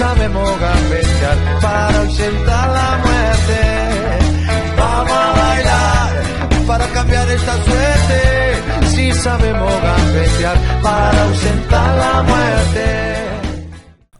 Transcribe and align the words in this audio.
Sabemos 0.00 0.50
gambetear 0.58 1.60
para 1.60 1.98
ausentar 2.00 2.66
la 2.78 2.90
muerte. 3.04 3.60
Vamos 4.78 5.12
a 5.12 5.32
bailar 5.42 6.10
para 6.66 6.86
cambiar 6.88 7.30
esta 7.30 7.54
suerte. 7.66 8.20
Si 8.94 9.12
sabemos 9.12 9.72
gambetear 9.82 10.56
para 10.82 11.22
ausentar 11.24 11.98
la 11.98 12.22
muerte. 12.22 12.86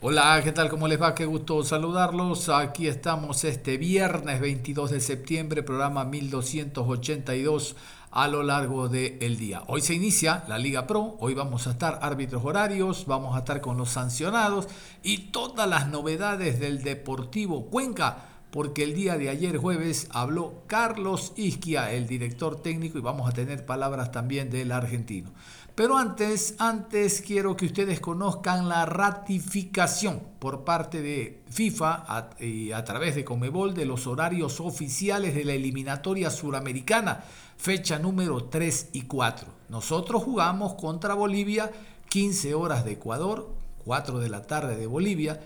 Hola, 0.03 0.41
¿qué 0.45 0.53
tal? 0.53 0.69
¿Cómo 0.69 0.87
les 0.87 1.01
va? 1.01 1.15
Qué 1.15 1.25
gusto 1.25 1.63
saludarlos. 1.63 2.51
Aquí 2.51 2.87
estamos 2.87 3.45
este 3.45 3.79
viernes 3.79 4.39
22 4.41 4.91
de 4.91 5.01
septiembre, 5.01 5.63
programa 5.63 6.05
1282 6.05 7.77
a 8.11 8.27
lo 8.29 8.43
largo 8.43 8.89
del 8.89 9.37
día. 9.37 9.63
Hoy 9.69 9.81
se 9.81 9.95
inicia 9.95 10.45
la 10.49 10.59
Liga 10.59 10.87
Pro, 10.87 11.17
hoy 11.21 11.35
vamos 11.35 11.67
a 11.67 11.71
estar 11.71 12.01
árbitros 12.03 12.45
horarios, 12.45 13.07
vamos 13.07 13.37
a 13.37 13.41
estar 13.41 13.61
con 13.61 13.77
los 13.77 13.91
sancionados 13.91 14.67
y 15.03 15.31
todas 15.31 15.69
las 15.69 15.89
novedades 15.89 16.59
del 16.59 16.83
Deportivo 16.83 17.67
Cuenca, 17.67 18.27
porque 18.51 18.83
el 18.83 18.95
día 18.95 19.17
de 19.17 19.29
ayer 19.29 19.59
jueves 19.59 20.09
habló 20.11 20.65
Carlos 20.67 21.33
Isquia, 21.37 21.93
el 21.93 22.09
director 22.09 22.61
técnico, 22.61 22.99
y 22.99 23.03
vamos 23.03 23.29
a 23.29 23.33
tener 23.33 23.65
palabras 23.65 24.11
también 24.11 24.51
del 24.51 24.73
argentino. 24.73 25.31
Pero 25.81 25.97
antes, 25.97 26.57
antes 26.59 27.23
quiero 27.23 27.57
que 27.57 27.65
ustedes 27.65 28.01
conozcan 28.01 28.69
la 28.69 28.85
ratificación 28.85 30.21
por 30.39 30.63
parte 30.63 31.01
de 31.01 31.43
FIFA 31.49 32.35
y 32.39 32.73
a 32.73 32.85
través 32.85 33.15
de 33.15 33.25
Comebol 33.25 33.73
de 33.73 33.87
los 33.87 34.07
horarios 34.07 34.61
oficiales 34.61 35.35
de 35.35 35.43
la 35.47 35.55
eliminatoria 35.55 36.29
suramericana 36.29 37.25
fecha 37.57 37.99
número 37.99 38.45
3 38.45 38.91
y 38.93 39.01
4. 39.07 39.49
Nosotros 39.71 40.23
jugamos 40.23 40.75
contra 40.75 41.15
Bolivia, 41.15 41.73
15 42.11 42.53
horas 42.53 42.85
de 42.85 42.93
Ecuador, 42.93 43.49
4 43.87 44.19
de 44.19 44.29
la 44.29 44.43
tarde 44.43 44.77
de 44.77 44.87
Bolivia, 44.87 45.41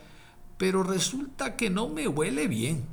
pero 0.58 0.82
resulta 0.82 1.55
que 1.55 1.70
no 1.70 1.88
me 1.88 2.08
huele 2.08 2.48
bien. 2.48 2.84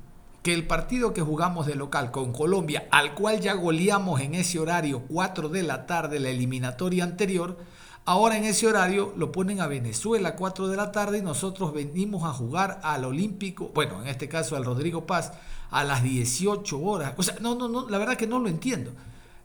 Que 0.43 0.53
el 0.53 0.65
partido 0.65 1.13
que 1.13 1.21
jugamos 1.21 1.67
de 1.67 1.75
local 1.75 2.11
con 2.11 2.33
Colombia, 2.33 2.87
al 2.91 3.13
cual 3.13 3.39
ya 3.39 3.53
goleamos 3.53 4.21
en 4.21 4.35
ese 4.35 4.59
horario 4.59 5.03
4 5.07 5.49
de 5.49 5.63
la 5.63 5.85
tarde, 5.85 6.19
la 6.19 6.29
eliminatoria 6.29 7.03
anterior, 7.03 7.57
ahora 8.05 8.37
en 8.37 8.45
ese 8.45 8.67
horario 8.67 9.13
lo 9.15 9.31
ponen 9.31 9.61
a 9.61 9.67
Venezuela 9.67 10.35
4 10.35 10.67
de 10.67 10.77
la 10.77 10.91
tarde 10.91 11.19
y 11.19 11.21
nosotros 11.21 11.73
venimos 11.73 12.23
a 12.23 12.33
jugar 12.33 12.79
al 12.83 13.05
Olímpico, 13.05 13.71
bueno, 13.73 14.01
en 14.01 14.07
este 14.07 14.27
caso 14.27 14.55
al 14.55 14.65
Rodrigo 14.65 15.05
Paz, 15.05 15.33
a 15.69 15.83
las 15.83 16.03
18 16.03 16.79
horas. 16.79 17.13
O 17.17 17.23
sea, 17.23 17.35
no, 17.39 17.55
no, 17.55 17.67
no, 17.67 17.89
la 17.89 17.97
verdad 17.97 18.17
que 18.17 18.27
no 18.27 18.39
lo 18.39 18.49
entiendo. 18.49 18.91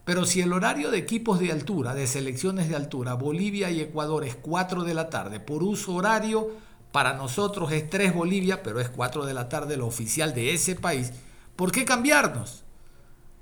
Pero 0.06 0.24
si 0.24 0.40
el 0.40 0.52
horario 0.52 0.92
de 0.92 0.98
equipos 0.98 1.40
de 1.40 1.50
altura, 1.50 1.92
de 1.92 2.06
selecciones 2.06 2.68
de 2.68 2.76
altura, 2.76 3.14
Bolivia 3.14 3.70
y 3.70 3.80
Ecuador 3.80 4.24
es 4.24 4.36
4 4.36 4.84
de 4.84 4.94
la 4.94 5.10
tarde, 5.10 5.40
por 5.40 5.64
uso 5.64 5.94
horario, 5.94 6.52
para 6.96 7.12
nosotros 7.12 7.72
es 7.72 7.90
3 7.90 8.14
Bolivia, 8.14 8.62
pero 8.62 8.80
es 8.80 8.88
4 8.88 9.26
de 9.26 9.34
la 9.34 9.50
tarde 9.50 9.76
lo 9.76 9.86
oficial 9.86 10.32
de 10.32 10.54
ese 10.54 10.76
país, 10.76 11.12
¿por 11.54 11.70
qué 11.70 11.84
cambiarnos? 11.84 12.64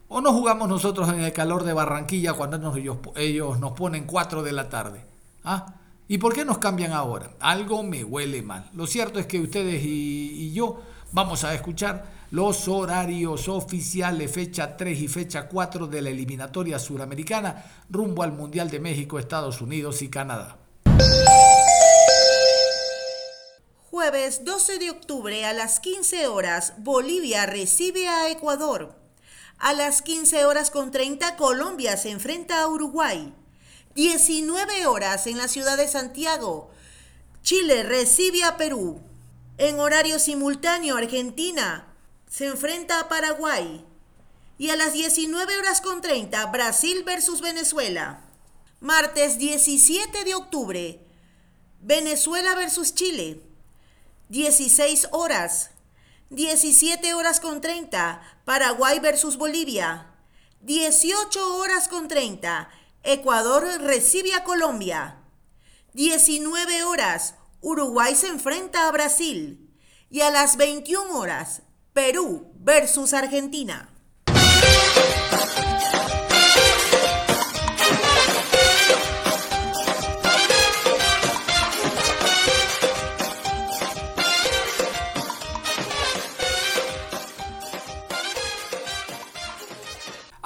¿O 0.09 0.21
no 0.21 0.33
jugamos 0.33 0.69
nosotros 0.69 1.09
en 1.11 1.21
el 1.21 1.33
calor 1.33 1.63
de 1.63 1.73
Barranquilla 1.73 2.33
cuando 2.33 2.75
ellos, 3.15 3.61
nos 3.61 3.73
ponen 3.75 4.07
4 4.07 4.43
de 4.43 4.51
la 4.51 4.69
tarde? 4.69 5.07
¿Ah? 5.45 5.73
¿Y 6.09 6.19
por 6.19 6.35
qué 6.35 6.45
nos 6.45 6.59
cambian 6.59 6.91
ahora? 6.91 7.31
Algo 7.39 7.85
me 7.85 8.03
huele 8.03 8.43
mal. 8.43 8.69
Lo 8.75 8.89
cierto 8.89 9.21
es 9.21 9.27
que 9.27 9.39
ustedes 9.39 9.85
y 9.85 10.53
yo 10.53 10.83
vamos 11.13 11.45
a 11.45 11.55
escuchar 11.55 12.07
los 12.33 12.67
horarios 12.67 13.49
oficiales, 13.49 14.33
fecha 14.33 14.77
3 14.77 15.01
y 15.01 15.07
fecha 15.07 15.47
4 15.47 15.87
de 15.87 16.03
la 16.03 16.11
eliminatoria 16.11 16.81
suramericana 16.81 17.67
rumbo 17.89 18.25
al 18.25 18.33
Mundial 18.33 18.69
de 18.69 18.81
México, 18.81 19.21
Estados 19.21 19.61
Unidos 19.61 20.03
y 20.03 20.09
Canadá. 20.09 20.64
Jueves 23.95 24.45
12 24.45 24.81
de 24.81 24.91
octubre 24.91 25.45
a 25.45 25.53
las 25.53 25.79
15 25.79 26.27
horas, 26.27 26.73
Bolivia 26.79 27.47
recibe 27.47 28.09
a 28.09 28.29
Ecuador. 28.29 28.99
A 29.59 29.73
las 29.73 30.03
15 30.03 30.47
horas 30.47 30.73
con 30.73 30.91
30, 30.91 31.37
Colombia 31.37 31.97
se 31.97 32.11
enfrenta 32.11 32.61
a 32.61 32.67
Uruguay. 32.67 33.33
19 33.95 34.89
horas 34.89 35.29
en 35.29 35.39
la 35.39 35.47
ciudad 35.47 35.77
de 35.77 35.87
Santiago, 35.87 36.73
Chile 37.45 37.85
recibe 37.85 38.43
a 38.43 38.57
Perú. 38.57 39.01
En 39.59 39.79
horario 39.79 40.19
simultáneo, 40.19 40.97
Argentina 40.97 41.87
se 42.29 42.47
enfrenta 42.47 42.99
a 42.99 43.09
Paraguay. 43.09 43.85
Y 44.59 44.71
a 44.71 44.77
las 44.77 44.93
19 44.93 45.57
horas 45.57 45.81
con 45.81 46.01
30, 46.01 46.45
Brasil 46.47 47.05
versus 47.05 47.41
Venezuela. 47.41 48.25
Martes 48.81 49.39
17 49.39 50.25
de 50.25 50.35
octubre, 50.35 51.01
Venezuela 51.81 52.57
versus 52.57 52.93
Chile. 52.93 53.44
16 54.29 55.09
horas. 55.13 55.71
17 56.31 57.15
horas 57.15 57.41
con 57.41 57.61
30, 57.61 58.23
Paraguay 58.45 58.99
versus 58.99 59.37
Bolivia. 59.37 60.11
18 60.63 61.57
horas 61.57 61.89
con 61.89 62.09
30, 62.09 62.71
Ecuador 63.03 63.65
recibe 63.83 64.35
a 64.35 64.43
Colombia. 64.43 65.19
19 65.93 66.85
horas, 66.85 67.35
Uruguay 67.61 68.15
se 68.15 68.29
enfrenta 68.29 68.89
a 68.89 68.93
Brasil. 68.93 69.71
Y 70.11 70.23
a 70.23 70.31
las 70.31 70.57
21 70.57 71.17
horas, 71.19 71.63
Perú 71.93 72.51
versus 72.57 73.13
Argentina. 73.13 73.94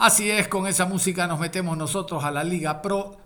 Así 0.01 0.31
es, 0.31 0.47
con 0.47 0.69
esa 0.69 0.87
música 0.87 1.27
nos 1.27 1.41
metemos 1.41 1.77
nosotros 1.77 2.23
a 2.23 2.31
la 2.31 2.45
Liga 2.45 2.81
Pro 2.83 3.17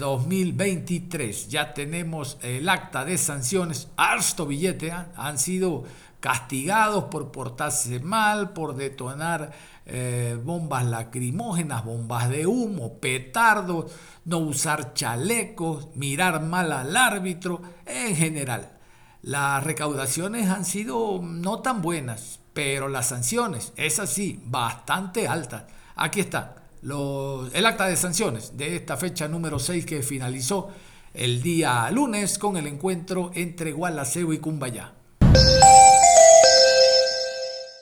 2023. 0.00 1.44
Eh, 1.44 1.48
ya 1.48 1.72
tenemos 1.72 2.36
el 2.42 2.68
acta 2.68 3.04
de 3.04 3.16
sanciones, 3.16 3.86
harto 3.96 4.44
billete, 4.44 4.90
¿ah? 4.90 5.12
han 5.14 5.38
sido 5.38 5.84
castigados 6.18 7.04
por 7.04 7.30
portarse 7.30 8.00
mal, 8.00 8.50
por 8.54 8.74
detonar 8.74 9.52
eh, 9.86 10.36
bombas 10.42 10.84
lacrimógenas, 10.84 11.84
bombas 11.84 12.28
de 12.28 12.48
humo, 12.48 12.98
petardos, 12.98 13.92
no 14.24 14.38
usar 14.38 14.94
chalecos, 14.94 15.90
mirar 15.94 16.42
mal 16.42 16.72
al 16.72 16.96
árbitro, 16.96 17.62
en 17.86 18.16
general. 18.16 18.78
Las 19.22 19.62
recaudaciones 19.62 20.50
han 20.50 20.64
sido 20.64 21.20
no 21.22 21.60
tan 21.60 21.82
buenas, 21.82 22.40
pero 22.52 22.88
las 22.88 23.10
sanciones, 23.10 23.72
es 23.76 24.00
así, 24.00 24.42
bastante 24.44 25.28
altas. 25.28 25.62
Aquí 25.96 26.20
está 26.20 26.56
el 26.82 27.66
acta 27.66 27.86
de 27.86 27.96
sanciones 27.96 28.56
de 28.56 28.76
esta 28.76 28.96
fecha 28.96 29.26
número 29.26 29.58
6 29.58 29.86
que 29.86 30.02
finalizó 30.02 30.70
el 31.14 31.40
día 31.40 31.90
lunes 31.90 32.38
con 32.38 32.56
el 32.56 32.66
encuentro 32.66 33.30
entre 33.34 33.72
Gualaceo 33.72 34.32
y 34.32 34.38
Cumbayá. 34.38 34.92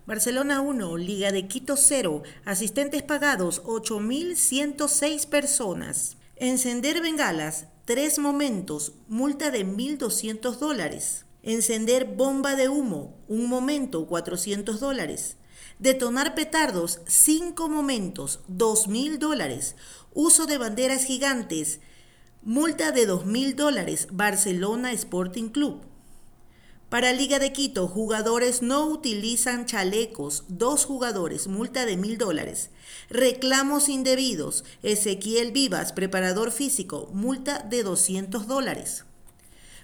Barcelona 0.07 0.61
1, 0.61 0.97
Liga 0.99 1.33
de 1.33 1.49
Quito 1.49 1.77
0, 1.77 2.23
asistentes 2.45 3.03
pagados 3.03 3.63
8.106 3.65 5.27
personas. 5.27 6.17
Encender 6.37 7.01
bengalas, 7.01 7.69
3 7.87 8.19
momentos, 8.19 8.93
multa 9.09 9.51
de 9.51 9.67
1.200 9.67 10.59
dólares. 10.59 11.25
Encender 11.43 12.05
bomba 12.05 12.57
de 12.57 12.69
humo, 12.69 13.17
un 13.27 13.49
momento, 13.49 14.07
400 14.07 14.79
dólares. 14.81 15.39
Detonar 15.83 16.37
petardos, 16.37 17.01
5 17.09 17.69
momentos, 17.69 18.39
2 18.47 18.87
mil 18.87 19.19
dólares. 19.19 19.75
Uso 20.15 20.47
de 20.47 20.57
banderas 20.57 21.03
gigantes, 21.03 21.81
multa 22.41 22.93
de 22.93 23.05
2 23.05 23.27
mil 23.27 23.57
dólares. 23.57 24.07
Barcelona 24.13 24.93
Sporting 24.93 25.49
Club. 25.49 25.81
Para 26.89 27.13
Liga 27.13 27.41
de 27.41 27.51
Quito, 27.51 27.89
jugadores 27.89 28.63
no 28.63 28.87
utilizan 28.87 29.67
chalecos. 29.67 30.45
Dos 30.47 30.85
jugadores, 30.85 31.49
multa 31.49 31.85
de 31.85 31.97
mil 31.97 32.17
dólares. 32.17 32.71
Reclamos 33.11 33.89
indebidos. 33.89 34.63
Ezequiel 34.85 35.51
Vivas, 35.51 35.91
preparador 35.91 36.53
físico, 36.53 37.11
multa 37.13 37.59
de 37.59 37.83
200 37.83 38.47
dólares. 38.47 39.05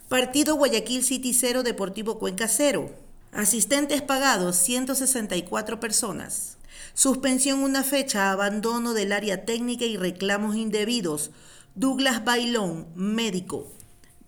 Partido 0.09 0.55
Guayaquil 0.55 1.03
City 1.03 1.35
0, 1.35 1.65
Deportivo 1.65 2.21
Cuenca 2.21 2.47
0. 2.47 3.08
Asistentes 3.33 4.03
pagados, 4.03 4.57
164 4.57 5.81
personas. 5.81 6.59
Suspensión 6.95 7.63
una 7.63 7.85
fecha, 7.85 8.33
abandono 8.33 8.95
del 8.95 9.13
área 9.13 9.45
técnica 9.45 9.85
y 9.85 9.97
reclamos 9.97 10.57
indebidos. 10.57 11.31
Douglas 11.75 12.25
Bailón, 12.25 12.89
médico, 12.95 13.71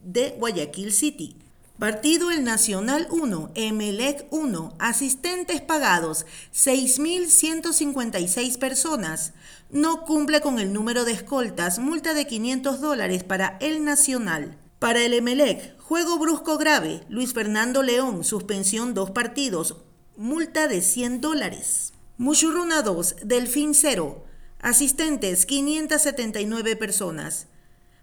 de 0.03 0.37
Guayaquil 0.39 0.93
City. 0.93 1.37
Partido 1.79 2.31
El 2.31 2.45
Nacional 2.45 3.09
1, 3.11 3.53
Emelec 3.55 4.27
1, 4.31 4.75
asistentes 4.79 5.63
pagados 5.63 6.27
6.156 6.55 8.59
personas. 8.59 9.33
No 9.71 10.05
cumple 10.05 10.43
con 10.43 10.59
el 10.59 10.75
número 10.75 11.07
de 11.07 11.13
escoltas, 11.13 11.79
multa 11.79 12.13
de 12.13 12.27
500 12.27 12.83
dólares 12.83 13.25
para 13.25 13.57
El 13.61 13.83
Nacional. 13.83 14.59
Para 14.79 15.03
el 15.03 15.15
Emelec, 15.15 15.80
juego 15.91 16.21
brusco 16.21 16.57
grave, 16.57 17.03
Luis 17.09 17.33
Fernando 17.33 17.83
León, 17.83 18.23
suspensión 18.23 18.95
dos 18.95 19.11
partidos, 19.11 19.75
multa 20.17 20.69
de 20.69 20.83
100 20.83 21.21
dólares. 21.21 21.95
Muchurruna 22.17 22.83
2, 22.83 23.17
Delfín 23.25 23.75
0, 23.75 24.25
asistentes 24.61 25.47
579 25.47 26.77
personas. 26.77 27.49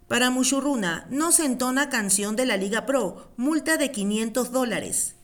Para 0.10 0.30
Mushuruna 0.32 1.08
no 1.10 1.32
se 1.32 1.46
entona 1.46 1.88
canción 1.88 2.36
de 2.36 2.46
la 2.46 2.58
Liga 2.58 2.86
Pro, 2.86 3.32
multa 3.38 3.78
de 3.78 3.90
500 3.90 4.52
dólares. 4.52 5.16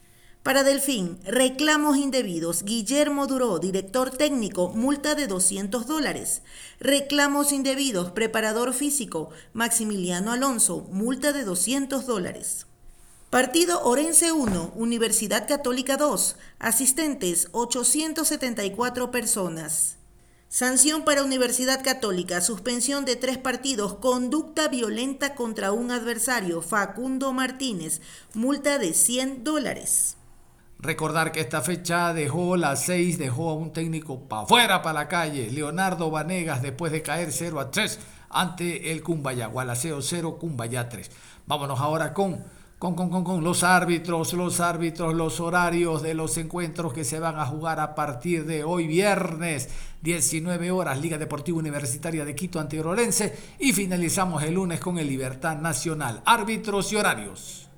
Para 0.44 0.64
Delfín, 0.64 1.20
reclamos 1.24 1.96
indebidos. 1.96 2.64
Guillermo 2.64 3.28
Duró, 3.28 3.60
director 3.60 4.12
técnico, 4.12 4.74
multa 4.76 5.16
de 5.16 5.26
200 5.26 5.88
dólares. 5.88 6.42
Reclamos 6.82 7.54
indebidos. 7.54 8.12
Preparador 8.12 8.74
físico, 8.74 9.30
Maximiliano 9.54 10.34
Alonso, 10.34 10.86
multa 10.92 11.32
de 11.32 11.46
200 11.46 12.06
dólares. 12.06 12.68
Partido 13.30 13.86
Orense 13.86 14.34
1, 14.34 14.74
Universidad 14.76 15.48
Católica 15.48 15.96
2, 15.96 16.36
asistentes 16.60 17.48
874 17.54 19.12
personas. 19.12 19.96
Sanción 20.50 21.06
para 21.06 21.24
Universidad 21.24 21.82
Católica, 21.82 22.42
suspensión 22.42 23.06
de 23.06 23.16
tres 23.16 23.38
partidos, 23.38 23.96
conducta 23.96 24.68
violenta 24.68 25.36
contra 25.36 25.72
un 25.72 25.90
adversario, 25.90 26.62
Facundo 26.62 27.32
Martínez, 27.32 28.02
multa 28.34 28.78
de 28.78 28.94
100 28.94 29.46
dólares. 29.46 30.18
Recordar 30.84 31.32
que 31.32 31.40
esta 31.40 31.62
fecha 31.62 32.14
dejó 32.14 32.58
las 32.58 32.84
6, 32.84 33.18
dejó 33.18 33.52
a 33.52 33.54
un 33.54 33.72
técnico 33.72 34.20
para 34.28 34.42
afuera, 34.42 34.82
para 34.82 35.00
la 35.00 35.08
calle, 35.08 35.50
Leonardo 35.50 36.12
Vanegas, 36.12 36.62
después 36.62 36.92
de 36.92 37.02
caer 37.02 37.32
0 37.32 37.62
a 37.62 37.72
3 37.72 38.00
ante 38.30 38.92
el 38.92 39.02
Cumbaya, 39.02 39.48
Gualaceo 39.48 40.02
0, 40.02 40.38
Cumbaya 40.38 40.90
3. 40.90 41.10
Vámonos 41.48 41.80
ahora 41.80 42.14
con 42.14 42.44
con, 42.80 42.96
con, 42.96 43.24
con, 43.24 43.46
los 43.46 43.64
árbitros, 43.64 44.34
los 44.34 44.60
árbitros, 44.60 45.14
los 45.14 45.40
horarios 45.40 46.02
de 46.02 46.16
los 46.16 46.38
encuentros 46.38 46.92
que 46.92 47.06
se 47.06 47.18
van 47.18 47.40
a 47.40 47.46
jugar 47.46 47.80
a 47.80 47.96
partir 47.96 48.46
de 48.46 48.66
hoy 48.66 48.88
viernes, 48.88 49.70
19 50.02 50.70
horas, 50.70 51.00
Liga 51.00 51.18
Deportiva 51.18 51.60
Universitaria 51.60 52.26
de 52.26 52.36
Quito 52.36 52.60
ante 52.60 52.82
Orense 52.82 53.38
y 53.58 53.72
finalizamos 53.72 54.44
el 54.44 54.56
lunes 54.56 54.82
con 54.82 55.00
el 55.00 55.08
Libertad 55.08 55.60
Nacional. 55.60 56.22
Árbitros 56.26 56.92
y 56.92 56.98
horarios. 56.98 57.70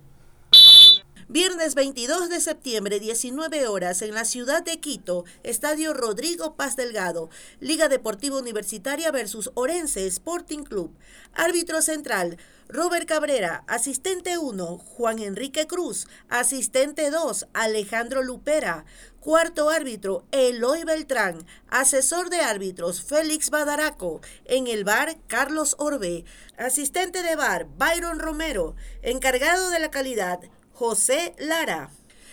Viernes 1.28 1.74
22 1.74 2.30
de 2.30 2.40
septiembre, 2.40 3.00
19 3.00 3.68
horas, 3.68 4.04
en 4.04 4.14
la 4.14 4.26
ciudad 4.26 4.62
de 4.62 4.80
Quito, 4.80 5.26
Estadio 5.42 5.96
Rodrigo 5.96 6.56
Paz 6.56 6.76
Delgado, 6.76 7.32
Liga 7.60 7.90
Deportiva 7.90 8.38
Universitaria 8.38 9.10
versus 9.10 9.50
Orense 9.56 10.06
Sporting 10.06 10.62
Club. 10.64 10.96
Árbitro 11.34 11.82
central, 11.82 12.38
Robert 12.68 13.08
Cabrera, 13.08 13.64
asistente 13.66 14.38
1, 14.38 14.78
Juan 14.78 15.18
Enrique 15.18 15.66
Cruz, 15.66 16.08
asistente 16.30 17.10
2, 17.10 17.48
Alejandro 17.54 18.22
Lupera, 18.22 18.86
cuarto 19.20 19.72
árbitro, 19.72 20.26
Eloy 20.32 20.84
Beltrán, 20.84 21.44
asesor 21.70 22.30
de 22.30 22.42
árbitros, 22.42 23.04
Félix 23.04 23.50
Badaraco, 23.50 24.22
en 24.46 24.68
el 24.68 24.84
bar, 24.84 25.18
Carlos 25.26 25.76
Orbe, 25.80 26.24
asistente 26.58 27.24
de 27.24 27.36
bar, 27.36 27.68
Byron 27.78 28.20
Romero, 28.20 28.76
encargado 29.02 29.72
de 29.72 29.80
la 29.80 29.90
calidad, 29.90 30.40
José 30.76 31.34
Lara. 31.40 31.90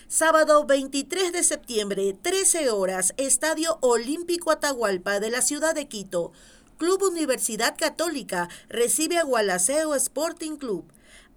Sábado 0.08 0.66
23 0.66 1.32
de 1.32 1.44
septiembre, 1.44 2.12
13 2.20 2.70
horas, 2.70 3.14
Estadio 3.16 3.78
Olímpico 3.82 4.50
Atahualpa 4.50 5.20
de 5.20 5.30
la 5.30 5.42
ciudad 5.42 5.76
de 5.76 5.86
Quito. 5.86 6.32
Club 6.76 7.04
Universidad 7.04 7.76
Católica 7.78 8.48
recibe 8.68 9.18
a 9.18 9.22
Gualaceo 9.22 9.94
Sporting 9.94 10.56
Club. 10.56 10.84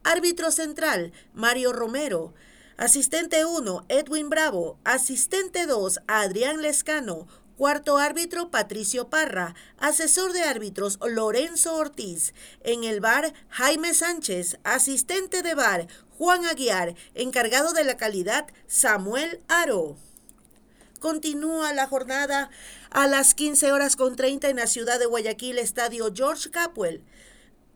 Árbitro 0.04 0.50
central, 0.50 1.14
Mario 1.36 1.74
Romero. 1.74 2.34
Asistente 2.76 3.46
1, 3.46 3.86
Edwin 3.88 4.30
Bravo. 4.30 4.80
Asistente 4.84 5.68
2, 5.68 6.00
Adrián 6.08 6.64
Lescano. 6.64 7.28
Cuarto 7.58 7.98
árbitro, 7.98 8.52
Patricio 8.52 9.10
Parra. 9.10 9.56
Asesor 9.78 10.34
de 10.34 10.44
árbitros, 10.44 11.00
Lorenzo 11.08 11.76
Ortiz. 11.76 12.34
En 12.62 12.84
el 12.84 13.00
bar, 13.00 13.34
Jaime 13.48 13.94
Sánchez. 13.94 14.58
Asistente 14.66 15.42
de 15.42 15.56
bar, 15.56 15.88
Juan 16.18 16.46
Aguiar. 16.46 16.96
Encargado 17.14 17.72
de 17.72 17.86
la 17.86 17.96
calidad, 17.96 18.46
Samuel 18.68 19.40
Aro. 19.48 19.96
Continúa 21.00 21.72
la 21.72 21.88
jornada 21.88 22.50
a 22.90 23.08
las 23.08 23.34
15 23.34 23.72
horas 23.72 23.96
con 23.96 24.18
30 24.18 24.50
en 24.50 24.58
la 24.58 24.68
ciudad 24.68 25.00
de 25.00 25.06
Guayaquil, 25.06 25.58
Estadio 25.58 26.12
George 26.14 26.52
Capwell. 26.52 27.04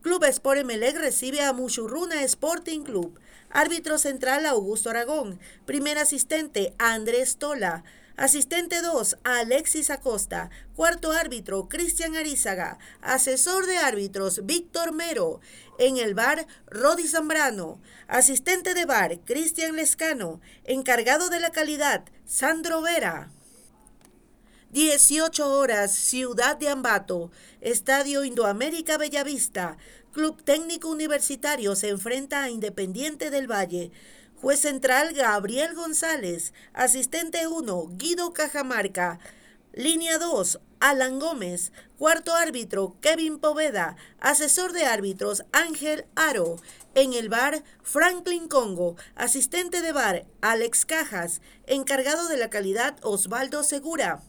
Club 0.02 0.26
Sport 0.26 0.60
Emelec 0.60 0.98
recibe 0.98 1.42
a 1.42 1.54
Muchurruna 1.54 2.22
Sporting 2.24 2.82
Club. 2.82 3.18
Árbitro 3.50 3.98
central 3.98 4.46
Augusto 4.46 4.90
Aragón. 4.90 5.40
Primer 5.66 5.98
asistente 5.98 6.74
Andrés 6.80 7.38
Tola. 7.38 7.86
Asistente 8.20 8.82
2, 8.82 9.16
Alexis 9.24 9.90
Acosta. 9.90 10.50
Cuarto 10.76 11.14
árbitro, 11.14 11.70
Cristian 11.70 12.18
Arizaga. 12.18 12.78
Asesor 13.02 13.66
de 13.66 13.78
árbitros, 13.78 14.46
Víctor 14.46 14.92
Mero. 14.92 15.40
En 15.78 15.96
el 15.96 16.16
bar, 16.16 16.46
Rodi 16.68 17.08
Zambrano. 17.08 17.80
Asistente 18.10 18.74
de 18.74 18.84
bar, 18.84 19.22
Cristian 19.22 19.78
Lescano. 19.78 20.42
Encargado 20.66 21.30
de 21.30 21.40
la 21.40 21.52
calidad, 21.52 22.04
Sandro 22.26 22.82
Vera. 22.82 23.32
18 24.72 25.54
horas, 25.54 25.94
Ciudad 25.94 26.58
de 26.58 26.68
Ambato. 26.68 27.32
Estadio 27.62 28.26
Indoamérica 28.26 28.98
Bellavista. 28.98 29.78
Club 30.12 30.44
Técnico 30.44 30.90
Universitario 30.90 31.74
se 31.78 31.88
enfrenta 31.88 32.44
a 32.44 32.50
Independiente 32.50 33.30
del 33.30 33.50
Valle. 33.50 33.92
Juez 34.42 34.62
central 34.62 35.14
Gabriel 35.14 35.76
González. 35.76 36.54
Asistente 36.72 37.46
1 37.48 37.90
Guido 37.98 38.32
Cajamarca. 38.32 39.20
Línea 39.74 40.18
2 40.18 40.62
Alan 40.80 41.20
Gómez. 41.20 41.74
Cuarto 41.98 42.34
árbitro 42.34 42.96
Kevin 43.02 43.40
Poveda. 43.40 43.98
Asesor 44.22 44.72
de 44.72 44.86
árbitros 44.86 45.44
Ángel 45.52 46.06
Aro. 46.16 46.56
En 46.96 47.12
el 47.12 47.28
bar 47.28 47.66
Franklin 47.84 48.48
Congo. 48.48 48.96
Asistente 49.16 49.82
de 49.82 49.92
bar 49.92 50.26
Alex 50.40 50.86
Cajas. 50.86 51.42
Encargado 51.68 52.30
de 52.30 52.38
la 52.38 52.50
calidad 52.50 52.96
Osvaldo 53.02 53.64
Segura. 53.64 54.22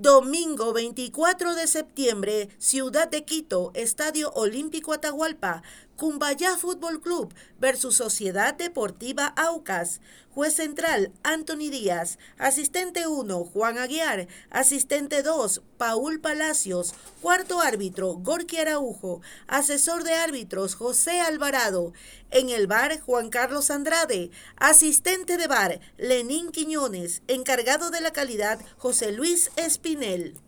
Domingo 0.00 0.72
24 0.72 1.56
de 1.56 1.66
septiembre, 1.66 2.50
Ciudad 2.58 3.08
de 3.08 3.24
Quito, 3.24 3.72
Estadio 3.74 4.30
Olímpico 4.30 4.92
Atahualpa, 4.92 5.64
Cumbayá 5.98 6.56
Fútbol 6.56 7.00
Club 7.00 7.34
versus 7.58 7.96
Sociedad 7.96 8.54
Deportiva 8.54 9.34
Aucas. 9.36 10.00
Juez 10.30 10.54
central, 10.54 11.10
Anthony 11.24 11.70
Díaz. 11.72 12.20
Asistente 12.38 13.08
1, 13.08 13.44
Juan 13.46 13.78
Aguiar. 13.78 14.28
Asistente 14.48 15.24
2, 15.24 15.60
Paul 15.76 16.20
Palacios. 16.20 16.94
Cuarto 17.20 17.60
árbitro, 17.60 18.12
Gorky 18.12 18.58
Araujo. 18.58 19.22
Asesor 19.48 20.04
de 20.04 20.14
árbitros, 20.14 20.76
José 20.76 21.20
Alvarado. 21.20 21.92
En 22.30 22.48
el 22.48 22.68
bar, 22.68 23.00
Juan 23.00 23.28
Carlos 23.28 23.68
Andrade. 23.72 24.30
Asistente 24.54 25.36
de 25.36 25.48
bar, 25.48 25.80
Lenín 25.96 26.52
Quiñones. 26.52 27.22
Encargado 27.26 27.90
de 27.90 28.00
la 28.02 28.12
calidad, 28.12 28.60
José 28.76 29.10
Luis 29.10 29.50
Espinel. 29.56 30.38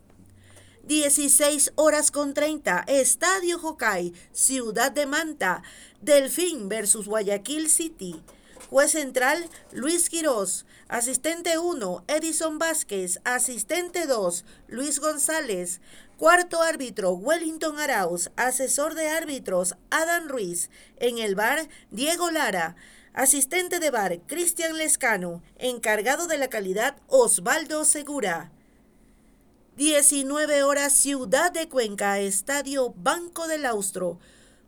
16 0.90 1.74
horas 1.76 2.10
con 2.10 2.34
30, 2.34 2.82
Estadio 2.88 3.60
Jocay, 3.60 4.12
Ciudad 4.32 4.90
de 4.90 5.06
Manta, 5.06 5.62
Delfín 6.00 6.68
versus 6.68 7.06
Guayaquil 7.06 7.70
City. 7.70 8.20
Juez 8.70 8.90
central, 8.90 9.48
Luis 9.70 10.10
Quirós. 10.10 10.66
Asistente 10.88 11.58
1, 11.58 12.04
Edison 12.08 12.58
Vázquez. 12.58 13.20
Asistente 13.22 14.08
2, 14.08 14.44
Luis 14.66 14.98
González. 14.98 15.80
Cuarto 16.16 16.60
árbitro, 16.60 17.12
Wellington 17.12 17.78
Arauz. 17.78 18.32
Asesor 18.34 18.96
de 18.96 19.10
árbitros, 19.10 19.76
Adam 19.90 20.26
Ruiz. 20.26 20.70
En 20.96 21.18
el 21.18 21.36
bar, 21.36 21.68
Diego 21.92 22.32
Lara. 22.32 22.74
Asistente 23.12 23.78
de 23.78 23.92
bar, 23.92 24.18
Cristian 24.26 24.76
Lescano. 24.76 25.40
Encargado 25.56 26.26
de 26.26 26.36
la 26.36 26.48
calidad, 26.48 26.96
Osvaldo 27.06 27.84
Segura. 27.84 28.50
19 29.80 30.62
horas 30.62 30.92
Ciudad 30.92 31.50
de 31.50 31.66
Cuenca, 31.66 32.18
Estadio 32.18 32.92
Banco 32.98 33.48
del 33.48 33.64
Austro. 33.64 34.18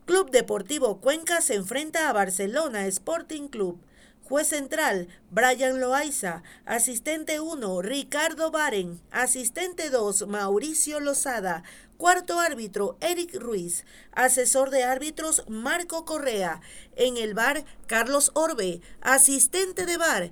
Club 0.07 0.31
Deportivo 0.31 1.03
Cuenca 1.03 1.43
se 1.43 1.53
enfrenta 1.53 2.09
a 2.09 2.15
Barcelona 2.15 2.87
Sporting 2.87 3.49
Club. 3.49 3.79
Juez 4.23 4.49
central, 4.49 5.09
Brian 5.31 5.81
Loaiza. 5.81 6.43
Asistente 6.65 7.41
1, 7.41 7.83
Ricardo 7.83 8.51
Baren. 8.51 9.03
Asistente 9.11 9.91
2, 9.91 10.29
Mauricio 10.29 10.99
Lozada. 10.99 11.63
Cuarto 11.99 12.41
árbitro, 12.41 12.97
Eric 13.03 13.35
Ruiz. 13.35 13.85
Asesor 14.13 14.71
de 14.71 14.85
árbitros, 14.85 15.45
Marco 15.47 16.07
Correa. 16.07 16.63
En 16.97 17.19
el 17.19 17.35
bar, 17.35 17.67
Carlos 17.87 18.31
Orbe. 18.33 18.81
Asistente 19.03 19.85
de 19.85 19.99
bar, 19.99 20.31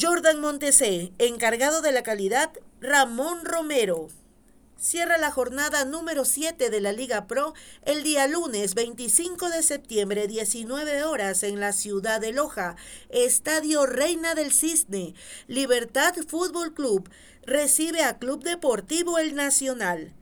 Jordan 0.00 0.40
Montesé. 0.40 1.12
Encargado 1.18 1.82
de 1.82 1.92
la 1.92 2.02
calidad, 2.02 2.50
Ramón 2.82 3.46
Romero. 3.46 4.08
Cierra 4.76 5.16
la 5.16 5.30
jornada 5.30 5.86
número 5.86 6.26
7 6.26 6.68
de 6.68 6.80
la 6.82 6.92
Liga 6.92 7.26
Pro 7.26 7.54
el 7.86 8.02
día 8.02 8.26
lunes 8.26 8.74
25 8.74 9.48
de 9.48 9.62
septiembre, 9.62 10.26
19 10.26 11.02
horas, 11.04 11.42
en 11.42 11.58
la 11.58 11.72
ciudad 11.72 12.20
de 12.20 12.34
Loja. 12.34 12.76
Estadio 13.08 13.86
Reina 13.86 14.34
del 14.34 14.52
Cisne. 14.52 15.14
Libertad 15.46 16.14
Fútbol 16.28 16.74
Club 16.74 17.08
recibe 17.46 18.02
a 18.02 18.18
Club 18.18 18.44
Deportivo 18.44 19.18
El 19.18 19.34
Nacional. 19.34 20.12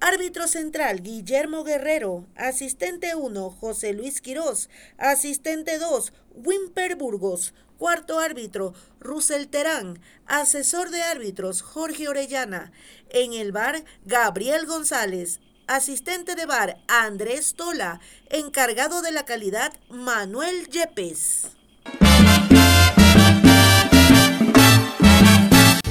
Árbitro 0.00 0.46
central, 0.46 1.00
Guillermo 1.00 1.64
Guerrero. 1.64 2.26
Asistente 2.36 3.14
1, 3.14 3.48
José 3.48 3.94
Luis 3.94 4.20
Quirós. 4.20 4.68
Asistente 4.98 5.78
2, 5.78 6.12
Wimper 6.34 6.96
Burgos. 6.96 7.54
Cuarto 7.78 8.20
árbitro, 8.20 8.74
Russell 9.00 9.46
Terán. 9.46 9.98
Asesor 10.26 10.90
de 10.90 11.02
árbitros, 11.02 11.62
Jorge 11.62 12.08
Orellana. 12.08 12.72
En 13.10 13.32
el 13.32 13.52
bar, 13.52 13.84
Gabriel 14.04 14.66
González. 14.66 15.40
Asistente 15.66 16.34
de 16.34 16.46
bar, 16.46 16.78
Andrés 16.88 17.54
Tola. 17.54 18.00
Encargado 18.30 19.02
de 19.02 19.12
la 19.12 19.24
calidad, 19.24 19.72
Manuel 19.88 20.68
Yepes. 20.68 21.48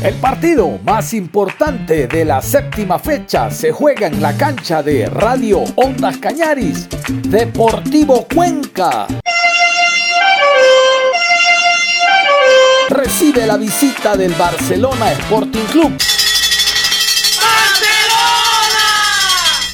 El 0.03 0.15
partido 0.15 0.79
más 0.83 1.13
importante 1.13 2.07
de 2.07 2.25
la 2.25 2.41
séptima 2.41 2.99
fecha 2.99 3.49
se 3.49 3.71
juega 3.71 4.07
en 4.07 4.21
la 4.21 4.35
cancha 4.35 4.83
de 4.83 5.05
Radio 5.05 5.63
Ondas 5.75 6.17
Cañaris, 6.17 6.89
Deportivo 7.29 8.27
Cuenca. 8.27 9.07
Recibe 12.93 13.47
la 13.47 13.57
visita 13.57 14.15
del 14.15 14.33
Barcelona 14.35 15.11
Sporting 15.13 15.65
Club. 15.71 15.91
¡Barcelona! 17.41 18.85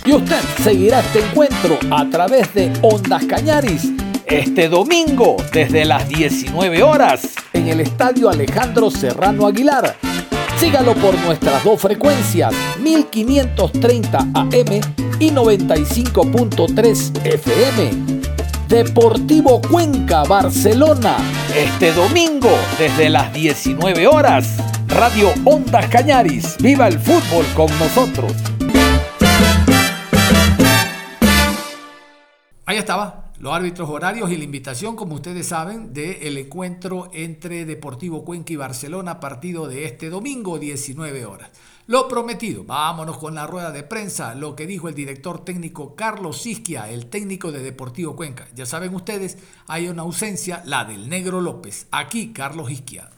Y 0.06 0.14
usted 0.14 0.40
seguirá 0.64 1.02
este 1.02 1.20
encuentro 1.20 1.78
a 1.92 2.10
través 2.10 2.54
de 2.54 2.72
Ondas 2.82 3.26
Cañaris 3.26 3.90
este 4.26 4.70
domingo 4.70 5.36
desde 5.52 5.84
las 5.84 6.08
19 6.08 6.82
horas 6.82 7.34
en 7.52 7.68
el 7.68 7.82
Estadio 7.82 8.30
Alejandro 8.30 8.90
Serrano 8.90 9.48
Aguilar 9.48 9.98
Sígalo 10.60 10.94
por 10.96 11.18
nuestras 11.20 11.64
dos 11.64 11.80
frecuencias, 11.80 12.54
1530 12.82 14.18
AM 14.34 14.82
y 15.20 15.32
95.3 15.32 17.26
FM. 17.26 18.09
Deportivo 18.70 19.60
Cuenca, 19.62 20.22
Barcelona, 20.26 21.18
este 21.58 21.92
domingo 21.92 22.52
desde 22.78 23.10
las 23.10 23.34
19 23.34 24.06
horas. 24.06 24.58
Radio 24.88 25.30
Ondas 25.44 25.88
Cañaris, 25.88 26.56
viva 26.60 26.88
el 26.88 27.00
fútbol 27.00 27.48
con 27.56 27.68
nosotros. 27.80 28.32
Ahí 32.68 32.78
estaba, 32.78 33.32
los 33.40 33.52
árbitros 33.52 33.90
horarios 33.90 34.30
y 34.30 34.38
la 34.38 34.44
invitación, 34.44 34.96
como 34.96 35.16
ustedes 35.16 35.48
saben, 35.48 35.92
del 35.92 36.38
encuentro 36.38 37.10
entre 37.12 37.66
Deportivo 37.66 38.24
Cuenca 38.24 38.54
y 38.54 38.58
Barcelona, 38.58 39.20
partido 39.20 39.68
de 39.68 39.86
este 39.86 40.12
domingo, 40.12 40.60
19 40.60 41.26
horas. 41.26 41.50
Lo 41.90 42.08
prometido, 42.08 42.64
vámonos 42.66 43.18
con 43.18 43.34
la 43.34 43.48
rueda 43.48 43.72
de 43.72 43.82
prensa, 43.82 44.36
lo 44.36 44.56
que 44.56 44.68
dijo 44.68 44.90
el 44.90 44.94
director 44.94 45.44
técnico 45.44 45.96
Carlos 45.96 46.46
Isquia, 46.46 46.88
el 46.88 47.08
técnico 47.08 47.52
de 47.52 47.64
Deportivo 47.64 48.16
Cuenca. 48.16 48.48
Ya 48.56 48.68
saben 48.68 48.94
ustedes, 48.94 49.40
hay 49.66 49.88
una 49.88 50.04
ausencia, 50.04 50.62
la 50.68 50.86
del 50.86 51.10
Negro 51.10 51.42
López. 51.42 51.88
Aquí 51.90 52.32
Carlos 52.32 52.70
Isquia. 52.70 53.10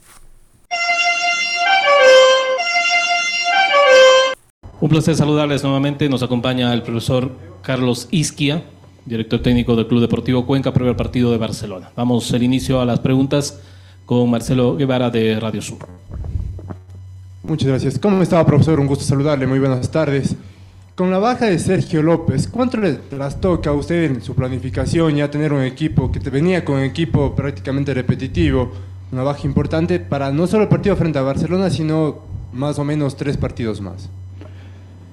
Un 4.80 4.88
placer 4.88 5.16
saludarles 5.16 5.62
nuevamente. 5.62 6.08
Nos 6.08 6.22
acompaña 6.22 6.72
el 6.72 6.82
profesor 6.82 7.30
Carlos 7.60 8.08
Isquia, 8.10 8.64
director 9.04 9.42
técnico 9.42 9.76
del 9.76 9.86
Club 9.86 10.00
Deportivo 10.00 10.46
Cuenca, 10.46 10.72
previo 10.72 10.92
al 10.92 10.96
partido 10.96 11.30
de 11.30 11.36
Barcelona. 11.36 11.90
Vamos 11.94 12.32
el 12.32 12.42
inicio 12.42 12.80
a 12.80 12.86
las 12.86 13.00
preguntas 13.00 13.60
con 14.06 14.30
Marcelo 14.30 14.76
Guevara 14.76 15.10
de 15.10 15.38
Radio 15.38 15.60
Sur. 15.60 15.86
Muchas 17.44 17.68
gracias. 17.68 17.98
¿Cómo 17.98 18.22
estaba, 18.22 18.46
profesor? 18.46 18.78
Un 18.78 18.86
gusto 18.86 19.04
saludarle. 19.04 19.48
Muy 19.48 19.58
buenas 19.58 19.90
tardes. 19.90 20.36
Con 20.94 21.10
la 21.10 21.18
baja 21.18 21.46
de 21.46 21.58
Sergio 21.58 22.00
López, 22.00 22.46
¿cuánto 22.46 22.76
le 22.76 22.92
trastoca 22.92 23.70
a 23.70 23.72
usted 23.72 24.04
en 24.04 24.22
su 24.22 24.36
planificación 24.36 25.16
ya 25.16 25.28
tener 25.28 25.52
un 25.52 25.62
equipo 25.62 26.12
que 26.12 26.20
venía 26.30 26.64
con 26.64 26.76
un 26.76 26.84
equipo 26.84 27.34
prácticamente 27.34 27.94
repetitivo, 27.94 28.70
una 29.10 29.24
baja 29.24 29.40
importante 29.44 29.98
para 29.98 30.30
no 30.30 30.46
solo 30.46 30.64
el 30.64 30.68
partido 30.68 30.94
frente 30.94 31.18
a 31.18 31.22
Barcelona, 31.22 31.68
sino 31.70 32.20
más 32.52 32.78
o 32.78 32.84
menos 32.84 33.16
tres 33.16 33.36
partidos 33.36 33.80
más? 33.80 34.08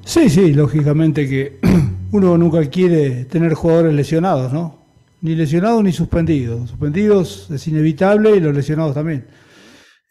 Sí, 0.06 0.30
sí, 0.30 0.54
lógicamente 0.54 1.28
que 1.28 1.60
uno 2.12 2.38
nunca 2.38 2.64
quiere 2.70 3.26
tener 3.26 3.56
jugadores 3.56 3.94
lesionados, 3.96 4.54
¿no? 4.54 4.78
Ni 5.22 5.34
lesionados 5.34 5.84
ni 5.84 5.94
suspendidos. 5.94 6.70
Suspendidos 6.70 7.50
es 7.50 7.68
inevitable 7.68 8.36
y 8.36 8.40
los 8.40 8.54
lesionados 8.54 8.94
también. 8.94 9.26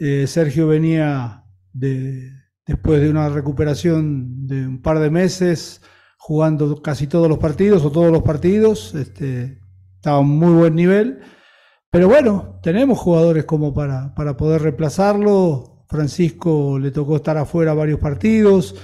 Eh, 0.00 0.24
Sergio 0.26 0.66
venía 0.66 1.44
de, 1.78 2.30
después 2.66 3.00
de 3.00 3.10
una 3.10 3.28
recuperación 3.28 4.46
de 4.46 4.66
un 4.66 4.82
par 4.82 4.98
de 4.98 5.10
meses, 5.10 5.80
jugando 6.18 6.82
casi 6.82 7.06
todos 7.06 7.28
los 7.28 7.38
partidos 7.38 7.84
o 7.84 7.92
todos 7.92 8.12
los 8.12 8.22
partidos, 8.22 8.94
este, 8.94 9.60
estaba 9.96 10.18
a 10.18 10.20
un 10.20 10.38
muy 10.38 10.52
buen 10.52 10.74
nivel. 10.74 11.20
Pero 11.90 12.08
bueno, 12.08 12.60
tenemos 12.62 12.98
jugadores 12.98 13.44
como 13.44 13.72
para, 13.72 14.14
para 14.14 14.36
poder 14.36 14.62
reemplazarlo. 14.62 15.84
Francisco 15.88 16.78
le 16.78 16.90
tocó 16.90 17.16
estar 17.16 17.38
afuera 17.38 17.72
varios 17.72 17.98
partidos 17.98 18.74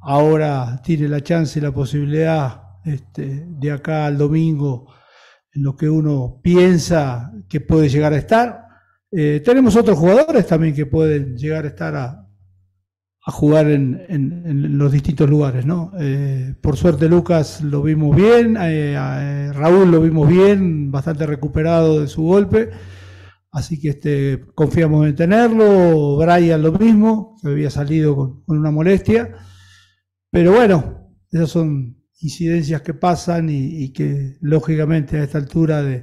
ahora 0.00 0.80
tiene 0.82 1.08
la 1.08 1.22
chance 1.22 1.58
y 1.58 1.62
la 1.62 1.72
posibilidad 1.72 2.62
este, 2.84 3.44
de 3.46 3.70
acá 3.70 4.06
al 4.06 4.16
domingo 4.16 4.92
en 5.52 5.62
lo 5.62 5.76
que 5.76 5.88
uno 5.88 6.40
piensa 6.42 7.32
que 7.48 7.60
puede 7.60 7.88
llegar 7.88 8.12
a 8.12 8.18
estar. 8.18 8.64
Eh, 9.10 9.42
tenemos 9.44 9.76
otros 9.76 9.98
jugadores 9.98 10.46
también 10.46 10.74
que 10.74 10.86
pueden 10.86 11.36
llegar 11.36 11.64
a 11.64 11.68
estar 11.68 11.94
a, 11.94 12.17
jugar 13.30 13.70
en, 13.70 14.78
los 14.78 14.90
distintos 14.90 15.28
lugares, 15.28 15.66
¿no? 15.66 15.92
Eh, 16.00 16.54
por 16.62 16.76
suerte 16.76 17.08
Lucas 17.08 17.62
lo 17.62 17.82
vimos 17.82 18.16
bien, 18.16 18.56
eh, 18.58 19.52
Raúl 19.52 19.90
lo 19.90 20.00
vimos 20.00 20.28
bien, 20.28 20.90
bastante 20.90 21.26
recuperado 21.26 22.00
de 22.00 22.08
su 22.08 22.22
golpe, 22.22 22.70
así 23.52 23.78
que 23.78 23.90
este, 23.90 24.46
confiamos 24.54 25.06
en 25.06 25.14
tenerlo, 25.14 26.16
Brian 26.16 26.62
lo 26.62 26.72
mismo, 26.72 27.36
que 27.42 27.48
había 27.48 27.70
salido 27.70 28.42
con 28.46 28.58
una 28.58 28.70
molestia. 28.70 29.34
Pero 30.30 30.52
bueno, 30.52 31.10
esas 31.30 31.50
son 31.50 31.98
incidencias 32.20 32.80
que 32.82 32.94
pasan 32.94 33.48
y, 33.50 33.92
que 33.92 34.36
lógicamente 34.40 35.18
a 35.18 35.24
esta 35.24 35.38
altura 35.38 35.82
de, 35.82 36.02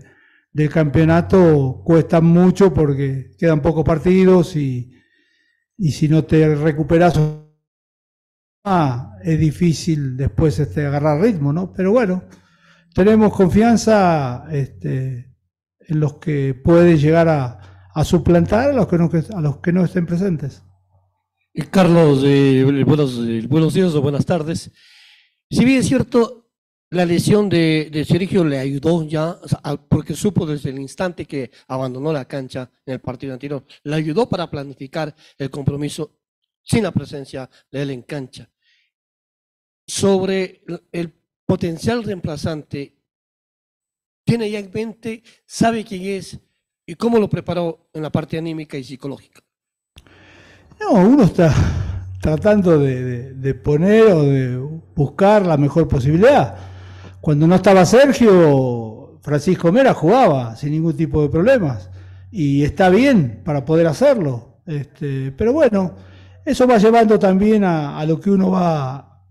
del 0.54 0.70
campeonato 0.70 1.82
cuestan 1.84 2.26
mucho 2.26 2.74
porque 2.74 3.32
quedan 3.38 3.62
pocos 3.62 3.84
partidos 3.84 4.56
y, 4.56 4.92
si 5.78 6.08
no 6.08 6.24
te 6.24 6.56
recuperas 6.56 7.20
es 9.24 9.40
difícil 9.40 10.18
después 10.18 10.60
este, 10.60 10.86
agarrar 10.86 11.22
ritmo, 11.22 11.54
¿no? 11.54 11.72
Pero 11.74 11.92
bueno, 11.92 12.24
tenemos 12.94 13.34
confianza 13.34 14.46
este, 14.52 15.36
en 15.80 16.00
los 16.00 16.16
que 16.16 16.54
pueden 16.54 16.98
llegar 16.98 17.28
a, 17.28 17.62
suplantar 18.04 18.72
a 18.72 18.74
los 18.74 18.88
que 18.88 19.24
a 19.34 19.42
los 19.42 19.58
que 19.58 19.72
no 19.72 19.86
estén 19.86 20.06
presentes. 20.06 20.64
Carlos, 21.72 22.22
eh, 22.26 22.84
buenos, 22.86 23.20
buenos 23.48 23.74
días 23.74 23.94
o 23.94 24.02
buenas 24.02 24.26
tardes. 24.26 24.72
Si 25.50 25.64
bien 25.64 25.80
es 25.80 25.88
cierto, 25.88 26.45
la 26.92 27.06
lesión 27.06 27.50
de, 27.50 28.06
Sergio 28.08 28.44
le 28.46 28.60
ayudó 28.60 29.04
ya, 29.04 29.38
porque 29.90 30.16
supo 30.16 30.46
desde 30.46 30.70
el 30.70 30.80
instante 30.80 31.26
que 31.26 31.52
abandonó 31.68 32.14
la 32.14 32.26
cancha 32.26 32.70
en 32.86 32.94
el 32.94 33.00
partido 33.02 33.34
anterior, 33.34 33.66
le 33.84 33.96
ayudó 33.96 34.30
para 34.30 34.50
planificar 34.50 35.14
el 35.38 35.50
compromiso 35.50 36.20
sin 36.64 36.84
la 36.84 36.92
presencia 36.92 37.50
de 37.72 37.82
él 37.82 37.92
en 37.92 38.04
cancha. 38.04 38.50
Sobre 39.88 40.64
el 40.92 41.14
potencial 41.46 42.04
reemplazante, 42.04 42.96
tiene 44.26 44.50
ya 44.50 44.60
en 44.60 44.72
mente, 44.74 45.24
sabe 45.46 45.84
quién 45.84 46.04
es 46.18 46.40
y 46.86 46.96
cómo 46.96 47.20
lo 47.20 47.30
preparó 47.30 47.90
en 47.94 48.02
la 48.02 48.12
parte 48.12 48.38
anímica 48.38 48.78
y 48.78 48.84
psicológica. 48.84 49.42
No, 50.80 50.94
uno 50.94 51.24
está 51.24 51.54
tratando 52.22 52.80
de, 52.80 53.54
poner 53.64 54.04
o 54.08 54.24
de 54.24 54.58
buscar 54.96 55.46
la 55.46 55.58
mejor 55.58 55.88
posibilidad. 55.88 56.75
Cuando 57.26 57.48
no 57.48 57.56
estaba 57.56 57.84
Sergio, 57.88 59.18
Francisco 59.24 59.72
Mera 59.72 59.96
jugaba 59.96 60.56
sin 60.56 60.74
ningún 60.74 60.96
tipo 60.96 61.24
de 61.24 61.30
problemas 61.30 61.90
y 62.30 62.64
está 62.64 62.90
bien 62.90 63.42
para 63.44 63.66
poder 63.66 63.88
hacerlo. 63.88 64.60
Este, 64.64 65.32
pero 65.32 65.52
bueno, 65.52 65.96
eso 66.46 66.68
va 66.68 66.78
llevando 66.78 67.18
también 67.18 67.64
a, 67.64 68.06
lo 68.06 68.20
que 68.20 68.30
uno 68.30 68.52
va 68.52 69.24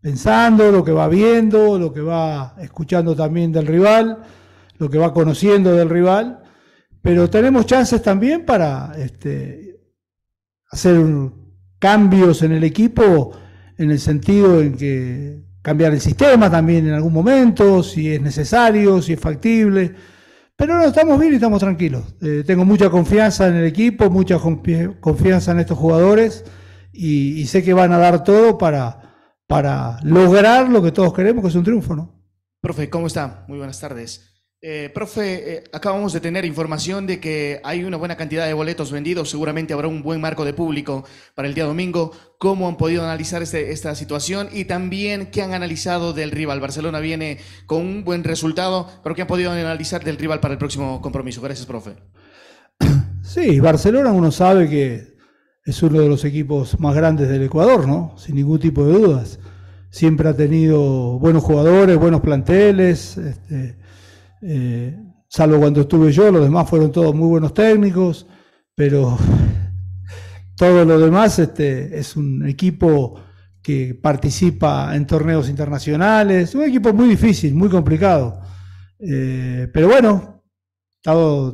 pensando, 0.00 0.70
lo 0.70 0.84
que 0.84 0.92
va 0.92 1.08
viendo, 1.08 1.76
lo 1.76 1.92
que 1.92 2.02
va 2.02 2.54
escuchando 2.60 3.16
también 3.16 3.50
del 3.50 3.66
rival, 3.66 4.22
lo 4.78 4.88
que 4.88 4.98
va 4.98 5.12
conociendo 5.12 5.72
del 5.72 5.90
rival. 5.90 6.40
Pero 7.02 7.28
tenemos 7.28 7.66
chances 7.66 8.00
también 8.00 8.46
para 8.46 8.92
este, 8.96 9.80
hacer 10.70 11.04
cambios 11.80 12.42
en 12.42 12.52
el 12.52 12.62
equipo 12.62 13.32
en 13.76 13.90
el 13.90 13.98
sentido 13.98 14.60
en 14.60 14.76
que 14.76 15.53
cambiar 15.64 15.94
el 15.94 16.00
sistema 16.00 16.50
también 16.50 16.86
en 16.86 16.92
algún 16.92 17.14
momento, 17.14 17.82
si 17.82 18.12
es 18.12 18.20
necesario, 18.20 19.00
si 19.00 19.14
es 19.14 19.20
factible. 19.20 19.94
Pero 20.54 20.76
no, 20.76 20.84
estamos 20.84 21.18
bien 21.18 21.32
y 21.32 21.36
estamos 21.36 21.58
tranquilos. 21.58 22.04
Eh, 22.20 22.44
tengo 22.46 22.66
mucha 22.66 22.90
confianza 22.90 23.48
en 23.48 23.56
el 23.56 23.64
equipo, 23.64 24.10
mucha 24.10 24.38
confianza 24.38 25.52
en 25.52 25.60
estos 25.60 25.78
jugadores 25.78 26.44
y, 26.92 27.46
sé 27.46 27.64
que 27.64 27.72
van 27.72 27.92
a 27.92 27.98
dar 27.98 28.22
todo 28.24 28.58
para, 28.58 29.16
para 29.46 29.98
lograr 30.02 30.68
lo 30.68 30.82
que 30.82 30.92
todos 30.92 31.14
queremos, 31.14 31.42
que 31.42 31.48
es 31.48 31.54
un 31.54 31.64
triunfo, 31.64 31.96
¿no? 31.96 32.22
Profe, 32.60 32.90
¿cómo 32.90 33.06
está? 33.06 33.46
Muy 33.48 33.56
buenas 33.56 33.80
tardes. 33.80 34.33
Eh, 34.66 34.88
profe, 34.94 35.56
eh, 35.56 35.64
acabamos 35.74 36.14
de 36.14 36.20
tener 36.20 36.46
información 36.46 37.06
de 37.06 37.20
que 37.20 37.60
hay 37.64 37.84
una 37.84 37.98
buena 37.98 38.16
cantidad 38.16 38.46
de 38.46 38.54
boletos 38.54 38.90
vendidos, 38.90 39.28
seguramente 39.28 39.74
habrá 39.74 39.88
un 39.88 40.02
buen 40.02 40.22
marco 40.22 40.42
de 40.46 40.54
público 40.54 41.04
para 41.34 41.46
el 41.46 41.52
día 41.52 41.66
domingo. 41.66 42.12
¿Cómo 42.38 42.66
han 42.66 42.78
podido 42.78 43.02
analizar 43.04 43.42
este, 43.42 43.72
esta 43.72 43.94
situación? 43.94 44.48
Y 44.50 44.64
también, 44.64 45.26
¿qué 45.26 45.42
han 45.42 45.52
analizado 45.52 46.14
del 46.14 46.30
rival? 46.30 46.60
Barcelona 46.60 47.00
viene 47.00 47.40
con 47.66 47.82
un 47.82 48.04
buen 48.04 48.24
resultado, 48.24 48.88
pero 49.02 49.14
¿qué 49.14 49.20
han 49.20 49.28
podido 49.28 49.50
analizar 49.50 50.02
del 50.02 50.16
rival 50.16 50.40
para 50.40 50.54
el 50.54 50.58
próximo 50.58 51.02
compromiso? 51.02 51.42
Gracias, 51.42 51.66
profe. 51.66 51.96
Sí, 53.22 53.60
Barcelona 53.60 54.12
uno 54.12 54.30
sabe 54.32 54.70
que 54.70 55.16
es 55.66 55.82
uno 55.82 56.00
de 56.00 56.08
los 56.08 56.24
equipos 56.24 56.80
más 56.80 56.94
grandes 56.94 57.28
del 57.28 57.42
Ecuador, 57.42 57.86
¿no? 57.86 58.14
Sin 58.16 58.36
ningún 58.36 58.60
tipo 58.60 58.86
de 58.86 58.94
dudas. 58.94 59.38
Siempre 59.90 60.26
ha 60.28 60.34
tenido 60.34 61.18
buenos 61.18 61.42
jugadores, 61.42 61.98
buenos 61.98 62.22
planteles. 62.22 63.18
Este, 63.18 63.83
eh, 64.46 64.94
salvo 65.26 65.58
cuando 65.58 65.80
estuve 65.80 66.12
yo, 66.12 66.30
los 66.30 66.44
demás 66.44 66.68
fueron 66.68 66.92
todos 66.92 67.14
muy 67.14 67.28
buenos 67.28 67.54
técnicos, 67.54 68.26
pero 68.74 69.16
todo 70.56 70.84
lo 70.84 70.98
demás 70.98 71.38
este, 71.38 71.98
es 71.98 72.14
un 72.16 72.46
equipo 72.46 73.20
que 73.62 73.94
participa 73.94 74.94
en 74.94 75.06
torneos 75.06 75.48
internacionales, 75.48 76.54
un 76.54 76.64
equipo 76.64 76.92
muy 76.92 77.08
difícil, 77.08 77.54
muy 77.54 77.70
complicado. 77.70 78.42
Eh, 78.98 79.68
pero 79.72 79.88
bueno, 79.88 80.44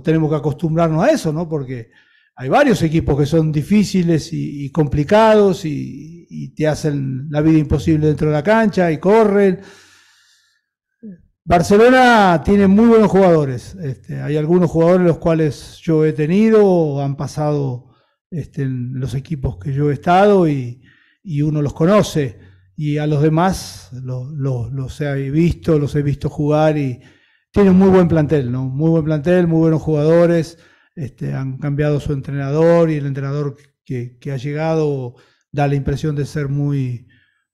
tenemos 0.03 0.31
que 0.31 0.37
acostumbrarnos 0.37 1.05
a 1.05 1.11
eso, 1.11 1.33
¿no? 1.33 1.49
Porque 1.49 1.91
hay 2.35 2.49
varios 2.49 2.83
equipos 2.83 3.17
que 3.17 3.27
son 3.27 3.53
difíciles 3.53 4.31
y, 4.33 4.71
complicados 4.73 5.65
y, 5.65 6.27
y, 6.29 6.55
te 6.55 6.67
hacen 6.67 7.29
la 7.31 7.41
vida 7.43 7.59
imposible 7.59 8.09
dentro 8.09 8.29
de 8.29 8.35
la 8.35 8.43
cancha 8.43 8.91
y 8.91 8.99
corren. 8.99 9.61
Barcelona 11.45 12.43
tiene 12.45 12.67
muy 12.67 12.87
buenos 12.87 13.11
jugadores. 13.11 13.75
Este, 13.77 14.21
hay 14.21 14.37
algunos 14.37 14.71
jugadores 14.71 15.07
los 15.07 15.19
cuales 15.19 15.79
yo 15.83 16.05
he 16.05 16.13
tenido, 16.13 17.03
han 17.03 17.17
pasado 17.17 17.91
este, 18.31 18.63
en 18.63 19.01
los 19.01 19.15
equipos 19.15 19.59
que 19.59 19.73
yo 19.73 19.91
he 19.91 19.95
estado 19.95 20.49
y, 20.49 20.83
uno 21.43 21.63
los 21.63 21.75
conoce. 21.75 22.39
Y 22.77 22.99
a 22.99 23.07
los 23.07 23.23
demás 23.23 23.91
los 23.93 25.01
he 25.01 25.31
visto, 25.31 25.79
los 25.79 25.95
he 25.95 26.03
visto 26.03 26.31
jugar 26.31 26.79
y 26.79 27.01
tienen 27.53 27.75
muy 27.75 27.91
buen 27.91 28.09
plantel, 28.09 28.51
¿no? 28.51 28.65
Muy 28.65 28.91
buen 28.91 29.05
plantel, 29.05 29.47
muy 29.47 29.61
buenos 29.61 29.83
jugadores. 29.83 30.59
Este, 30.95 31.35
han 31.35 31.59
cambiado 31.59 32.01
su 32.01 32.13
entrenador 32.13 32.91
y 32.91 32.97
el 32.97 33.07
entrenador 33.07 33.57
que 33.85 34.33
ha 34.33 34.37
llegado 34.37 35.17
da 35.53 35.67
la 35.67 35.75
impresión 35.75 36.15
de 36.15 36.27
ser 36.27 36.49
muy, 36.49 37.09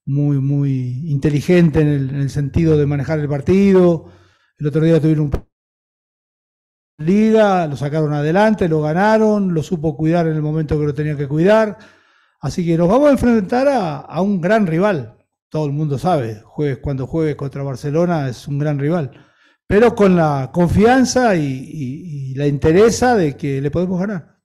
muy, 0.07 0.39
muy 0.39 1.11
inteligente 1.11 1.81
en 1.81 2.15
el, 2.15 2.29
sentido 2.29 2.77
de 2.77 2.85
manejar 2.85 3.19
el 3.19 3.27
partido. 3.27 4.09
El 4.57 4.67
otro 4.67 4.81
día 4.81 4.99
tuvieron 4.99 5.25
un 5.25 5.47
liga, 6.99 7.67
lo 7.67 7.75
sacaron 7.75 8.13
adelante, 8.13 8.67
lo 8.67 8.81
ganaron, 8.81 9.53
lo 9.53 9.61
supo 9.61 9.95
cuidar 9.95 10.27
en 10.27 10.35
el 10.35 10.41
momento 10.41 10.79
que 10.79 10.85
lo 10.85 10.93
tenía 10.93 11.15
que 11.15 11.27
cuidar. 11.27 11.77
Así 12.39 12.65
que 12.65 12.77
nos 12.77 12.87
vamos 12.87 13.09
a 13.09 13.11
enfrentar 13.11 13.67
a, 13.69 14.21
un 14.21 14.39
gran 14.39 14.65
rival. 14.65 15.17
Todo 15.49 15.65
el 15.65 15.73
mundo 15.73 15.97
sabe, 15.97 16.41
jueves, 16.43 16.79
cuando 16.79 17.05
juegue 17.05 17.35
contra 17.35 17.63
Barcelona 17.63 18.29
es 18.29 18.47
un 18.47 18.59
gran 18.59 18.79
rival. 18.79 19.11
Pero 19.67 19.93
con 19.93 20.15
la 20.15 20.51
confianza 20.53 21.35
y, 21.35 22.33
la 22.35 22.47
interesa 22.47 23.15
de 23.15 23.35
que 23.35 23.61
le 23.61 23.71
podemos 23.71 23.99
ganar. 23.99 24.37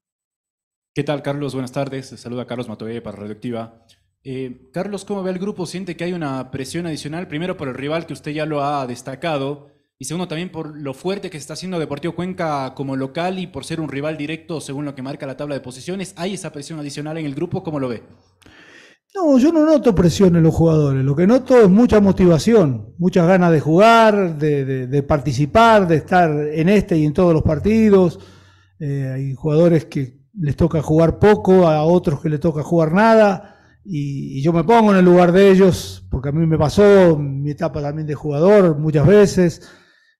¿Qué 0.94 1.04
tal, 1.04 1.22
Carlos? 1.22 1.54
Buenas 1.54 1.72
tardes. 1.72 2.08
Saluda 2.08 2.46
Carlos 2.46 2.68
Matoye 2.68 3.00
para 3.00 3.18
Radioactiva. 3.18 3.86
Eh, 4.24 4.70
Carlos, 4.72 5.04
¿cómo 5.04 5.22
ve 5.22 5.32
el 5.32 5.38
grupo? 5.38 5.66
¿Siente 5.66 5.96
que 5.96 6.04
hay 6.04 6.12
una 6.12 6.50
presión 6.52 6.86
adicional? 6.86 7.26
Primero 7.26 7.56
por 7.56 7.68
el 7.68 7.74
rival 7.74 8.06
que 8.06 8.12
usted 8.12 8.30
ya 8.30 8.46
lo 8.46 8.62
ha 8.62 8.86
destacado 8.86 9.68
y 9.98 10.04
segundo 10.04 10.28
también 10.28 10.52
por 10.52 10.76
lo 10.76 10.94
fuerte 10.94 11.28
que 11.28 11.36
está 11.36 11.54
haciendo 11.54 11.78
Deportivo 11.78 12.14
Cuenca 12.14 12.72
como 12.74 12.94
local 12.94 13.40
y 13.40 13.48
por 13.48 13.64
ser 13.64 13.80
un 13.80 13.88
rival 13.88 14.16
directo 14.16 14.60
según 14.60 14.84
lo 14.84 14.94
que 14.94 15.02
marca 15.02 15.26
la 15.26 15.36
tabla 15.36 15.56
de 15.56 15.60
posiciones. 15.60 16.14
¿Hay 16.16 16.34
esa 16.34 16.52
presión 16.52 16.78
adicional 16.78 17.18
en 17.18 17.26
el 17.26 17.34
grupo? 17.34 17.64
¿Cómo 17.64 17.80
lo 17.80 17.88
ve? 17.88 18.04
No, 19.14 19.38
yo 19.38 19.52
no 19.52 19.66
noto 19.66 19.94
presión 19.94 20.36
en 20.36 20.44
los 20.44 20.54
jugadores. 20.54 21.04
Lo 21.04 21.16
que 21.16 21.26
noto 21.26 21.60
es 21.60 21.68
mucha 21.68 22.00
motivación, 22.00 22.94
muchas 22.98 23.26
ganas 23.26 23.50
de 23.50 23.60
jugar, 23.60 24.38
de, 24.38 25.04
participar, 25.06 25.86
de 25.86 25.96
estar 25.96 26.30
en 26.30 26.68
este 26.68 26.96
y 26.96 27.04
en 27.04 27.12
todos 27.12 27.34
los 27.34 27.42
partidos. 27.42 28.20
Eh, 28.78 29.10
hay 29.14 29.34
jugadores 29.34 29.84
que 29.86 30.16
les 30.38 30.56
toca 30.56 30.80
jugar 30.80 31.18
poco, 31.18 31.66
a 31.66 31.82
otros 31.82 32.20
que 32.22 32.28
les 32.28 32.40
toca 32.40 32.62
jugar 32.62 32.92
nada 32.92 33.51
y, 33.84 34.42
yo 34.42 34.52
me 34.52 34.64
pongo 34.64 34.92
en 34.92 34.98
el 34.98 35.04
lugar 35.04 35.32
de 35.32 35.50
ellos, 35.50 36.06
porque 36.10 36.28
a 36.28 36.32
mí 36.32 36.46
me 36.46 36.58
pasó 36.58 37.16
mi 37.18 37.50
etapa 37.50 37.82
también 37.82 38.06
de 38.06 38.14
jugador 38.14 38.78
muchas 38.78 39.06
veces, 39.06 39.68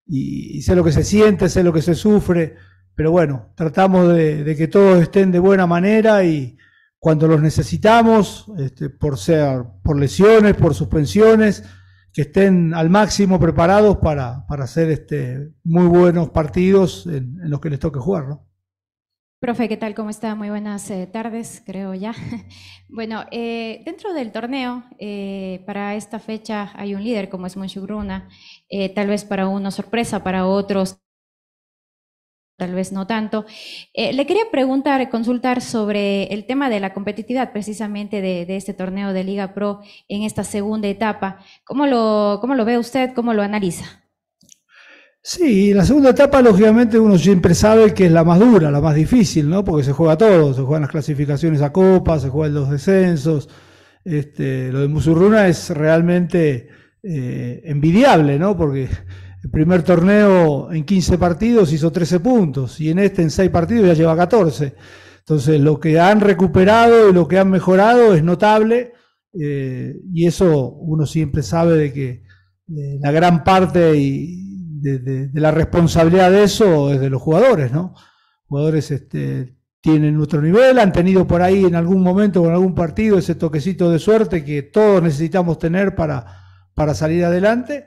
y, 0.05 0.61
sé 0.61 0.75
lo 0.75 0.83
que 0.83 0.91
se 0.91 1.03
siente, 1.03 1.49
sé 1.49 1.63
lo 1.63 1.73
que 1.73 1.81
se 1.81 1.95
sufre, 1.95 2.55
pero 2.95 3.11
bueno, 3.11 3.53
tratamos 3.55 4.13
de, 4.13 4.55
que 4.57 4.67
todos 4.67 5.01
estén 5.01 5.31
de 5.31 5.39
buena 5.39 5.65
manera 5.65 6.23
y 6.23 6.57
cuando 6.99 7.27
los 7.27 7.41
necesitamos, 7.41 8.45
este, 8.57 8.89
por 8.89 9.17
ser, 9.17 9.63
por 9.83 9.99
lesiones, 9.99 10.55
por 10.55 10.73
suspensiones, 10.73 11.63
que 12.13 12.21
estén 12.21 12.73
al 12.73 12.89
máximo 12.89 13.39
preparados 13.39 13.97
para, 13.97 14.45
para 14.47 14.65
hacer 14.65 14.91
este, 14.91 15.51
muy 15.63 15.87
buenos 15.87 16.29
partidos 16.29 17.07
en, 17.07 17.39
en 17.43 17.49
los 17.49 17.59
que 17.59 17.71
les 17.71 17.79
toque 17.79 17.99
jugar. 17.99 18.27
¿no? 18.27 18.52
Profe, 19.43 19.67
¿qué 19.67 19.75
tal? 19.75 19.93
¿Cómo 19.93 20.09
está? 20.09 20.35
Muy 20.35 20.49
buenas 20.49 20.89
eh, 20.89 21.05
tardes, 21.05 21.61
creo 21.65 21.93
ya. 21.93 22.13
bueno, 22.87 23.25
eh, 23.29 23.81
dentro 23.83 24.13
del 24.13 24.31
torneo, 24.31 24.85
eh, 24.99 25.61
para 25.65 25.95
esta 25.95 26.17
fecha 26.17 26.71
hay 26.75 26.95
un 26.95 27.03
líder 27.03 27.27
como 27.27 27.45
es 27.45 27.57
Monchugruna, 27.57 28.29
tal 28.95 29.07
vez 29.07 29.25
para 29.25 29.49
unos 29.49 29.75
sorpresa, 29.75 30.23
para 30.23 30.47
otros 30.47 30.97
tal 32.57 32.73
vez 32.73 32.93
no 32.93 33.05
tanto. 33.05 33.45
le 33.93 34.25
quería 34.25 34.49
preguntar, 34.49 35.09
consultar 35.09 35.59
sobre 35.61 36.27
el 36.33 36.45
tema 36.45 36.69
de 36.69 36.79
la 36.79 36.93
competitividad 36.93 37.51
precisamente 37.51 38.21
de, 38.21 38.45
de, 38.45 38.55
este 38.55 38.73
torneo 38.73 39.11
de 39.11 39.25
Liga 39.25 39.53
Pro 39.53 39.81
en 40.07 40.23
esta 40.23 40.45
segunda 40.45 40.87
etapa. 40.87 41.39
¿Cómo 41.65 41.85
lo, 41.85 42.37
cómo 42.39 42.55
lo 42.55 42.63
ve 42.63 42.77
usted? 42.77 43.13
¿Cómo 43.13 43.33
lo 43.33 43.41
analiza? 43.41 44.02
Sí, 45.25 45.73
la 45.73 45.85
segunda 45.85 46.09
etapa, 46.09 46.41
lógicamente, 46.41 46.99
uno 46.99 47.17
siempre 47.17 47.55
sabe 47.55 47.93
que 47.93 48.07
es 48.07 48.11
la 48.11 48.25
más 48.25 48.39
dura, 48.39 48.69
la 48.69 48.81
más 48.81 48.93
difícil, 48.93 49.49
¿no? 49.49 49.63
Porque 49.63 49.85
se 49.85 49.93
juega 49.93 50.17
todo, 50.17 50.53
se 50.53 50.61
juegan 50.61 50.81
las 50.81 50.91
clasificaciones 50.91 51.61
a 51.61 51.71
Copa, 51.71 52.19
se 52.19 52.27
juegan 52.29 52.53
los 52.53 52.69
descensos. 52.69 53.47
Este, 54.03 54.69
lo 54.69 54.81
de 54.81 54.89
Musurruna 54.89 55.47
es 55.47 55.69
realmente 55.69 56.67
eh, 57.01 57.61
envidiable, 57.63 58.37
¿no? 58.37 58.57
Porque 58.57 58.89
el 59.43 59.49
primer 59.49 59.83
torneo 59.83 60.69
en 60.73 60.83
15 60.83 61.17
partidos 61.17 61.71
hizo 61.71 61.89
13 61.89 62.19
puntos 62.19 62.81
y 62.81 62.89
en 62.89 62.99
este 62.99 63.21
en 63.21 63.29
6 63.31 63.49
partidos 63.49 63.87
ya 63.87 63.93
lleva 63.93 64.17
14. 64.17 64.75
Entonces, 65.19 65.61
lo 65.61 65.79
que 65.79 66.01
han 66.01 66.19
recuperado 66.19 67.09
y 67.09 67.13
lo 67.13 67.29
que 67.29 67.39
han 67.39 67.49
mejorado 67.49 68.13
es 68.13 68.23
notable 68.23 68.91
eh, 69.39 69.95
y 70.13 70.27
eso 70.27 70.73
uno 70.73 71.05
siempre 71.05 71.43
sabe 71.43 71.77
de 71.77 71.93
que 71.93 72.23
la 72.99 73.11
gran 73.11 73.43
parte 73.43 73.95
de, 74.83 75.29
la 75.33 75.51
responsabilidad 75.51 76.31
de 76.31 76.43
eso 76.43 76.91
es 76.91 76.99
de 76.99 77.09
los 77.09 77.21
jugadores, 77.21 77.71
¿no? 77.71 77.93
Jugadores 78.47 78.91
este, 78.91 79.55
tienen 79.81 80.19
otro 80.19 80.41
nivel, 80.41 80.79
han 80.79 80.91
tenido 80.91 81.25
por 81.25 81.41
ahí 81.41 81.65
en 81.65 81.75
algún 81.75 82.01
momento 82.03 82.45
en 82.45 82.51
algún 82.51 82.75
partido 82.75 83.17
ese 83.17 83.35
toquecito 83.35 83.89
de 83.89 83.99
suerte 83.99 84.43
que 84.43 84.63
todos 84.63 85.01
necesitamos 85.01 85.57
tener 85.57 85.95
para, 85.95 86.25
para 86.73 86.93
salir 86.93 87.23
adelante. 87.25 87.85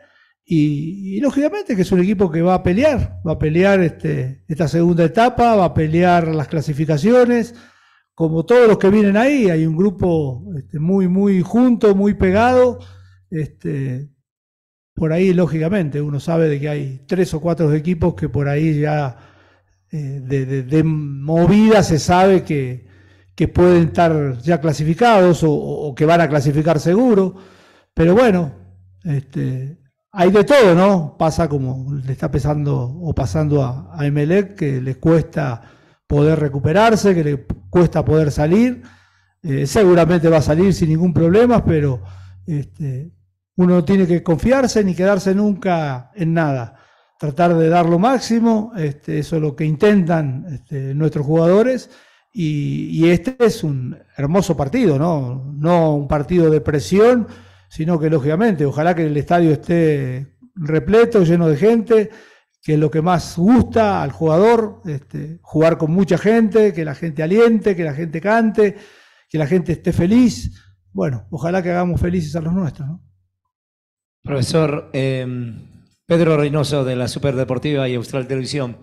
Y, 0.49 1.21
lógicamente 1.21 1.75
que 1.75 1.83
es 1.83 1.93
un 1.93 2.01
equipo 2.01 2.31
que 2.31 2.41
va 2.41 2.55
a 2.55 2.63
pelear, 2.63 3.21
va 3.27 3.33
a 3.33 3.39
pelear 3.39 3.81
este, 3.81 4.45
esta 4.47 4.69
segunda 4.69 5.05
etapa, 5.05 5.57
va 5.57 5.65
a 5.67 5.75
pelear 5.75 6.29
las 6.29 6.47
clasificaciones, 6.47 7.55
como 8.15 8.47
todos 8.47 8.69
los 8.69 8.79
que 8.79 8.89
vienen 8.89 9.17
ahí, 9.17 9.51
hay 9.51 9.67
un 9.67 9.77
grupo 9.77 10.45
este, 10.57 10.79
muy, 10.79 11.09
muy 11.09 11.43
junto, 11.43 11.95
muy 11.95 12.15
pegado. 12.15 12.79
Este, 13.29 14.09
por 14.97 15.13
ahí, 15.13 15.35
lógicamente, 15.35 16.01
uno 16.01 16.19
sabe 16.21 16.49
de 16.49 16.59
que 16.59 16.69
hay 16.71 17.03
tres 17.07 17.35
o 17.35 17.41
cuatro 17.41 17.73
equipos 17.75 18.15
que 18.15 18.31
por 18.31 18.49
ahí 18.49 18.81
ya 18.81 19.19
eh, 19.93 20.21
de, 20.23 20.83
movida 20.83 21.83
se 21.83 21.99
sabe 21.99 22.43
que, 22.43 22.87
pueden 23.53 23.89
estar 23.89 24.39
ya 24.39 24.59
clasificados 24.59 25.43
o, 25.45 25.95
que 25.95 26.07
van 26.07 26.23
a 26.23 26.29
clasificar 26.29 26.81
seguro. 26.81 27.37
Pero 27.93 28.15
bueno, 28.15 28.53
este, 29.05 29.77
hay 30.13 30.31
de 30.31 30.45
todo, 30.45 30.75
¿no? 30.75 31.17
Pasa 31.19 31.47
como 31.47 31.93
le 31.93 32.13
está 32.13 32.31
pesando 32.31 32.75
o 32.79 33.15
pasando 33.15 33.63
a, 33.63 33.91
a 33.95 34.07
Emelec, 34.07 34.55
que 34.55 34.81
les 34.81 34.97
cuesta 34.97 35.61
poder 36.07 36.41
recuperarse, 36.41 37.15
que 37.15 37.25
le 37.25 37.47
cuesta 37.69 38.03
poder 38.03 38.31
salir. 38.31 38.83
Eh, 39.43 39.67
seguramente 39.67 40.31
va 40.31 40.39
a 40.39 40.43
salir 40.43 40.73
sin 40.73 40.89
ningún 40.89 41.13
problema, 41.13 41.63
pero 41.63 42.03
este, 42.47 43.13
uno 43.57 43.75
no 43.75 43.85
tiene 43.85 44.07
que 44.07 44.23
confiarse 44.23 44.85
ni 44.85 44.95
quedarse 44.95 45.35
nunca 45.35 46.11
en 46.15 46.35
nada. 46.35 46.77
Tratar 47.19 47.57
de 47.57 47.69
dar 47.69 47.87
lo 47.87 47.99
máximo, 47.99 48.73
este, 48.77 49.19
eso 49.19 49.37
es 49.37 49.43
lo 49.43 49.57
que 49.57 49.65
intentan 49.65 50.47
este, 50.53 50.95
nuestros 50.95 51.25
jugadores. 51.25 51.91
Y, 52.39 53.09
este 53.09 53.35
es 53.39 53.65
un 53.65 53.97
hermoso 54.15 54.55
partido, 54.55 54.99
¿no? 54.99 55.55
No 55.55 55.95
un 55.95 56.07
partido 56.07 56.51
de 56.51 56.61
presión, 56.61 57.27
sino 57.71 57.99
que 57.99 58.11
lógicamente, 58.11 58.67
ojalá 58.67 58.95
que 58.95 59.07
el 59.07 59.17
estadio 59.17 59.53
esté 59.53 60.37
repleto, 60.55 61.25
lleno 61.25 61.49
de 61.49 61.57
gente, 61.57 62.11
que 62.63 62.75
es 62.75 62.79
lo 62.79 62.91
que 62.91 63.01
más 63.01 63.39
gusta 63.39 64.03
al 64.03 64.13
jugador, 64.13 64.83
este, 64.85 65.39
jugar 65.41 65.79
con 65.79 65.93
mucha 65.93 66.19
gente, 66.19 66.75
que 66.75 66.85
la 66.85 66.95
gente 66.95 67.23
aliente, 67.23 67.75
que 67.75 67.85
la 67.85 67.95
gente 67.95 68.21
cante, 68.21 68.77
que 69.31 69.39
la 69.39 69.47
gente 69.47 69.73
esté 69.73 69.95
feliz. 69.95 70.63
Bueno, 70.93 71.27
ojalá 71.31 71.63
que 71.63 71.71
hagamos 71.71 71.99
felices 71.99 72.37
a 72.37 72.43
los 72.43 72.53
nuestros. 72.53 72.87
Profesor 74.27 74.91
em, 74.93 75.63
Pedro 76.05 76.37
Reynoso 76.37 76.85
de 76.85 76.97
la 76.97 77.09
Superdeportiva 77.09 77.89
y 77.89 77.95
Austral 77.95 78.27
Televisión. 78.27 78.77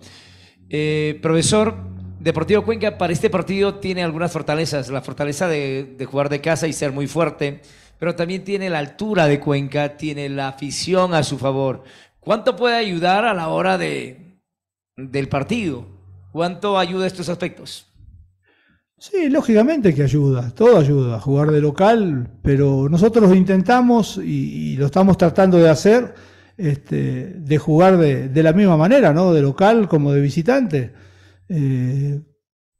Eh, 0.68 1.20
profesor, 1.22 1.76
Deportivo 2.18 2.64
Cuenca 2.64 2.98
para 2.98 3.12
este 3.12 3.30
partido 3.30 3.76
tiene 3.76 4.02
algunas 4.02 4.32
fortalezas. 4.32 4.88
La 4.88 5.02
fortaleza 5.02 5.46
de 5.46 6.06
jugar 6.10 6.28
de 6.30 6.40
casa 6.40 6.66
y 6.66 6.72
ser 6.72 6.90
muy 6.90 7.06
fuerte 7.06 7.60
pero 7.98 8.14
también 8.14 8.44
tiene 8.44 8.70
la 8.70 8.80
altura 8.80 9.26
de 9.26 9.40
Cuenca, 9.40 9.96
tiene 9.96 10.28
la 10.28 10.48
afición 10.48 11.14
a 11.14 11.22
su 11.22 11.38
favor. 11.38 11.84
¿Cuánto 12.20 12.56
puede 12.56 12.76
ayudar 12.76 13.24
a 13.24 13.34
la 13.34 13.48
hora 13.48 13.78
de, 13.78 14.40
del 14.96 15.28
partido? 15.28 15.86
¿Cuánto 16.32 16.78
ayuda 16.78 17.06
estos 17.06 17.28
aspectos? 17.28 17.93
Sí, 19.10 19.28
lógicamente 19.28 19.92
que 19.92 20.02
ayuda, 20.02 20.50
todo 20.54 20.78
ayuda, 20.78 21.20
jugar 21.20 21.50
de 21.50 21.60
local, 21.60 22.26
pero 22.40 22.88
nosotros 22.88 23.36
intentamos 23.36 24.16
y, 24.16 24.76
lo 24.76 24.86
estamos 24.86 25.18
tratando 25.18 25.58
de 25.58 25.68
hacer, 25.68 26.14
este, 26.56 27.34
de 27.36 27.58
jugar 27.58 27.98
de, 27.98 28.42
la 28.42 28.54
misma 28.54 28.78
manera, 28.78 29.12
¿no? 29.12 29.34
De 29.34 29.42
local 29.42 29.88
como 29.88 30.10
de 30.10 30.22
visitante. 30.22 30.94
Eh, 31.50 32.18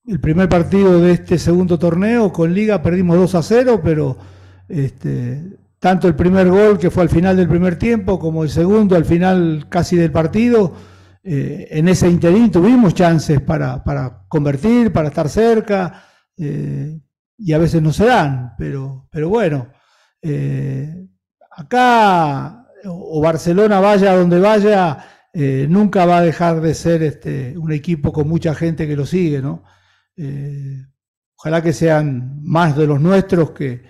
el 0.06 0.20
primer 0.20 0.48
partido 0.48 0.98
de 0.98 1.12
este 1.12 1.36
segundo 1.36 1.78
torneo 1.78 2.32
con 2.32 2.54
Liga 2.54 2.80
perdimos 2.80 3.18
2 3.18 3.34
a 3.34 3.42
0, 3.42 3.82
pero 3.84 4.16
este, 4.66 5.42
tanto 5.78 6.08
el 6.08 6.14
primer 6.14 6.48
gol, 6.48 6.78
que 6.78 6.90
fue 6.90 7.02
al 7.02 7.10
final 7.10 7.36
del 7.36 7.48
primer 7.48 7.76
tiempo, 7.76 8.18
como 8.18 8.44
el 8.44 8.48
segundo, 8.48 8.96
al 8.96 9.04
final 9.04 9.66
casi 9.68 9.96
del 9.96 10.10
partido, 10.10 10.72
eh, 11.22 11.68
en 11.70 11.86
ese 11.88 12.08
interín 12.08 12.50
tuvimos 12.50 12.94
chances 12.94 13.42
para, 13.42 13.82
convertir, 14.28 14.90
para 14.90 15.08
estar 15.08 15.28
cerca, 15.28 16.13
eh, 16.36 17.00
y 17.38 17.52
a 17.52 17.58
veces 17.58 17.82
no 17.82 17.92
se 17.92 18.06
dan, 18.06 18.54
pero, 18.58 19.08
pero 19.10 19.28
bueno, 19.28 19.68
eh, 20.22 21.08
acá 21.50 22.66
o 22.86 23.20
Barcelona 23.20 23.80
vaya 23.80 24.16
donde 24.16 24.40
vaya, 24.40 25.06
nunca 25.68 26.06
va 26.06 26.18
a 26.18 26.22
dejar 26.22 26.60
de 26.60 26.74
ser 26.74 27.02
este, 27.02 27.56
un 27.58 27.72
equipo 27.72 28.12
con 28.12 28.28
mucha 28.28 28.54
gente 28.54 28.86
que 28.86 28.94
lo 28.94 29.06
sigue, 29.06 29.40
¿no? 29.40 29.64
ojalá 31.36 31.62
que 31.62 31.72
sean 31.72 32.40
más 32.42 32.76
de 32.76 32.86
los 32.86 33.00
nuestros 33.00 33.50
que, 33.50 33.82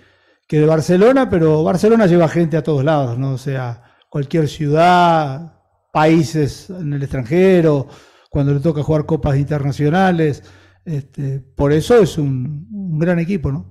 que 0.47 0.59
de 0.59 0.65
Barcelona, 0.65 1.29
pero 1.29 1.63
Barcelona 1.63 2.05
lleva 2.05 2.27
gente 2.27 2.57
a 2.57 2.63
todos 2.63 2.83
lados, 2.83 3.17
¿no? 3.17 3.33
O 3.33 3.37
sea, 3.37 3.81
cualquier 4.09 4.47
ciudad, 4.47 5.53
países 5.91 6.69
en 6.69 6.93
el 6.93 7.03
extranjero, 7.03 7.87
cuando 8.29 8.53
le 8.53 8.59
toca 8.59 8.83
jugar 8.83 9.05
copas 9.05 9.37
internacionales. 9.37 10.43
Este, 10.85 11.39
por 11.39 11.73
eso 11.73 11.99
es 11.99 12.17
un, 12.17 12.67
un 12.71 12.99
gran 12.99 13.19
equipo, 13.19 13.51
¿no? 13.51 13.65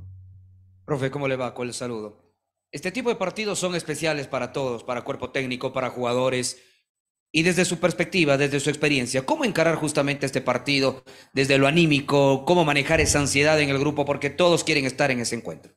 Profe, 0.84 1.10
¿cómo 1.10 1.28
le 1.28 1.36
va? 1.36 1.54
Con 1.54 1.68
el 1.68 1.74
saludo. 1.74 2.24
Este 2.72 2.90
tipo 2.90 3.08
de 3.08 3.14
partidos 3.14 3.58
son 3.58 3.76
especiales 3.76 4.26
para 4.26 4.52
todos, 4.52 4.82
para 4.82 5.02
cuerpo 5.02 5.30
técnico, 5.30 5.72
para 5.72 5.90
jugadores. 5.90 6.58
Y 7.30 7.42
desde 7.42 7.64
su 7.64 7.78
perspectiva, 7.78 8.36
desde 8.36 8.60
su 8.60 8.68
experiencia, 8.68 9.24
¿cómo 9.24 9.44
encarar 9.44 9.76
justamente 9.76 10.26
este 10.26 10.40
partido 10.40 11.04
desde 11.32 11.58
lo 11.58 11.66
anímico? 11.66 12.44
¿Cómo 12.44 12.64
manejar 12.64 13.00
esa 13.00 13.20
ansiedad 13.20 13.60
en 13.60 13.70
el 13.70 13.78
grupo? 13.78 14.04
Porque 14.04 14.30
todos 14.30 14.64
quieren 14.64 14.84
estar 14.84 15.10
en 15.10 15.20
ese 15.20 15.36
encuentro. 15.36 15.72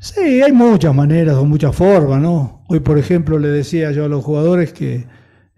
Sí, 0.00 0.40
hay 0.40 0.52
muchas 0.52 0.94
maneras 0.94 1.36
o 1.36 1.44
muchas 1.44 1.76
formas, 1.76 2.20
¿no? 2.20 2.64
Hoy, 2.68 2.80
por 2.80 2.98
ejemplo, 2.98 3.38
le 3.38 3.48
decía 3.48 3.92
yo 3.92 4.06
a 4.06 4.08
los 4.08 4.24
jugadores 4.24 4.72
que 4.72 5.06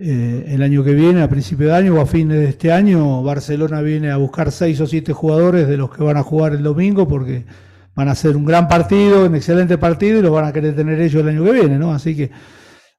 eh, 0.05 0.47
el 0.49 0.63
año 0.65 0.83
que 0.83 0.95
viene, 0.95 1.23
a 1.23 1.29
principio 1.29 1.69
de 1.69 1.75
año 1.77 1.95
o 1.95 2.01
a 2.01 2.07
fines 2.07 2.37
de 2.37 2.49
este 2.49 2.73
año, 2.73 3.23
Barcelona 3.23 3.83
viene 3.83 4.11
a 4.11 4.17
buscar 4.17 4.51
seis 4.51 4.81
o 4.81 4.87
siete 4.89 5.13
jugadores 5.13 5.69
de 5.69 5.77
los 5.77 5.95
que 5.95 6.03
van 6.03 6.17
a 6.17 6.25
jugar 6.25 6.55
el 6.55 6.65
domingo 6.65 7.07
porque 7.07 7.47
van 7.95 8.09
a 8.09 8.13
hacer 8.13 8.37
un 8.37 8.45
gran 8.45 8.67
partido, 8.67 9.27
un 9.27 9.37
excelente 9.37 9.79
partido 9.79 10.19
y 10.19 10.23
los 10.23 10.33
van 10.33 10.47
a 10.47 10.53
querer 10.53 10.75
tener 10.75 11.01
ellos 11.01 11.23
el 11.23 11.29
año 11.29 11.45
que 11.45 11.53
viene, 11.53 11.79
¿no? 11.79 11.93
Así 11.93 12.17
que, 12.17 12.33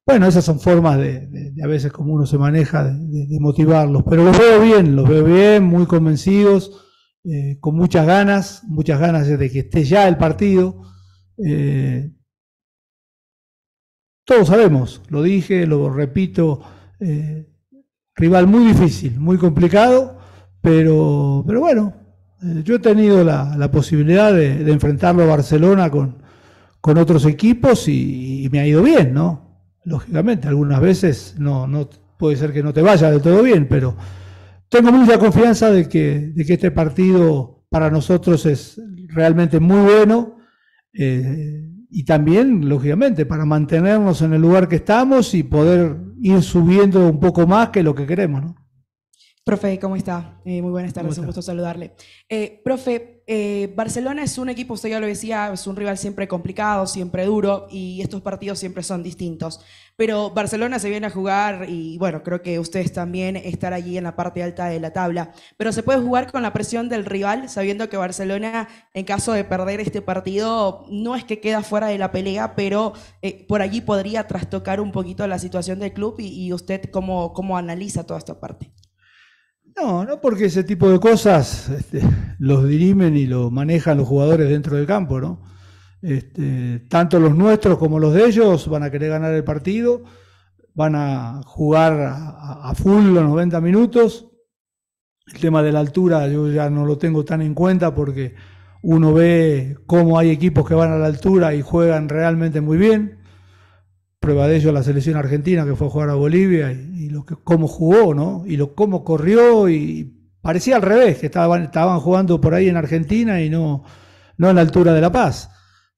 bueno, 0.06 0.26
esas 0.26 0.46
son 0.46 0.58
formas 0.60 0.96
de, 0.96 1.52
a 1.62 1.66
veces 1.66 1.92
como 1.92 2.14
uno 2.14 2.24
se 2.24 2.38
maneja 2.38 2.84
de, 2.84 3.38
motivarlos, 3.38 4.02
pero 4.08 4.24
los 4.24 4.38
veo 4.38 4.62
bien, 4.62 4.96
los 4.96 5.06
veo 5.06 5.24
bien, 5.24 5.62
muy 5.62 5.84
convencidos, 5.84 6.86
eh, 7.24 7.58
con 7.60 7.76
muchas 7.76 8.06
ganas, 8.06 8.62
muchas 8.66 8.98
ganas 8.98 9.28
de 9.28 9.50
que 9.50 9.58
esté 9.58 9.84
ya 9.84 10.08
el 10.08 10.16
partido. 10.16 10.80
Eh, 11.36 12.12
todos 14.24 14.48
sabemos, 14.48 15.02
lo 15.10 15.22
dije, 15.22 15.66
lo 15.66 15.90
repito, 15.90 16.62
eh, 17.04 17.46
rival 18.16 18.46
muy 18.46 18.66
difícil, 18.66 19.18
muy 19.20 19.36
complicado, 19.38 20.18
pero, 20.60 21.44
pero 21.46 21.60
bueno, 21.60 21.94
eh, 22.42 22.62
yo 22.64 22.76
he 22.76 22.78
tenido 22.78 23.22
la, 23.24 23.70
posibilidad 23.70 24.32
de, 24.32 24.70
enfrentarlo 24.70 25.22
a 25.22 25.26
Barcelona 25.26 25.90
con, 25.90 26.22
con 26.80 26.98
otros 26.98 27.26
equipos 27.26 27.88
y, 27.88 28.48
me 28.50 28.60
ha 28.60 28.66
ido 28.66 28.82
bien, 28.82 29.14
¿no? 29.14 29.60
Lógicamente, 29.84 30.48
algunas 30.48 30.80
veces 30.80 31.34
no, 31.38 31.66
no 31.66 31.88
puede 32.18 32.36
ser 32.36 32.52
que 32.52 32.62
no 32.62 32.72
te 32.72 32.82
vaya 32.82 33.10
del 33.10 33.20
todo 33.20 33.42
bien, 33.42 33.66
pero 33.68 33.96
tengo 34.68 34.92
mucha 34.92 35.18
confianza 35.18 35.70
de 35.70 35.88
que, 35.88 36.32
de 36.34 36.44
que 36.44 36.54
este 36.54 36.70
partido 36.70 37.64
para 37.68 37.90
nosotros 37.90 38.46
es 38.46 38.80
realmente 39.08 39.60
muy 39.60 39.80
bueno 39.80 40.38
eh, 40.92 41.73
y 41.94 42.04
también, 42.04 42.68
lógicamente, 42.68 43.24
para 43.24 43.44
mantenernos 43.44 44.20
en 44.20 44.34
el 44.34 44.42
lugar 44.42 44.68
que 44.68 44.74
estamos 44.76 45.32
y 45.32 45.44
poder 45.44 45.96
ir 46.20 46.42
subiendo 46.42 47.08
un 47.08 47.20
poco 47.20 47.46
más 47.46 47.68
que 47.68 47.84
lo 47.84 47.94
que 47.94 48.04
queremos, 48.04 48.42
¿no? 48.42 48.56
Profe, 49.44 49.78
¿cómo 49.78 49.94
está? 49.94 50.40
Eh, 50.44 50.60
muy 50.60 50.72
buenas 50.72 50.92
tardes, 50.92 51.18
un 51.18 51.26
gusto 51.26 51.40
saludarle. 51.40 51.94
Eh, 52.28 52.60
profe, 52.64 53.22
eh, 53.28 53.72
Barcelona 53.76 54.24
es 54.24 54.38
un 54.38 54.48
equipo, 54.48 54.74
usted 54.74 54.88
ya 54.88 54.98
lo 54.98 55.06
decía, 55.06 55.52
es 55.52 55.66
un 55.68 55.76
rival 55.76 55.96
siempre 55.96 56.26
complicado, 56.26 56.86
siempre 56.88 57.26
duro, 57.26 57.68
y 57.70 58.00
estos 58.00 58.22
partidos 58.22 58.58
siempre 58.58 58.82
son 58.82 59.02
distintos. 59.02 59.60
Pero 59.96 60.30
Barcelona 60.30 60.78
se 60.78 60.90
viene 60.90 61.06
a 61.06 61.10
jugar, 61.10 61.66
y 61.68 61.98
bueno, 61.98 62.22
creo 62.22 62.42
que 62.42 62.58
ustedes 62.58 62.92
también 62.92 63.36
estar 63.36 63.72
allí 63.72 63.96
en 63.96 64.04
la 64.04 64.16
parte 64.16 64.42
alta 64.42 64.66
de 64.66 64.80
la 64.80 64.92
tabla. 64.92 65.32
Pero 65.56 65.72
se 65.72 65.84
puede 65.84 66.00
jugar 66.00 66.32
con 66.32 66.42
la 66.42 66.52
presión 66.52 66.88
del 66.88 67.04
rival, 67.04 67.48
sabiendo 67.48 67.88
que 67.88 67.96
Barcelona, 67.96 68.68
en 68.92 69.04
caso 69.04 69.32
de 69.32 69.44
perder 69.44 69.80
este 69.80 70.02
partido, 70.02 70.84
no 70.90 71.14
es 71.14 71.24
que 71.24 71.40
queda 71.40 71.62
fuera 71.62 71.86
de 71.86 71.98
la 71.98 72.10
pelea, 72.10 72.56
pero 72.56 72.92
por 73.46 73.62
allí 73.62 73.80
podría 73.80 74.26
trastocar 74.26 74.80
un 74.80 74.90
poquito 74.90 75.26
la 75.28 75.38
situación 75.38 75.78
del 75.78 75.92
club, 75.92 76.16
y, 76.18 76.52
usted 76.52 76.90
cómo, 76.90 77.32
cómo 77.32 77.56
analiza 77.56 78.04
toda 78.04 78.18
esta 78.18 78.40
parte. 78.40 78.72
No, 79.76 80.04
no 80.04 80.20
porque 80.20 80.46
ese 80.46 80.62
tipo 80.62 80.88
de 80.88 81.00
cosas 81.00 81.68
este, 81.68 82.00
los 82.38 82.68
dirimen 82.68 83.16
y 83.16 83.26
lo 83.26 83.50
manejan 83.50 83.98
los 83.98 84.06
jugadores 84.06 84.48
dentro 84.48 84.76
del 84.76 84.86
campo, 84.86 85.20
¿no? 85.20 85.53
Este, 86.04 86.80
tanto 86.90 87.18
los 87.18 87.34
nuestros 87.34 87.78
como 87.78 87.98
los 87.98 88.12
de 88.12 88.26
ellos 88.26 88.68
van 88.68 88.82
a 88.82 88.90
querer 88.90 89.08
ganar 89.08 89.32
el 89.32 89.42
partido, 89.42 90.02
van 90.74 90.94
a 90.96 91.40
jugar 91.46 91.94
a, 91.94 92.68
a 92.68 92.74
full 92.74 93.06
los 93.06 93.24
90 93.24 93.58
minutos. 93.62 94.30
El 95.26 95.40
tema 95.40 95.62
de 95.62 95.72
la 95.72 95.80
altura 95.80 96.28
yo 96.28 96.50
ya 96.50 96.68
no 96.68 96.84
lo 96.84 96.98
tengo 96.98 97.24
tan 97.24 97.40
en 97.40 97.54
cuenta 97.54 97.94
porque 97.94 98.34
uno 98.82 99.14
ve 99.14 99.78
cómo 99.86 100.18
hay 100.18 100.28
equipos 100.28 100.68
que 100.68 100.74
van 100.74 100.92
a 100.92 100.98
la 100.98 101.06
altura 101.06 101.54
y 101.54 101.62
juegan 101.62 102.10
realmente 102.10 102.60
muy 102.60 102.76
bien. 102.76 103.20
Prueba 104.20 104.46
de 104.46 104.56
ello 104.56 104.72
la 104.72 104.82
selección 104.82 105.16
argentina 105.16 105.64
que 105.64 105.74
fue 105.74 105.86
a 105.86 105.90
jugar 105.90 106.10
a 106.10 106.14
Bolivia 106.16 106.70
y, 106.70 107.08
lo 107.08 107.24
que, 107.24 107.34
cómo 107.42 107.66
jugó, 107.66 108.12
¿no? 108.12 108.42
Y 108.44 108.58
lo, 108.58 108.74
cómo 108.74 109.02
corrió 109.02 109.70
y 109.70 110.28
parecía 110.42 110.76
al 110.76 110.82
revés, 110.82 111.18
que 111.18 111.26
estaban, 111.26 111.62
estaban 111.62 111.98
jugando 112.00 112.42
por 112.42 112.52
ahí 112.52 112.68
en 112.68 112.76
Argentina 112.76 113.40
y 113.40 113.48
no, 113.48 113.84
no 114.36 114.50
en 114.50 114.56
la 114.56 114.60
altura 114.60 114.92
de 114.92 115.00
La 115.00 115.10
Paz. 115.10 115.48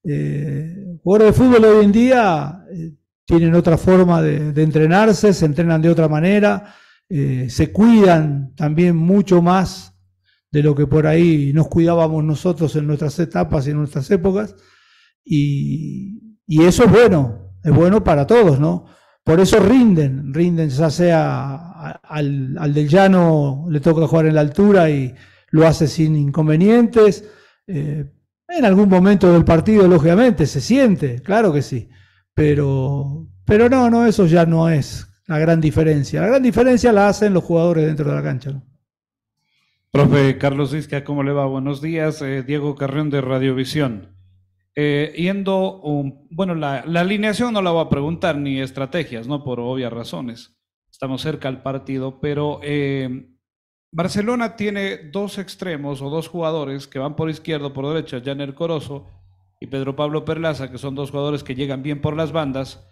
Eh, 0.08 0.98
jugadores 1.02 1.36
de 1.36 1.44
fútbol 1.44 1.64
hoy 1.64 1.84
en 1.84 1.92
día 1.92 2.64
eh, 2.70 2.92
tienen 3.24 3.54
otra 3.54 3.76
forma 3.76 4.22
de, 4.22 4.62
entrenarse, 4.62 5.32
se 5.32 5.46
entrenan 5.46 5.82
de 5.82 5.90
otra 5.90 6.08
manera, 6.08 6.74
eh, 7.08 7.48
se 7.50 7.72
cuidan 7.72 8.54
también 8.54 8.96
mucho 8.96 9.42
más 9.42 9.94
de 10.52 10.62
lo 10.62 10.76
que 10.76 10.86
por 10.86 11.08
ahí 11.08 11.52
nos 11.52 11.66
cuidábamos 11.66 12.22
nosotros 12.22 12.76
en 12.76 12.86
nuestras 12.86 13.18
etapas 13.18 13.66
y 13.66 13.70
en 13.70 13.78
nuestras 13.78 14.08
épocas. 14.12 14.54
Y, 15.24 16.22
eso 16.48 16.84
es 16.84 16.92
bueno, 16.92 17.50
es 17.64 17.72
bueno 17.74 18.04
para 18.04 18.24
todos, 18.24 18.60
¿no? 18.60 18.86
Por 19.24 19.40
eso 19.40 19.58
rinden, 19.58 20.32
rinden, 20.32 20.68
ya 20.68 20.88
sea 20.88 22.00
al, 22.04 22.72
del 22.72 22.88
llano 22.88 23.66
le 23.68 23.80
toca 23.80 24.06
jugar 24.06 24.26
en 24.26 24.36
la 24.36 24.42
altura 24.42 24.88
y 24.88 25.12
lo 25.50 25.66
hace 25.66 25.88
sin 25.88 26.14
inconvenientes. 26.14 27.24
Eh, 27.66 28.04
en 28.48 28.64
algún 28.64 28.88
momento 28.88 29.32
del 29.32 29.44
partido, 29.44 29.88
lógicamente, 29.88 30.46
se 30.46 30.60
siente, 30.60 31.20
claro 31.22 31.52
que 31.52 31.62
sí. 31.62 31.88
Pero, 32.34 33.26
pero 33.44 33.68
no, 33.68 33.90
no, 33.90 34.06
eso 34.06 34.26
ya 34.26 34.46
no 34.46 34.68
es 34.68 35.08
la 35.26 35.38
gran 35.38 35.60
diferencia. 35.60 36.20
La 36.20 36.28
gran 36.28 36.42
diferencia 36.42 36.92
la 36.92 37.08
hacen 37.08 37.34
los 37.34 37.44
jugadores 37.44 37.86
dentro 37.86 38.08
de 38.08 38.14
la 38.14 38.22
cancha. 38.22 38.50
¿no? 38.50 38.62
Profe 39.90 40.38
Carlos 40.38 40.74
Isca, 40.74 41.04
¿cómo 41.04 41.22
le 41.22 41.32
va? 41.32 41.46
Buenos 41.46 41.80
días. 41.80 42.20
Eh, 42.22 42.42
Diego 42.42 42.74
Carrión 42.74 43.10
de 43.10 43.20
Radiovisión. 43.20 44.14
Eh, 44.74 45.14
yendo, 45.16 45.80
bueno, 46.30 46.54
la, 46.54 46.80
alineación 46.80 47.54
no 47.54 47.62
la 47.62 47.70
voy 47.70 47.86
a 47.86 47.88
preguntar, 47.88 48.36
ni 48.36 48.60
estrategias, 48.60 49.26
¿no? 49.26 49.42
Por 49.42 49.58
obvias 49.58 49.92
razones. 49.92 50.54
Estamos 50.90 51.22
cerca 51.22 51.48
al 51.48 51.62
partido, 51.62 52.20
pero 52.20 52.60
eh, 52.62 53.30
Barcelona 53.92 54.56
tiene 54.56 54.96
dos 54.96 55.38
extremos 55.38 56.02
o 56.02 56.10
dos 56.10 56.28
jugadores 56.28 56.86
que 56.86 56.98
van 56.98 57.16
por 57.16 57.30
izquierdo, 57.30 57.72
por 57.72 57.86
derecha, 57.88 58.20
Janer 58.24 58.54
Corozo 58.54 59.06
y 59.60 59.68
Pedro 59.68 59.96
Pablo 59.96 60.24
Perlaza, 60.24 60.70
que 60.70 60.78
son 60.78 60.94
dos 60.94 61.10
jugadores 61.10 61.42
que 61.42 61.54
llegan 61.54 61.82
bien 61.82 62.00
por 62.00 62.16
las 62.16 62.32
bandas 62.32 62.86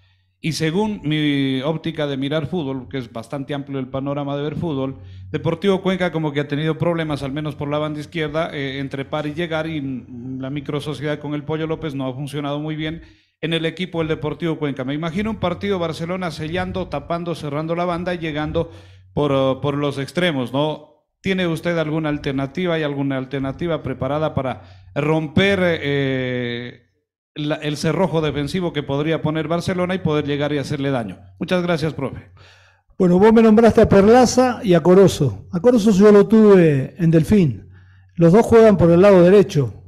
y 0.45 0.53
según 0.53 1.01
mi 1.03 1.63
óptica 1.63 2.07
de 2.07 2.19
mirar 2.19 2.47
fútbol, 2.47 2.87
que 2.91 2.99
es 2.99 3.11
bastante 3.11 3.55
amplio 3.55 3.79
el 3.79 3.89
panorama 3.89 4.37
de 4.37 4.43
ver 4.43 4.57
fútbol, 4.57 4.99
Deportivo 5.31 5.81
Cuenca 5.81 6.13
como 6.13 6.35
que 6.35 6.41
ha 6.41 6.49
tenido 6.49 6.77
problemas, 6.77 7.23
al 7.23 7.33
menos 7.33 7.55
por 7.55 7.71
la 7.71 7.79
banda 7.79 8.01
izquierda, 8.01 8.51
eh, 8.53 8.79
entre 8.79 9.07
par 9.07 9.27
y 9.27 9.33
llegar, 9.33 9.67
y 9.67 9.81
la 10.39 10.51
microsociedad 10.51 11.19
con 11.19 11.33
el 11.33 11.45
Pollo 11.45 11.67
López 11.67 11.95
no 11.95 12.07
ha 12.07 12.13
funcionado 12.13 12.61
muy 12.61 12.77
bien 12.77 13.01
en 13.41 13.55
el 13.55 13.65
equipo 13.65 14.01
del 14.01 14.09
Deportivo 14.09 14.59
Cuenca. 14.59 14.85
Me 14.85 14.93
imagino 14.93 15.31
un 15.31 15.41
partido 15.41 15.79
Barcelona 15.79 16.31
sellando, 16.31 16.89
tapando, 16.89 17.35
cerrando 17.35 17.75
la 17.75 17.87
banda 17.87 18.13
y 18.13 18.19
llegando 18.19 18.71
por, 19.15 19.33
uh, 19.33 19.61
por 19.61 19.77
los 19.77 19.99
extremos, 19.99 20.53
¿no? 20.53 21.07
¿Tiene 21.21 21.47
usted 21.47 21.79
alguna 21.79 22.11
alternativa? 22.11 22.75
¿Hay 22.75 22.83
alguna 22.83 23.17
alternativa 23.17 23.83
preparada 23.83 24.35
para 24.35 24.91
romper 24.95 25.61
eh, 25.63 26.85
el 27.35 27.77
cerrojo 27.77 28.21
defensivo 28.21 28.73
que 28.73 28.83
podría 28.83 29.23
poner 29.23 29.49
Barcelona 29.49 29.95
y 29.95 29.99
poder 29.99 30.27
llegar 30.27 30.53
y 30.53 30.59
hacerle 30.59 30.91
daño. 30.91 31.19
Muchas 31.39 31.63
gracias, 31.63 31.95
profe. 31.95 32.31
Bueno, 32.97 33.19
vos 33.19 33.33
me 33.33 33.43
nombraste 33.43 33.83
a 33.83 33.89
Perlaza 33.89 34.61
y 34.63 34.75
a 34.75 34.83
Corozo. 34.83 35.49
A 35.51 35.61
Corozo 35.61 35.91
yo 35.91 36.13
lo 36.13 36.29
tuve 36.29 36.95
en 36.99 37.11
Delfín. 37.11 37.69
Los 38.15 38.33
dos 38.33 38.47
juegan 38.47 38.77
por 38.77 38.91
el 38.91 39.03
lado 39.03 39.23
derecho. 39.23 39.83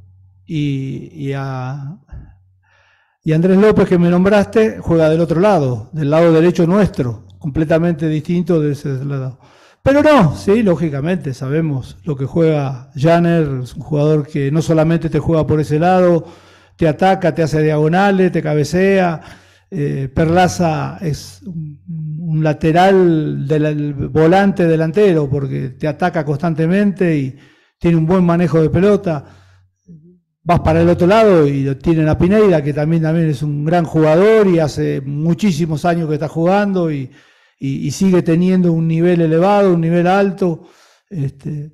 Y, 0.45 1.33
a, 1.33 1.99
y 3.23 3.33
Andrés 3.33 3.59
López, 3.59 3.89
que 3.89 3.99
me 3.99 4.11
nombraste, 4.11 4.79
juega 4.81 5.09
del 5.09 5.21
otro 5.21 5.41
lado, 5.41 5.91
del 5.93 6.11
lado 6.11 6.33
derecho 6.33 6.67
nuestro, 6.67 7.26
completamente 7.47 8.09
distinto 8.09 8.61
de 8.61 8.73
ese 8.73 9.05
lado. 9.05 9.39
Pero 9.81 10.03
no, 10.03 10.35
sí, 10.35 10.65
lógicamente, 10.65 11.33
sabemos 11.33 11.97
lo 12.03 12.17
que 12.17 12.25
juega 12.25 12.91
Janer, 12.97 13.61
es 13.63 13.77
un 13.77 13.83
jugador 13.83 14.27
que 14.27 14.51
no 14.51 14.61
solamente 14.63 15.09
te 15.09 15.21
juega 15.21 15.47
por 15.47 15.61
ese 15.61 15.79
lado, 15.79 16.27
te 16.75 16.89
ataca, 16.89 17.33
te 17.33 17.45
hace 17.45 17.63
diagonales, 17.63 18.33
te 18.33 18.43
cabecea. 18.43 19.21
Eh, 19.71 20.11
Perlaza 20.13 20.99
es 21.01 21.41
un, 21.47 22.43
lateral 22.43 23.47
del 23.47 23.95
volante 23.95 24.67
delantero 24.67 25.31
porque 25.31 25.69
te 25.71 25.87
ataca 25.87 26.25
constantemente 26.25 27.17
y 27.17 27.37
tiene 27.79 27.97
un 27.97 28.07
buen 28.07 28.25
manejo 28.25 28.61
de 28.61 28.71
pelota. 28.71 29.25
Vas 30.43 30.61
para 30.61 30.83
el 30.83 30.89
otro 30.89 31.07
lado 31.07 31.47
y 31.47 31.73
tienen 31.77 32.09
a 32.09 32.19
Pineida, 32.19 32.61
que 32.61 32.73
también, 32.73 33.05
también 33.05 33.31
es 33.31 33.41
un 33.41 33.65
gran 33.65 33.85
jugador 33.85 34.49
y 34.49 34.59
hace 34.59 35.01
muchísimos 35.01 35.85
años 35.85 36.09
que 36.09 36.15
está 36.15 36.27
jugando 36.27 36.91
y, 36.91 37.09
sigue 37.59 38.23
teniendo 38.23 38.73
un 38.73 38.87
nivel 38.87 39.21
elevado, 39.21 39.75
un 39.75 39.81
nivel 39.81 40.07
alto. 40.07 40.69
Este, 41.09 41.73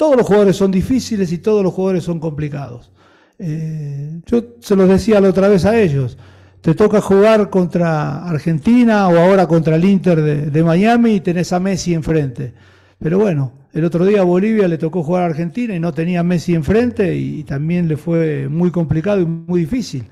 todos 0.00 0.16
los 0.16 0.26
jugadores 0.26 0.56
son 0.56 0.70
difíciles 0.70 1.30
y 1.30 1.38
todos 1.38 1.62
los 1.62 1.74
jugadores 1.74 2.04
son 2.04 2.20
complicados. 2.20 2.90
Eh, 3.38 4.20
yo 4.26 4.56
se 4.60 4.74
los 4.74 4.88
decía 4.88 5.20
la 5.20 5.28
otra 5.28 5.48
vez 5.48 5.64
a 5.66 5.78
ellos, 5.78 6.16
te 6.62 6.74
toca 6.74 7.02
jugar 7.02 7.50
contra 7.50 8.24
Argentina 8.24 9.08
o 9.08 9.18
ahora 9.18 9.46
contra 9.46 9.76
el 9.76 9.84
Inter 9.84 10.22
de, 10.50 10.62
Miami 10.62 11.16
y 11.16 11.20
tenés 11.20 11.52
a 11.52 11.60
Messi 11.60 11.92
enfrente. 11.92 12.54
Pero 12.98 13.18
bueno, 13.18 13.52
el 13.74 13.84
otro 13.84 14.06
día 14.06 14.20
a 14.20 14.24
Bolivia 14.24 14.68
le 14.68 14.78
tocó 14.78 15.02
jugar 15.02 15.22
a 15.22 15.26
Argentina 15.26 15.74
y 15.74 15.80
no 15.80 15.92
tenía 15.92 16.20
a 16.20 16.22
Messi 16.22 16.54
enfrente 16.54 17.14
y, 17.14 17.44
también 17.44 17.86
le 17.86 17.98
fue 17.98 18.48
muy 18.48 18.70
complicado 18.70 19.20
y 19.20 19.26
muy 19.26 19.60
difícil. 19.60 20.08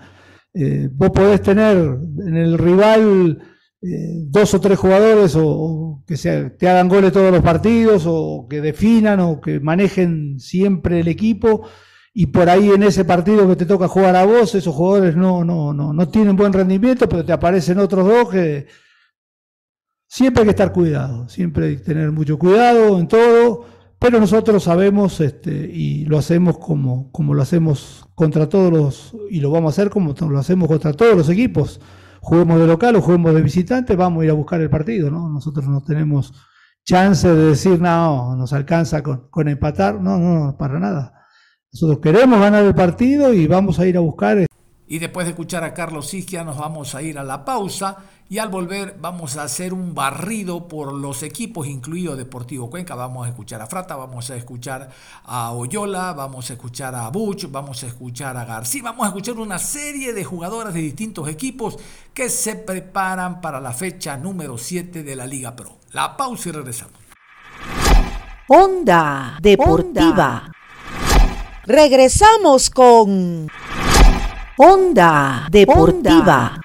Eh, 0.52 0.90
vos 0.92 1.10
podés 1.10 1.40
tener 1.40 1.76
en 1.76 2.36
el 2.36 2.58
rival 2.58 3.38
eh, 3.80 4.24
dos 4.26 4.54
o 4.54 4.60
tres 4.60 4.78
jugadores 4.78 5.36
o, 5.36 6.02
que 6.06 6.16
te 6.16 6.68
hagan 6.68 6.88
goles 6.88 7.12
todos 7.12 7.30
los 7.30 7.42
partidos 7.42 8.04
o 8.06 8.46
que 8.48 8.60
definan 8.60 9.20
o 9.20 9.40
que 9.40 9.60
manejen 9.60 10.40
siempre 10.40 11.00
el 11.00 11.08
equipo 11.08 11.68
y 12.12 12.26
por 12.26 12.48
ahí 12.48 12.70
en 12.70 12.82
ese 12.82 13.04
partido 13.04 13.46
que 13.46 13.54
te 13.54 13.66
toca 13.66 13.86
jugar 13.86 14.16
a 14.16 14.26
vos, 14.26 14.54
esos 14.56 14.74
jugadores 14.74 15.14
no, 15.14 15.44
no, 15.44 15.72
no, 15.72 15.92
no 15.92 16.08
tienen 16.08 16.34
buen 16.34 16.52
rendimiento, 16.52 17.08
pero 17.08 17.24
te 17.24 17.32
aparecen 17.32 17.78
otros 17.78 18.08
dos 18.08 18.30
que 18.30 18.66
siempre 20.08 20.40
hay 20.40 20.46
que 20.46 20.50
estar 20.50 20.72
cuidado, 20.72 21.28
siempre 21.28 21.66
hay 21.66 21.76
que 21.76 21.84
tener 21.84 22.10
mucho 22.10 22.36
cuidado 22.36 22.98
en 22.98 23.06
todo, 23.06 23.66
pero 24.00 24.18
nosotros 24.18 24.64
sabemos 24.64 25.20
este, 25.20 25.52
y 25.52 26.06
lo 26.06 26.18
hacemos 26.18 26.58
como, 26.58 27.12
como 27.12 27.34
lo 27.34 27.42
hacemos 27.42 28.08
contra 28.16 28.48
todos 28.48 28.72
los, 28.72 29.16
y 29.30 29.38
lo 29.38 29.52
vamos 29.52 29.68
a 29.68 29.74
hacer 29.80 29.90
como 29.90 30.14
lo 30.18 30.38
hacemos 30.40 30.66
contra 30.66 30.92
todos 30.92 31.16
los 31.16 31.28
equipos. 31.28 31.80
Juguemos 32.28 32.60
de 32.60 32.66
local 32.66 32.94
o 32.94 33.00
juguemos 33.00 33.34
de 33.34 33.40
visitante, 33.40 33.96
vamos 33.96 34.20
a 34.20 34.24
ir 34.26 34.30
a 34.30 34.34
buscar 34.34 34.60
el 34.60 34.68
partido, 34.68 35.10
¿no? 35.10 35.30
Nosotros 35.30 35.66
no 35.66 35.82
tenemos 35.82 36.34
chance 36.84 37.26
de 37.26 37.44
decir, 37.46 37.80
no, 37.80 38.36
nos 38.36 38.52
alcanza 38.52 39.02
con, 39.02 39.30
con 39.30 39.48
empatar, 39.48 39.98
no, 39.98 40.18
no, 40.18 40.54
para 40.58 40.78
nada. 40.78 41.24
Nosotros 41.72 42.00
queremos 42.00 42.38
ganar 42.38 42.66
el 42.66 42.74
partido 42.74 43.32
y 43.32 43.46
vamos 43.46 43.78
a 43.78 43.86
ir 43.86 43.96
a 43.96 44.00
buscar. 44.00 44.44
Y 44.88 44.98
después 44.98 45.26
de 45.26 45.30
escuchar 45.30 45.64
a 45.64 45.74
Carlos 45.74 46.14
Isquia 46.14 46.44
nos 46.44 46.56
vamos 46.56 46.94
a 46.94 47.02
ir 47.02 47.18
a 47.18 47.24
la 47.24 47.44
pausa 47.44 47.98
y 48.30 48.38
al 48.38 48.48
volver 48.48 48.96
vamos 48.98 49.36
a 49.36 49.42
hacer 49.42 49.74
un 49.74 49.94
barrido 49.94 50.66
por 50.66 50.94
los 50.94 51.22
equipos, 51.22 51.66
incluido 51.66 52.16
Deportivo 52.16 52.70
Cuenca. 52.70 52.94
Vamos 52.94 53.26
a 53.26 53.30
escuchar 53.30 53.60
a 53.60 53.66
Frata, 53.66 53.96
vamos 53.96 54.30
a 54.30 54.36
escuchar 54.36 54.90
a 55.24 55.52
Oyola, 55.52 56.14
vamos 56.14 56.48
a 56.48 56.54
escuchar 56.54 56.94
a 56.94 57.10
Buch, 57.10 57.46
vamos 57.50 57.82
a 57.82 57.86
escuchar 57.86 58.36
a 58.38 58.46
García, 58.46 58.82
vamos 58.82 59.04
a 59.04 59.08
escuchar 59.08 59.36
una 59.36 59.58
serie 59.58 60.14
de 60.14 60.24
jugadoras 60.24 60.72
de 60.72 60.80
distintos 60.80 61.28
equipos 61.28 61.76
que 62.14 62.30
se 62.30 62.56
preparan 62.56 63.42
para 63.42 63.60
la 63.60 63.72
fecha 63.72 64.16
número 64.16 64.56
7 64.56 65.02
de 65.02 65.16
la 65.16 65.26
Liga 65.26 65.54
Pro. 65.54 65.78
La 65.92 66.16
pausa 66.16 66.48
y 66.48 66.52
regresamos. 66.52 66.94
Onda 68.48 69.38
Deportiva. 69.42 70.50
Regresamos 71.66 72.70
con 72.70 73.50
Onda 74.60 75.46
Deportiva. 75.52 76.60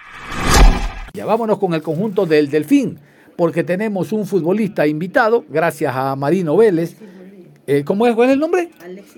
Ya 1.13 1.25
vámonos 1.27 1.59
con 1.59 1.75
el 1.75 1.83
conjunto 1.83 2.25
del 2.25 2.49
Delfín, 2.49 2.97
porque 3.35 3.63
tenemos 3.63 4.11
un 4.11 4.25
futbolista 4.25 4.87
invitado, 4.87 5.45
gracias 5.47 5.95
a 5.95 6.15
Marino 6.15 6.57
Vélez. 6.57 6.95
Eh, 7.67 7.83
¿Cómo 7.85 8.07
es? 8.07 8.15
¿Cuál 8.15 8.29
es 8.29 8.33
el 8.33 8.39
nombre? 8.39 8.69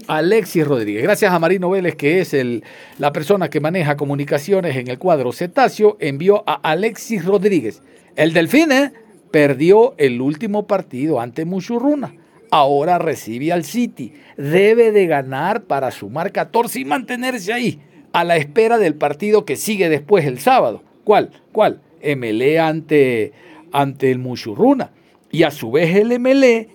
Alexis. 0.07 0.67
Rodríguez. 0.67 1.03
Gracias 1.03 1.31
a 1.31 1.39
Marino 1.39 1.69
Vélez, 1.69 1.95
que 1.95 2.19
es 2.19 2.33
el, 2.33 2.65
la 2.99 3.13
persona 3.13 3.49
que 3.49 3.61
maneja 3.61 3.95
comunicaciones 3.95 4.75
en 4.75 4.89
el 4.89 4.99
cuadro 4.99 5.31
Cetáceo, 5.31 5.95
envió 6.01 6.43
a 6.45 6.55
Alexis 6.55 7.23
Rodríguez. 7.23 7.81
El 8.17 8.33
Delfín 8.33 8.73
¿eh? 8.73 8.91
perdió 9.31 9.95
el 9.97 10.19
último 10.19 10.67
partido 10.67 11.21
ante 11.21 11.45
Muchurruna. 11.45 12.13
ahora 12.51 12.99
recibe 12.99 13.53
al 13.53 13.63
City. 13.63 14.11
Debe 14.35 14.91
de 14.91 15.07
ganar 15.07 15.63
para 15.63 15.91
sumar 15.91 16.33
14 16.33 16.81
y 16.81 16.85
mantenerse 16.85 17.53
ahí, 17.53 17.79
a 18.15 18.23
la 18.23 18.37
espera 18.37 18.77
del 18.77 18.95
partido 18.95 19.43
que 19.43 19.57
sigue 19.57 19.89
después 19.89 20.23
el 20.23 20.39
sábado. 20.39 20.81
¿Cuál? 21.03 21.31
¿Cuál? 21.51 21.81
MLE 22.01 22.59
ante, 22.59 23.33
ante 23.73 24.09
el 24.09 24.19
Muchurruna. 24.19 24.91
Y 25.31 25.43
a 25.43 25.51
su 25.51 25.69
vez 25.69 25.93
el 25.97 26.17
MLE 26.17 26.69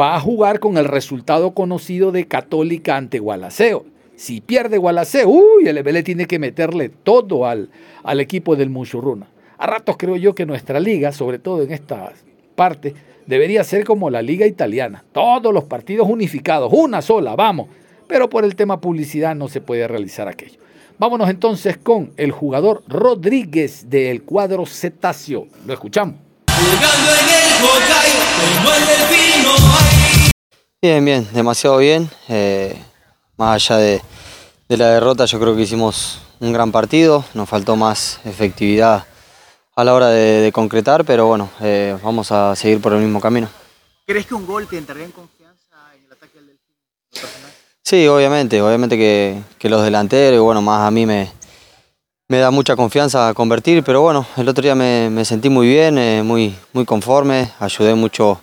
va 0.00 0.14
a 0.14 0.20
jugar 0.20 0.60
con 0.60 0.76
el 0.76 0.84
resultado 0.84 1.52
conocido 1.52 2.12
de 2.12 2.28
Católica 2.28 2.96
ante 2.96 3.18
Gualaceo. 3.18 3.86
Si 4.14 4.40
pierde 4.40 4.78
Gualaceo, 4.78 5.28
uy, 5.28 5.66
el 5.66 5.82
MLE 5.82 6.04
tiene 6.04 6.26
que 6.26 6.38
meterle 6.38 6.90
todo 6.90 7.44
al, 7.44 7.70
al 8.04 8.20
equipo 8.20 8.54
del 8.54 8.70
Muchurruna. 8.70 9.26
A 9.56 9.66
ratos 9.66 9.96
creo 9.98 10.14
yo 10.14 10.36
que 10.36 10.46
nuestra 10.46 10.78
liga, 10.78 11.10
sobre 11.10 11.40
todo 11.40 11.64
en 11.64 11.72
esta 11.72 12.12
parte, 12.54 12.94
debería 13.26 13.64
ser 13.64 13.82
como 13.82 14.10
la 14.10 14.22
liga 14.22 14.46
italiana. 14.46 15.04
Todos 15.10 15.52
los 15.52 15.64
partidos 15.64 16.08
unificados, 16.08 16.72
una 16.72 17.02
sola, 17.02 17.34
vamos. 17.34 17.66
Pero 18.06 18.30
por 18.30 18.44
el 18.44 18.54
tema 18.54 18.80
publicidad 18.80 19.34
no 19.34 19.48
se 19.48 19.60
puede 19.60 19.88
realizar 19.88 20.28
aquello. 20.28 20.67
Vámonos 20.98 21.30
entonces 21.30 21.78
con 21.78 22.12
el 22.16 22.32
jugador 22.32 22.82
Rodríguez 22.88 23.88
del 23.88 24.22
cuadro 24.22 24.66
Cetáceo. 24.66 25.46
Lo 25.64 25.72
escuchamos. 25.72 26.16
Bien, 30.82 31.04
bien, 31.04 31.28
demasiado 31.32 31.78
bien. 31.78 32.10
Eh, 32.28 32.76
más 33.36 33.70
allá 33.70 33.80
de, 33.80 34.02
de 34.68 34.76
la 34.76 34.88
derrota, 34.90 35.24
yo 35.24 35.38
creo 35.38 35.54
que 35.54 35.62
hicimos 35.62 36.20
un 36.40 36.52
gran 36.52 36.72
partido. 36.72 37.24
Nos 37.34 37.48
faltó 37.48 37.76
más 37.76 38.20
efectividad 38.24 39.04
a 39.78 39.84
la 39.84 39.94
hora 39.94 40.08
de, 40.08 40.50
concretar, 40.52 41.04
pero 41.04 41.26
bueno, 41.26 41.48
eh, 41.60 41.96
vamos 42.02 42.32
a 42.32 42.56
seguir 42.56 42.80
por 42.80 42.92
el 42.94 42.98
mismo 42.98 43.20
camino. 43.20 43.48
¿Crees 44.04 44.26
que 44.26 44.34
un 44.34 44.44
gol 44.44 44.66
te 44.66 44.76
entraría 44.76 45.04
en 45.04 45.12
confianza 45.12 45.76
en 45.94 46.04
el 46.04 46.12
ataque 46.12 46.38
del 46.38 46.46
Delfín? 46.48 46.74
Sí, 47.88 48.06
obviamente, 48.06 48.60
obviamente 48.60 48.98
que, 48.98 49.68
los 49.70 49.82
delanteros, 49.82 50.42
bueno, 50.42 50.60
más 50.60 50.86
a 50.86 50.90
mí 50.90 51.06
me, 51.06 51.32
me 52.28 52.36
da 52.36 52.50
mucha 52.50 52.76
confianza 52.76 53.32
convertir, 53.32 53.82
pero 53.82 54.02
bueno, 54.02 54.26
el 54.36 54.46
otro 54.46 54.60
día 54.60 54.74
me, 54.74 55.24
sentí 55.24 55.48
muy 55.48 55.68
bien, 55.68 55.96
eh, 55.96 56.22
muy, 56.22 56.54
muy 56.74 56.84
conforme, 56.84 57.50
ayudé 57.58 57.94
mucho 57.94 58.42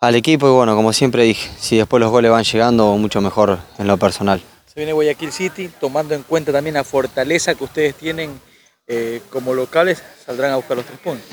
al 0.00 0.16
equipo 0.16 0.46
y 0.48 0.50
bueno, 0.50 0.76
como 0.76 0.92
siempre 0.92 1.22
dije, 1.22 1.50
si 1.58 1.78
después 1.78 1.98
los 1.98 2.10
goles 2.10 2.30
van 2.30 2.44
llegando, 2.44 2.94
mucho 2.98 3.22
mejor 3.22 3.58
en 3.78 3.86
lo 3.86 3.96
personal. 3.96 4.42
Se 4.66 4.74
viene 4.78 4.92
Guayaquil 4.92 5.32
City, 5.32 5.70
tomando 5.80 6.14
en 6.14 6.22
cuenta 6.22 6.52
también 6.52 6.74
la 6.74 6.84
fortaleza 6.84 7.54
que 7.54 7.64
ustedes 7.64 7.94
tienen 7.94 8.38
eh, 8.86 9.22
como 9.30 9.54
locales 9.54 10.02
saldrán 10.26 10.50
a 10.50 10.56
buscar 10.56 10.76
los 10.76 10.84
tres 10.84 10.98
puntos. 10.98 11.26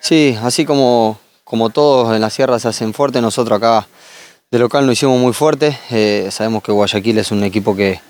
Sí, 0.00 0.38
así 0.42 0.64
como, 0.64 1.20
como 1.44 1.68
todos 1.68 2.14
en 2.14 2.22
la 2.22 2.30
sierra 2.30 2.58
se 2.58 2.68
hacen 2.68 2.94
fuertes, 2.94 3.20
nosotros 3.20 3.58
acá 3.58 3.86
de 4.50 4.58
local 4.58 4.86
nos 4.86 4.94
hicimos 4.94 5.18
muy 5.18 5.32
fuerte. 5.32 5.78
Eh, 5.90 6.28
sabemos 6.30 6.62
que 6.62 6.72
Guayaquil 6.72 7.18
es 7.18 7.30
un 7.30 7.42
equipo 7.44 7.74
que, 7.74 8.00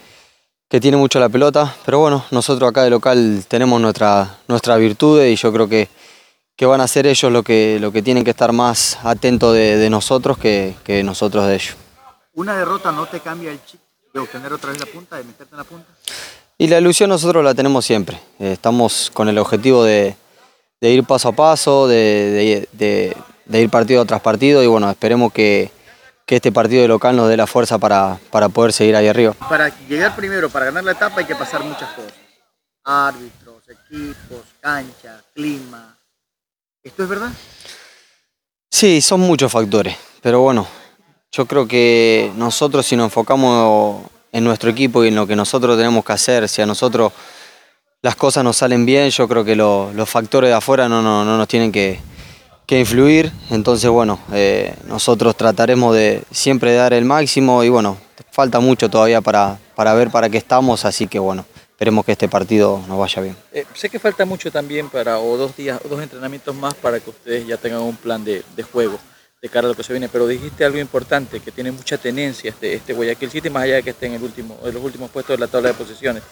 que, 0.69 0.81
tiene 0.81 0.97
mucho 0.97 1.21
la 1.21 1.29
pelota, 1.29 1.75
pero 1.85 1.99
bueno, 2.01 2.25
nosotros 2.31 2.69
acá 2.69 2.83
de 2.83 2.91
local 2.91 3.45
tenemos 3.49 3.81
nuestra, 3.81 4.39
nuestra 4.49 4.77
virtud 4.77 5.23
y 5.23 5.37
yo 5.37 5.53
creo 5.53 5.69
que, 5.69 5.89
que 6.57 6.67
van 6.67 6.81
a 6.81 6.89
ser 6.89 7.07
ellos 7.07 7.33
lo 7.33 7.43
que, 7.43 7.79
lo 7.81 7.93
que 7.93 8.03
tienen 8.03 8.25
que 8.25 8.31
estar 8.31 8.53
más 8.53 8.99
atentos 9.03 9.55
de, 9.55 9.89
nosotros 9.91 10.39
que, 10.39 10.75
que, 10.85 11.03
nosotros 11.03 11.47
de 11.47 11.55
ellos. 11.55 11.77
¿Una 12.35 12.57
derrota 12.57 12.93
no 12.93 13.07
te 13.07 13.21
cambia 13.21 13.51
el 13.51 13.65
chip 13.65 13.81
de 14.13 14.21
obtener 14.21 14.53
otra 14.53 14.71
vez 14.71 14.81
la 14.81 14.87
punta, 14.87 15.17
de 15.17 15.25
meterte 15.25 15.55
en 15.55 15.59
la 15.59 15.65
punta? 15.65 15.89
Y 16.57 16.69
la 16.69 16.79
ilusión 16.79 17.11
nosotros 17.11 17.43
la 17.43 17.55
tenemos 17.55 17.85
siempre. 17.85 18.21
Eh, 18.39 18.53
estamos 18.53 19.11
con 19.13 19.29
el 19.29 19.39
objetivo 19.39 19.83
de, 19.83 20.17
ir 20.81 21.05
paso 21.05 21.31
a 21.31 21.33
paso, 21.33 21.89
de, 21.89 22.69
ir 23.49 23.71
partido 23.71 24.05
tras 24.05 24.21
partido 24.21 24.63
y 24.63 24.67
bueno, 24.67 24.89
esperemos 24.89 25.33
que, 25.33 25.71
este 26.27 26.53
partido 26.53 26.83
de 26.83 26.89
local 26.89 27.17
nos 27.17 27.29
dé 27.29 27.37
la 27.37 27.47
fuerza 27.47 27.79
para, 27.79 28.19
poder 28.53 28.73
seguir 28.73 28.97
ahí 28.97 29.09
arriba. 29.09 29.35
Para 29.35 29.69
llegar 29.87 30.17
primero, 30.17 30.49
para 30.51 30.67
ganar 30.67 30.85
la 30.85 30.93
etapa 30.93 31.21
hay 31.21 31.27
que 31.27 31.37
pasar 31.37 31.63
muchas 31.63 31.91
cosas. 31.93 32.13
Árbitros, 32.85 33.63
equipos, 33.69 34.43
cancha, 34.61 35.23
clima. 35.35 35.97
¿Esto 36.83 37.03
es 37.03 37.09
verdad? 37.09 37.31
Sí, 38.71 39.01
son 39.01 39.21
muchos 39.21 39.51
factores, 39.51 39.97
pero 40.21 40.41
bueno, 40.41 40.67
yo 41.33 41.47
creo 41.47 41.67
que 41.67 42.33
nosotros 42.37 42.85
si 42.85 42.97
nos 42.97 43.07
enfocamos 43.07 44.05
en 44.35 44.43
nuestro 44.43 44.69
equipo 44.69 45.05
y 45.05 45.09
en 45.09 45.15
lo 45.15 45.29
que 45.29 45.37
nosotros 45.37 45.77
tenemos 45.77 46.05
que 46.05 46.13
hacer. 46.13 46.49
Si 46.49 46.61
a 46.61 46.67
nosotros 46.67 47.13
las 48.03 48.17
cosas 48.17 48.43
nos 48.43 48.57
salen 48.57 48.85
bien, 48.85 49.09
yo 49.11 49.29
creo 49.29 49.45
que 49.45 49.55
los 49.55 50.11
factores 50.11 50.51
de 50.51 50.55
afuera 50.55 50.89
no, 50.89 51.01
no, 51.01 51.25
nos 51.25 51.49
tienen 51.49 51.71
que, 51.71 52.01
influir. 52.69 53.31
Entonces, 53.51 53.91
bueno, 53.91 54.19
eh, 54.33 54.75
nosotros 54.87 55.37
trataremos 55.37 55.95
de 55.95 56.23
siempre 56.31 56.75
dar 56.75 56.93
el 56.93 57.05
máximo 57.05 57.63
y 57.65 57.69
bueno, 57.69 57.97
falta 58.31 58.61
mucho 58.61 58.89
todavía 58.89 59.21
para, 59.21 59.59
para 59.75 59.95
ver 59.95 60.11
para 60.11 60.29
qué 60.29 60.39
estamos, 60.39 60.85
así 60.85 61.07
que 61.07 61.19
bueno, 61.19 61.45
esperemos 61.71 62.05
que 62.05 62.13
este 62.13 62.29
partido 62.29 62.81
nos 62.89 62.99
vaya 62.99 63.23
bien. 63.23 63.37
Eh, 63.53 63.65
sé 63.75 63.89
que 63.89 63.99
falta 63.99 64.25
mucho 64.25 64.51
también 64.51 64.89
para, 64.89 65.19
o 65.19 65.37
dos 65.37 65.57
días, 65.57 65.81
dos 65.89 66.03
entrenamientos 66.03 66.55
más 66.55 66.75
para 66.75 67.01
que 67.01 67.11
ustedes 67.11 67.47
ya 67.47 67.57
tengan 67.57 67.83
un 67.83 67.97
plan 67.97 68.25
de, 68.25 68.43
de 68.57 68.63
juego 68.63 68.99
de 69.45 69.51
cara 69.51 69.67
a 69.67 69.71
lo 69.71 69.77
que 69.77 69.83
se 69.83 69.93
viene, 69.93 70.09
pero 70.09 70.27
dijiste 70.27 70.65
algo 70.65 70.79
importante, 70.79 71.39
que 71.41 71.53
tiene 71.53 71.71
mucha 71.71 71.99
tenencia 71.99 72.49
este, 72.49 72.73
este 72.73 72.95
Guayaquil 72.95 73.31
City, 73.31 73.51
más 73.51 73.65
allá 73.65 73.75
de 73.75 73.83
que 73.83 73.91
esté 73.91 74.07
en, 74.07 74.15
el 74.15 74.23
último, 74.23 74.59
en 74.65 74.73
los 74.73 74.83
últimos 74.83 75.11
puestos 75.11 75.37
de 75.37 75.41
la 75.45 75.49
tabla 75.49 75.69
de 75.69 75.75
posiciones. 75.75 76.23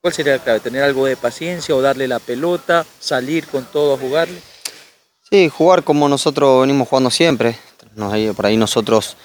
¿Cuál 0.00 0.14
sería 0.14 0.36
la 0.36 0.38
clave? 0.38 0.60
¿Tener 0.60 0.84
algo 0.84 1.04
de 1.04 1.16
paciencia 1.16 1.74
o 1.74 1.82
darle 1.82 2.06
la 2.06 2.20
pelota, 2.20 2.86
salir 3.00 3.48
con 3.48 3.64
todo 3.64 3.94
a 3.94 3.98
jugarle? 3.98 4.38
Sí, 5.30 5.48
jugar 5.48 5.82
como 5.82 6.08
nosotros 6.08 6.60
venimos 6.60 6.88
jugando 6.88 7.10
siempre. 7.10 7.56
Por 8.36 8.46
ahí 8.46 8.56
nosotros, 8.56 9.16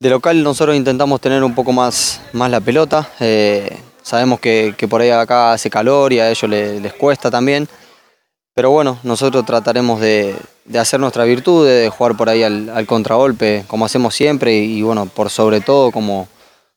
de 0.00 0.10
local, 0.10 0.42
nosotros 0.42 0.76
intentamos 0.76 1.20
tener 1.20 1.44
un 1.44 1.54
poco 1.54 1.72
más, 1.72 2.20
más 2.32 2.50
la 2.50 2.60
pelota. 2.60 3.08
Eh, 3.20 3.78
sabemos 4.02 4.40
que, 4.40 4.74
por 4.88 5.00
ahí 5.00 5.10
acá 5.10 5.52
hace 5.52 5.70
calor 5.70 6.12
y 6.12 6.20
a 6.20 6.30
ellos 6.30 6.50
les, 6.50 6.80
les 6.80 6.92
cuesta 6.94 7.30
también. 7.30 7.68
Pero 8.54 8.70
bueno, 8.70 8.98
nosotros 9.02 9.46
trataremos 9.46 9.98
de, 10.00 10.36
hacer 10.78 11.00
nuestra 11.00 11.24
virtud, 11.24 11.66
de 11.66 11.88
jugar 11.88 12.16
por 12.16 12.28
ahí 12.28 12.42
al, 12.42 12.86
contragolpe, 12.86 13.64
como 13.66 13.86
hacemos 13.86 14.14
siempre, 14.14 14.54
y, 14.54 14.82
bueno, 14.82 15.06
por 15.06 15.30
sobre 15.30 15.62
todo 15.62 15.90
como, 15.90 16.28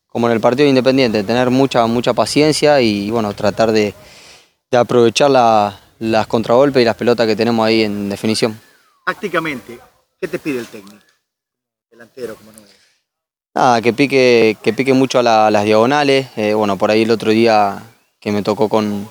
como 0.07 0.27
en 0.27 0.33
el 0.33 0.39
partido 0.39 0.69
independiente, 0.69 1.23
tener 1.23 1.49
mucha, 1.49 1.85
mucha 1.85 2.13
paciencia 2.13 2.79
y 2.79 3.11
bueno, 3.11 3.33
tratar 3.33 3.73
de, 3.73 3.93
aprovechar 4.71 5.31
las 5.99 6.27
contragolpes 6.27 6.81
y 6.81 6.85
las 6.85 6.95
pelotas 6.95 7.27
que 7.27 7.35
tenemos 7.35 7.65
ahí 7.65 7.83
en 7.83 8.09
definición. 8.09 8.59
Tácticamente, 9.05 9.79
¿qué 10.19 10.27
te 10.27 10.39
pide 10.39 10.59
el 10.59 10.67
técnico? 10.67 10.97
Delantero, 11.89 12.35
como 12.35 12.51
no 12.51 12.59
Nada, 13.53 13.81
que 13.81 13.93
pique, 13.93 14.57
que 14.61 14.73
pique 14.73 14.93
mucho 14.93 15.19
a, 15.19 15.23
las 15.23 15.63
diagonales. 15.63 16.27
Eh, 16.35 16.53
bueno, 16.53 16.77
por 16.77 16.91
ahí 16.91 17.03
el 17.03 17.11
otro 17.11 17.31
día 17.31 17.81
que 18.19 18.33
me 18.33 18.43
tocó 18.43 18.67
con, 18.67 19.07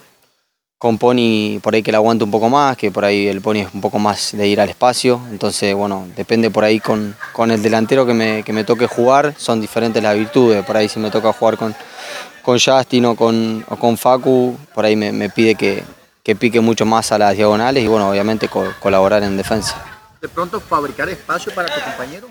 con 0.85 0.99
Pony 0.99 1.61
por 1.62 1.75
ahí 1.75 1.83
que 1.83 1.90
la 1.90 1.97
aguante 1.97 2.25
un 2.25 2.31
poco 2.31 2.51
más, 2.51 2.77
que 2.77 2.90
por 2.90 3.07
ahí 3.07 3.27
el 3.27 3.40
Pony 3.40 3.61
es 3.61 3.68
un 3.73 3.81
poco 3.81 3.99
más 3.99 4.37
de 4.37 4.47
ir 4.47 4.61
al 4.61 4.68
espacio, 4.68 5.18
entonces 5.31 5.75
bueno, 5.75 6.07
depende 6.14 6.51
por 6.51 6.62
ahí 6.62 6.79
con, 6.79 7.16
con 7.33 7.51
el 7.51 7.62
delantero 7.62 8.05
que 8.05 8.12
me, 8.12 8.42
que 8.42 8.53
me, 8.53 8.64
toque 8.64 8.87
jugar, 8.87 9.35
son 9.38 9.62
diferentes 9.62 10.03
las 10.03 10.14
virtudes, 10.14 10.62
por 10.62 10.77
ahí 10.77 10.90
si 10.90 10.99
me 10.99 11.11
toca 11.11 11.33
jugar 11.33 11.57
con, 11.57 11.75
con 12.42 12.59
Justin 12.59 13.07
o 13.07 13.16
con, 13.16 13.64
o 13.66 13.77
con 13.77 13.97
Facu, 13.97 14.59
por 14.75 14.85
ahí 14.85 14.94
me, 14.94 15.31
pide 15.31 15.55
que, 15.55 15.83
que, 16.24 16.34
pique 16.34 16.60
mucho 16.60 16.87
más 16.87 17.12
a 17.12 17.18
las 17.18 17.37
diagonales 17.37 17.84
y 17.84 17.87
bueno, 17.87 18.08
obviamente 18.08 18.48
colaborar 18.80 19.22
en 19.22 19.37
defensa. 19.37 19.84
¿De 20.20 20.28
pronto 20.28 20.58
fabricar 20.58 21.08
espacio 21.08 21.54
para 21.54 21.68
tu 21.68 21.80
compañero? 21.80 22.28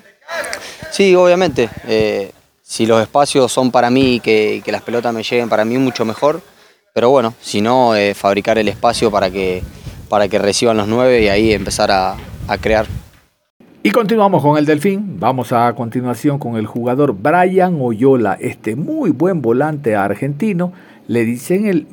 Sí, 0.92 1.16
obviamente. 1.16 1.70
Eh, 1.88 2.32
si 2.62 2.86
los 2.86 3.02
espacios 3.02 3.52
son 3.52 3.72
para 3.72 3.90
mí 3.90 4.16
y 4.16 4.20
que, 4.20 4.62
que 4.66 4.72
las 4.72 4.82
pelotas 4.82 5.14
me 5.14 5.22
lleguen 5.22 5.48
para 5.48 5.64
mí, 5.64 5.78
mucho 5.78 6.04
mejor 6.06 6.42
pero 6.94 7.10
bueno, 7.10 7.34
si 7.42 7.60
no, 7.60 7.96
eh, 7.96 8.14
fabricar 8.14 8.60
el 8.60 8.68
espacio 8.68 9.10
para 9.10 9.32
que, 9.32 9.64
para 10.10 10.28
que 10.28 10.38
reciban 10.38 10.78
los 10.78 10.88
nueve 10.88 11.24
y 11.24 11.28
ahí 11.28 11.52
empezar 11.52 11.90
a, 11.92 12.16
crear. 12.62 12.86
Y 13.82 13.90
continuamos 13.90 14.44
con 14.44 14.60
el 14.60 14.66
Delfín. 14.68 15.20
Vamos 15.20 15.52
a 15.52 15.74
continuación 15.74 16.38
con 16.38 16.56
el 16.56 16.68
jugador 16.68 17.14
Brian 17.14 17.80
Oyola, 17.82 18.38
este 18.40 18.76
muy 18.76 19.10
buen 19.10 19.42
volante 19.42 19.96
argentino. 19.96 20.72
Le 21.08 21.26
dicen 21.26 21.66
el, 21.66 21.88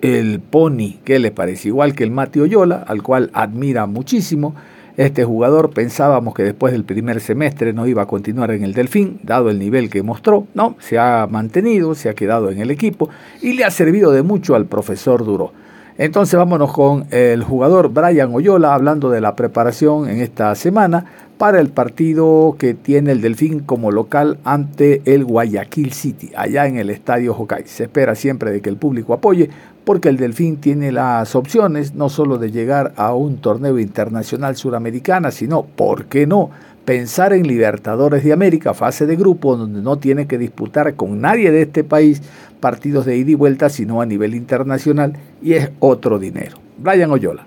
el 0.00 0.40
Pony, 0.40 0.98
que 1.04 1.18
le 1.18 1.30
parece 1.30 1.68
igual 1.68 1.94
que 1.94 2.04
el 2.04 2.10
Mati 2.10 2.40
Oyola, 2.40 2.84
al 2.86 3.02
cual 3.02 3.30
admira 3.32 3.86
muchísimo. 3.86 4.54
Este 4.96 5.24
jugador 5.24 5.70
pensábamos 5.70 6.34
que 6.34 6.42
después 6.42 6.72
del 6.72 6.84
primer 6.84 7.20
semestre 7.20 7.72
no 7.72 7.86
iba 7.86 8.02
a 8.02 8.06
continuar 8.06 8.50
en 8.50 8.64
el 8.64 8.74
Delfín, 8.74 9.20
dado 9.22 9.48
el 9.48 9.58
nivel 9.58 9.88
que 9.88 10.02
mostró, 10.02 10.46
no, 10.54 10.76
se 10.78 10.98
ha 10.98 11.26
mantenido, 11.30 11.94
se 11.94 12.08
ha 12.08 12.14
quedado 12.14 12.50
en 12.50 12.60
el 12.60 12.70
equipo 12.70 13.08
y 13.40 13.54
le 13.54 13.64
ha 13.64 13.70
servido 13.70 14.12
de 14.12 14.22
mucho 14.22 14.54
al 14.54 14.66
profesor 14.66 15.24
Duro. 15.24 15.52
Entonces 16.00 16.38
vámonos 16.38 16.72
con 16.72 17.04
el 17.10 17.44
jugador 17.44 17.90
Brian 17.90 18.34
Oyola 18.34 18.72
hablando 18.72 19.10
de 19.10 19.20
la 19.20 19.36
preparación 19.36 20.08
en 20.08 20.22
esta 20.22 20.54
semana 20.54 21.04
para 21.36 21.60
el 21.60 21.68
partido 21.68 22.56
que 22.58 22.72
tiene 22.72 23.12
el 23.12 23.20
Delfín 23.20 23.60
como 23.60 23.90
local 23.90 24.38
ante 24.42 25.02
el 25.04 25.26
Guayaquil 25.26 25.92
City, 25.92 26.30
allá 26.34 26.66
en 26.66 26.78
el 26.78 26.88
Estadio 26.88 27.34
Hokkaido. 27.34 27.68
Se 27.68 27.82
espera 27.82 28.14
siempre 28.14 28.50
de 28.50 28.62
que 28.62 28.70
el 28.70 28.78
público 28.78 29.12
apoye 29.12 29.50
porque 29.84 30.08
el 30.08 30.16
Delfín 30.16 30.56
tiene 30.56 30.90
las 30.90 31.34
opciones 31.34 31.94
no 31.94 32.08
solo 32.08 32.38
de 32.38 32.50
llegar 32.50 32.94
a 32.96 33.12
un 33.12 33.36
torneo 33.36 33.78
internacional 33.78 34.56
suramericana, 34.56 35.30
sino, 35.30 35.64
¿por 35.64 36.06
qué 36.06 36.26
no?, 36.26 36.48
pensar 36.90 37.32
en 37.32 37.46
Libertadores 37.46 38.24
de 38.24 38.32
América, 38.32 38.74
fase 38.74 39.06
de 39.06 39.14
grupo, 39.14 39.56
donde 39.56 39.80
no 39.80 39.98
tiene 39.98 40.26
que 40.26 40.38
disputar 40.38 40.96
con 40.96 41.20
nadie 41.20 41.52
de 41.52 41.62
este 41.62 41.84
país 41.84 42.20
partidos 42.58 43.06
de 43.06 43.16
ida 43.16 43.30
y 43.30 43.34
vuelta, 43.36 43.70
sino 43.70 44.00
a 44.00 44.06
nivel 44.06 44.34
internacional, 44.34 45.16
y 45.40 45.52
es 45.52 45.70
otro 45.78 46.18
dinero. 46.18 46.58
Brian 46.78 47.12
Oyola. 47.12 47.46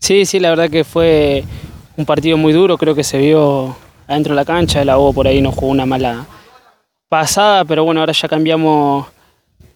Sí, 0.00 0.26
sí, 0.26 0.38
la 0.38 0.50
verdad 0.50 0.68
que 0.68 0.84
fue 0.84 1.44
un 1.96 2.04
partido 2.04 2.36
muy 2.36 2.52
duro, 2.52 2.76
creo 2.76 2.94
que 2.94 3.02
se 3.02 3.16
vio 3.16 3.74
adentro 4.06 4.34
de 4.34 4.36
la 4.36 4.44
cancha, 4.44 4.82
el 4.82 4.90
AO 4.90 5.14
por 5.14 5.26
ahí 5.26 5.40
nos 5.40 5.54
jugó 5.54 5.68
una 5.68 5.86
mala 5.86 6.26
pasada, 7.08 7.64
pero 7.64 7.84
bueno, 7.84 8.00
ahora 8.00 8.12
ya 8.12 8.28
cambiamos 8.28 9.06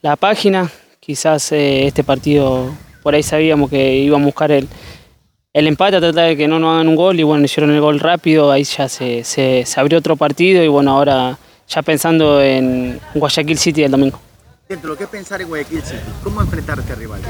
la 0.03 0.17
página, 0.17 0.71
quizás 1.01 1.51
eh, 1.53 1.87
este 1.87 2.05
partido 2.05 2.75
por 3.03 3.15
ahí 3.15 3.23
sabíamos 3.23 3.71
que 3.71 3.97
íbamos 3.97 4.25
a 4.25 4.27
buscar 4.27 4.51
el, 4.51 4.69
el 5.55 5.69
empate, 5.69 5.97
a 5.97 6.01
tratar 6.01 6.31
de 6.31 6.37
que 6.37 6.49
no 6.49 6.59
nos 6.59 6.75
hagan 6.75 6.89
un 6.89 6.97
gol 6.97 7.19
y 7.19 7.23
bueno, 7.23 7.45
hicieron 7.45 7.71
el 7.71 7.81
gol 7.81 8.01
rápido, 8.01 8.51
ahí 8.51 8.65
ya 8.65 8.89
se, 8.89 9.23
se, 9.23 9.65
abrió 9.77 10.01
otro 10.01 10.17
partido 10.17 10.65
y 10.65 10.69
bueno, 10.69 10.91
ahora 10.91 11.39
ya 11.69 11.81
pensando 11.83 12.43
en 12.43 13.01
Guayaquil 13.15 13.57
City 13.57 13.85
el 13.85 13.93
domingo. 13.93 14.21
Dentro, 14.69 14.97
¿qué 14.97 15.07
pensar 15.07 15.41
en 15.41 15.49
Guayaquil 15.49 15.81
City? 15.83 16.01
¿Cómo 16.25 16.41
enfrentar 16.43 16.79
a 16.79 16.83
este 16.83 16.97
rival? 16.97 17.21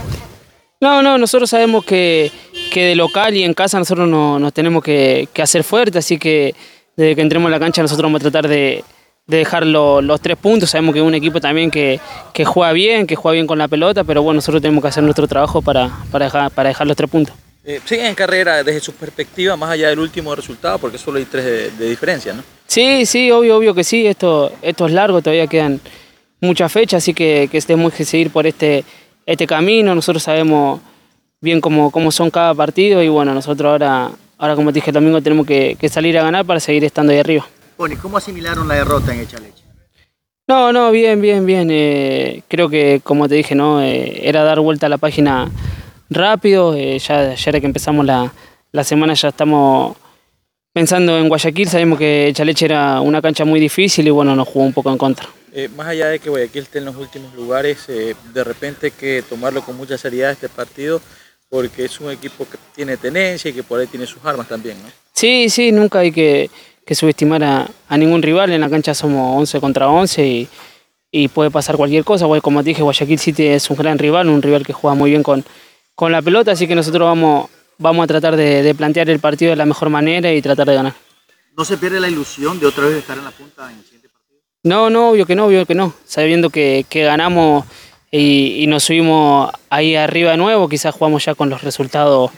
No, 0.81 1.03
no, 1.03 1.19
nosotros 1.19 1.51
sabemos 1.51 1.85
que, 1.85 2.33
que 2.73 2.87
de 2.87 2.95
local 2.95 3.37
y 3.37 3.43
en 3.43 3.53
casa 3.53 3.79
nosotros 3.79 4.09
nos 4.09 4.53
tenemos 4.55 4.83
que, 4.83 5.29
que, 5.35 5.43
hacer 5.43 5.63
fuerte, 5.63 5.99
así 5.99 6.19
que 6.19 6.55
desde 6.97 7.15
que 7.15 7.21
entremos 7.21 7.49
en 7.49 7.53
la 7.53 7.61
cancha 7.61 7.83
nosotros 7.83 8.05
vamos 8.05 8.23
a 8.23 8.31
tratar 8.31 8.49
de, 8.49 8.85
de 9.27 9.37
dejar 9.37 9.67
los 9.67 10.21
tres 10.23 10.39
puntos. 10.39 10.71
Sabemos 10.71 10.95
que 10.95 11.01
es 11.01 11.07
un 11.07 11.15
equipo 11.15 11.43
también 11.43 11.71
que, 11.71 12.01
que, 12.33 12.47
juega 12.47 12.73
bien, 12.73 13.07
que 13.07 13.17
juega 13.17 13.35
bien 13.35 13.47
con 13.47 13.59
la 13.59 13.69
pelota, 13.69 14.03
pero 14.03 14.23
bueno, 14.23 14.37
nosotros 14.37 14.63
tenemos 14.63 14.81
que 14.81 14.89
hacer 14.89 15.03
nuestro 15.03 15.29
trabajo 15.29 15.61
para, 15.61 15.91
para, 16.11 16.25
dejar, 16.25 16.51
para 16.53 16.71
dejar 16.71 16.87
los 16.87 16.97
tres 16.97 17.11
puntos. 17.11 17.35
Eh, 17.67 17.81
¿Siguen 17.85 18.07
en 18.07 18.15
carrera 18.15 18.63
desde 18.63 18.81
su 18.81 18.93
perspectiva, 18.93 19.57
más 19.57 19.71
allá 19.71 19.89
del 19.89 19.99
último 19.99 20.35
resultado? 20.35 20.79
Porque 20.79 20.99
solo 20.99 21.19
hay 21.19 21.25
tres 21.25 21.79
de, 21.79 21.89
diferencia, 21.89 22.35
¿no? 22.35 22.43
Sí, 22.67 23.07
sí, 23.07 23.31
obvio, 23.31 23.57
obvio 23.57 23.75
que 23.75 23.85
sí. 23.85 24.07
Esto, 24.07 24.53
esto 24.61 24.87
es 24.87 24.93
largo, 24.93 25.23
todavía 25.23 25.47
quedan 25.47 25.81
muchas 26.41 26.71
fechas, 26.71 27.03
así 27.03 27.15
que, 27.15 27.49
que 27.51 27.61
tenemos 27.63 27.95
que 27.95 28.05
seguir 28.05 28.31
por 28.31 28.47
este, 28.47 28.85
este 29.25 29.47
camino. 29.47 29.95
Nosotros 29.95 30.23
sabemos 30.23 30.81
bien 31.41 31.61
cómo, 31.63 31.91
cómo 31.91 32.13
son 32.13 32.31
cada 32.31 32.55
partido 32.55 33.03
y 33.03 33.09
bueno, 33.09 33.33
nosotros 33.33 33.71
ahora, 33.71 34.11
ahora 34.37 34.57
como 34.57 34.71
te 34.71 34.77
dije 34.77 34.91
el 34.91 34.95
domingo, 34.95 35.23
tenemos 35.23 35.47
que, 35.47 35.77
que 35.81 35.89
salir 35.89 36.19
a 36.19 36.23
ganar 36.23 36.45
para 36.45 36.61
seguir 36.61 36.85
estando 36.85 37.13
ahí 37.13 37.19
arriba. 37.19 37.47
Pony, 37.77 37.97
¿cómo 38.01 38.19
asimilaron 38.19 38.69
la 38.69 38.75
derrota 38.75 39.15
en 39.15 39.21
Echaleche? 39.21 39.65
No, 40.47 40.73
no, 40.73 40.91
bien, 40.91 41.23
bien, 41.23 41.47
bien. 41.47 41.69
Eh, 41.71 42.43
creo 42.49 42.69
que, 42.69 43.01
como 43.03 43.29
te 43.29 43.37
dije, 43.37 43.55
no 43.55 43.81
eh, 43.83 44.29
era 44.29 44.45
dar 44.45 44.61
vuelta 44.61 44.87
a 44.87 44.91
la 44.91 44.99
página 44.99 45.51
rápido. 46.11 46.75
Eh, 46.75 46.99
ya 46.99 47.31
ayer 47.31 47.61
que 47.61 47.67
empezamos 47.67 48.05
la, 48.05 48.33
la, 48.73 48.85
semana 48.85 49.15
ya 49.15 49.29
estamos 49.29 49.97
pensando 50.73 51.19
en 51.19 51.29
Guayaquil. 51.29 51.69
Sabemos 51.69 51.99
que 51.99 52.29
Echaleche 52.29 52.67
era 52.67 53.01
una 53.01 53.21
cancha 53.23 53.45
muy 53.45 53.61
difícil 53.61 54.07
y 54.07 54.11
bueno, 54.11 54.35
nos 54.35 54.49
jugó 54.49 54.65
un 54.65 54.73
poco 54.73 54.91
en 54.91 54.99
contra. 54.99 55.29
más 55.77 55.89
allá 55.89 56.09
de 56.09 56.19
que 56.19 56.31
Guayaquil 56.31 56.63
esté 56.63 56.79
en 56.79 56.87
los 56.87 56.97
últimos 56.97 57.35
lugares, 57.35 57.87
de 57.87 58.45
repente 58.45 58.87
hay 58.87 58.93
que 58.93 59.23
tomarlo 59.23 59.63
con 59.63 59.77
mucha 59.77 59.97
seriedad 59.99 60.33
este 60.33 60.49
partido 60.49 61.01
porque 61.49 61.85
es 61.85 62.01
un 62.01 62.11
equipo 62.11 62.49
que 62.49 62.59
tiene 62.75 62.97
tenencia 62.97 63.51
y 63.51 63.55
que 63.55 63.63
por 63.63 63.79
ahí 63.79 63.87
tiene 63.87 64.07
sus 64.07 64.25
armas 64.25 64.49
también, 64.49 64.77
¿no? 64.83 64.89
Sí, 65.13 65.49
sí, 65.49 65.71
nunca 65.71 66.01
hay 66.01 66.11
que 66.11 66.51
que 66.85 66.95
subestimar 66.95 67.43
a, 67.43 67.71
a, 67.89 67.97
ningún 67.97 68.23
rival. 68.23 68.53
En 68.53 68.61
la 68.61 68.71
cancha 68.71 68.95
somos 68.95 69.39
11 69.39 69.61
contra 69.61 69.89
11 69.89 70.27
y, 70.27 70.49
y 71.11 71.29
puede 71.29 71.51
pasar 71.51 71.77
cualquier 71.77 72.05
cosa. 72.05 72.27
Como 72.43 72.63
te 72.63 72.71
dije, 72.71 72.83
Guayaquil 72.83 73.19
City 73.19 73.47
es 73.47 73.71
un 73.71 73.77
gran 73.77 73.99
rival, 73.99 74.29
un 74.29 74.43
rival 74.43 74.67
que 74.67 74.73
juega 74.73 74.95
muy 74.95 75.11
bien 75.11 75.23
con, 75.23 75.45
con 75.95 76.13
la 76.13 76.23
pelota, 76.23 76.53
así 76.53 76.67
que 76.67 76.75
nosotros 76.75 77.07
vamos, 77.07 77.51
vamos 77.79 78.05
a 78.05 78.07
tratar 78.07 78.37
de, 78.37 78.63
de, 78.63 78.75
plantear 78.75 79.11
el 79.11 79.21
partido 79.21 79.51
de 79.51 79.57
la 79.57 79.67
mejor 79.67 79.91
manera 79.91 80.33
y 80.33 80.43
tratar 80.43 80.67
de 80.67 80.75
ganar. 80.75 80.95
¿No 81.57 81.65
se 81.65 81.77
pierde 81.77 82.01
la 82.01 82.09
ilusión 82.09 82.59
de 82.59 82.67
otra 82.67 82.87
vez 82.87 82.97
estar 82.97 83.17
en 83.17 83.25
la 83.25 83.31
punta 83.31 83.71
en 83.71 83.79
el 83.79 83.85
siguiente 83.85 84.09
partido? 84.09 84.41
No, 84.65 84.91
no, 84.91 85.11
obvio 85.11 85.25
que 85.27 85.35
no, 85.35 85.47
obvio 85.47 85.67
que 85.67 85.75
no. 85.75 85.95
Sabiendo 86.05 86.51
que, 86.51 86.85
que 86.89 87.05
ganamos 87.05 87.65
y, 88.11 88.63
y, 88.63 88.67
nos 88.67 88.85
subimos 88.85 89.51
ahí 89.71 89.95
arriba 89.95 90.33
de 90.33 90.37
nuevo, 90.37 90.69
quizás 90.69 90.95
jugamos 90.95 91.25
ya 91.25 91.35
con 91.35 91.49
los 91.49 91.63
resultados 91.63 92.31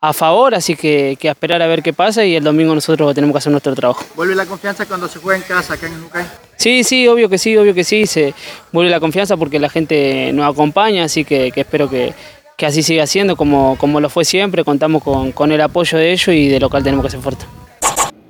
a 0.00 0.12
favor, 0.12 0.54
así 0.54 0.76
que, 0.76 1.16
que, 1.18 1.30
a 1.30 1.32
esperar 1.32 1.62
a 1.62 1.66
ver 1.66 1.82
qué 1.82 1.94
pasa 1.94 2.26
y 2.26 2.36
el 2.36 2.44
domingo 2.44 2.74
nosotros 2.74 3.14
tenemos 3.14 3.32
que 3.32 3.38
hacer 3.38 3.52
nuestro 3.52 3.74
trabajo. 3.74 4.04
¿Vuelve 4.14 4.34
la 4.34 4.44
confianza 4.44 4.84
cuando 4.84 5.08
se 5.08 5.18
juega 5.18 5.38
en 5.38 5.44
casa 5.44 5.74
acá 5.74 5.86
en 5.86 5.94
Uruguay? 5.94 6.24
Sí, 6.56 6.84
sí, 6.84 7.08
obvio 7.08 7.30
que 7.30 7.38
sí, 7.38 7.56
obvio 7.56 7.72
que 7.72 7.84
sí, 7.84 8.06
se 8.06 8.34
vuelve 8.70 8.90
la 8.90 9.00
confianza 9.00 9.38
porque 9.38 9.58
la 9.58 9.70
gente 9.70 10.30
nos 10.34 10.52
acompaña, 10.52 11.04
así 11.04 11.24
que, 11.24 11.50
que 11.52 11.62
espero 11.62 11.88
que, 11.88 12.12
que, 12.56 12.66
así 12.66 12.82
siga 12.82 13.06
siendo 13.06 13.36
como, 13.36 13.76
como 13.78 14.00
lo 14.00 14.08
fue 14.08 14.24
siempre, 14.24 14.64
contamos 14.64 15.02
con, 15.02 15.32
con 15.32 15.52
el 15.52 15.60
apoyo 15.60 15.98
de 15.98 16.12
ellos 16.12 16.28
y 16.28 16.48
de 16.48 16.60
local 16.60 16.82
tenemos 16.82 17.04
que 17.04 17.10
ser 17.10 17.20
fuerte. 17.20 17.44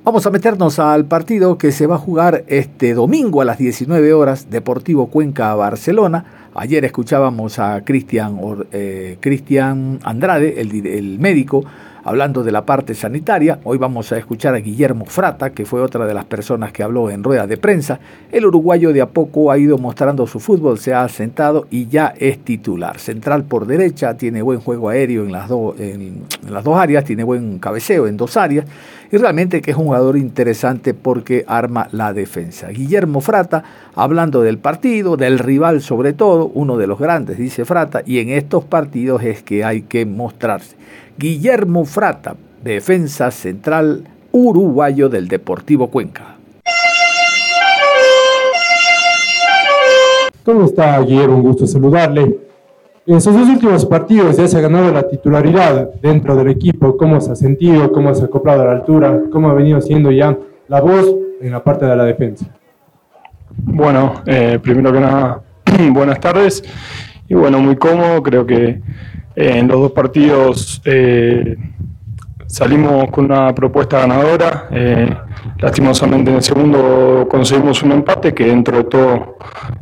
Vamos 0.04 0.26
a 0.26 0.30
meternos 0.30 0.78
al 0.78 1.06
partido 1.06 1.56
que 1.56 1.72
se 1.72 1.86
va 1.86 1.94
a 1.94 1.98
jugar 1.98 2.44
este 2.48 2.92
domingo 2.92 3.40
a 3.40 3.46
las 3.46 3.56
19 3.56 4.12
horas, 4.12 4.50
Deportivo 4.50 5.06
Cuenca 5.06 5.54
Barcelona. 5.54 6.50
Ayer 6.54 6.84
escuchábamos 6.84 7.58
a 7.58 7.82
Cristian 7.84 8.38
eh, 8.70 9.18
Andrade, 10.04 10.60
el, 10.60 10.86
el 10.86 11.18
médico, 11.18 11.64
hablando 12.05 12.44
de 12.44 12.52
la 12.52 12.64
parte 12.64 12.94
sanitaria. 12.94 13.59
Hoy 13.64 13.78
vamos 13.78 14.12
a 14.12 14.18
escuchar 14.18 14.55
a 14.55 14.59
Guillermo 14.59 15.07
Frata, 15.07 15.50
que 15.50 15.64
fue 15.64 15.80
otra 15.80 16.07
de 16.07 16.14
las 16.14 16.26
personas 16.26 16.70
que 16.70 16.82
habló 16.82 17.11
en 17.11 17.24
rueda 17.24 17.46
de 17.46 17.57
prensa. 17.57 17.98
El 18.30 18.46
uruguayo 18.46 18.92
de 18.92 19.00
a 19.00 19.07
poco 19.07 19.50
ha 19.50 19.59
ido 19.59 19.78
mostrando 19.78 20.26
su 20.26 20.38
fútbol, 20.38 20.78
se 20.78 20.92
ha 20.92 21.02
asentado 21.02 21.66
y 21.70 21.88
ya 21.88 22.14
es 22.18 22.38
titular. 22.38 22.98
Central 22.98 23.44
por 23.44 23.66
derecha, 23.66 24.16
tiene 24.16 24.42
buen 24.42 24.61
juego 24.61 24.90
aéreo 24.90 25.24
en 25.24 25.32
las, 25.32 25.50
en, 25.50 26.24
en 26.46 26.55
las 26.55 26.62
dos 26.62 26.76
áreas, 26.76 27.05
tiene 27.05 27.24
buen 27.24 27.59
cabeceo 27.59 28.07
en 28.07 28.16
dos 28.16 28.36
áreas 28.36 28.66
y 29.11 29.16
realmente 29.16 29.62
que 29.62 29.70
es 29.70 29.76
un 29.76 29.84
jugador 29.84 30.16
interesante 30.16 30.92
porque 30.92 31.44
arma 31.46 31.88
la 31.92 32.12
defensa. 32.12 32.68
Guillermo 32.68 33.20
Frata, 33.20 33.62
hablando 33.94 34.42
del 34.42 34.59
partido, 34.59 35.16
del 35.16 35.38
rival 35.38 35.82
sobre 35.82 36.12
todo, 36.12 36.50
uno 36.52 36.76
de 36.76 36.86
los 36.86 36.98
grandes, 36.98 37.38
dice 37.38 37.64
Frata, 37.64 38.02
y 38.05 38.18
en 38.18 38.30
estos 38.30 38.64
partidos 38.64 39.22
es 39.22 39.42
que 39.42 39.64
hay 39.64 39.82
que 39.82 40.05
mostrarse. 40.05 40.76
Guillermo 41.16 41.84
Frata, 41.84 42.34
defensa 42.64 43.30
central 43.30 44.02
uruguayo 44.32 45.08
del 45.08 45.28
Deportivo 45.28 45.86
Cuenca. 45.86 46.34
¿Cómo 50.44 50.64
está 50.64 51.00
Guillermo? 51.00 51.36
Un 51.36 51.42
gusto 51.42 51.68
saludarle. 51.68 52.40
En 53.06 53.20
sus 53.20 53.32
dos 53.32 53.48
últimos 53.48 53.86
partidos 53.86 54.36
ya 54.36 54.48
se 54.48 54.58
ha 54.58 54.60
ganado 54.60 54.90
la 54.90 55.06
titularidad 55.06 55.90
dentro 56.02 56.34
del 56.34 56.48
equipo. 56.48 56.96
¿Cómo 56.96 57.20
se 57.20 57.30
ha 57.30 57.36
sentido? 57.36 57.92
¿Cómo 57.92 58.12
se 58.12 58.22
ha 58.22 58.26
acoplado 58.26 58.62
a 58.62 58.66
la 58.66 58.72
altura? 58.72 59.22
¿Cómo 59.30 59.50
ha 59.50 59.54
venido 59.54 59.80
siendo 59.80 60.10
ya 60.10 60.36
la 60.66 60.80
voz 60.80 61.14
en 61.40 61.52
la 61.52 61.62
parte 61.62 61.86
de 61.86 61.94
la 61.94 62.04
defensa? 62.04 62.46
Bueno, 63.56 64.14
eh, 64.26 64.58
primero 64.60 64.92
que 64.92 65.00
nada, 65.00 65.42
buenas 65.92 66.18
tardes. 66.18 66.64
Y 67.28 67.34
bueno, 67.34 67.60
muy 67.60 67.76
cómodo. 67.76 68.20
Creo 68.22 68.44
que 68.44 68.80
en 69.37 69.68
los 69.68 69.80
dos 69.80 69.93
partidos 69.93 70.80
eh, 70.85 71.57
salimos 72.47 73.11
con 73.11 73.24
una 73.26 73.55
propuesta 73.55 74.01
ganadora. 74.01 74.68
Eh, 74.70 75.12
lastimosamente 75.59 76.30
en 76.30 76.37
el 76.37 76.43
segundo 76.43 77.26
conseguimos 77.28 77.82
un 77.82 77.93
empate 77.93 78.32
que 78.32 78.47
dentro 78.47 78.76
de 78.76 78.85
todo, 78.85 79.37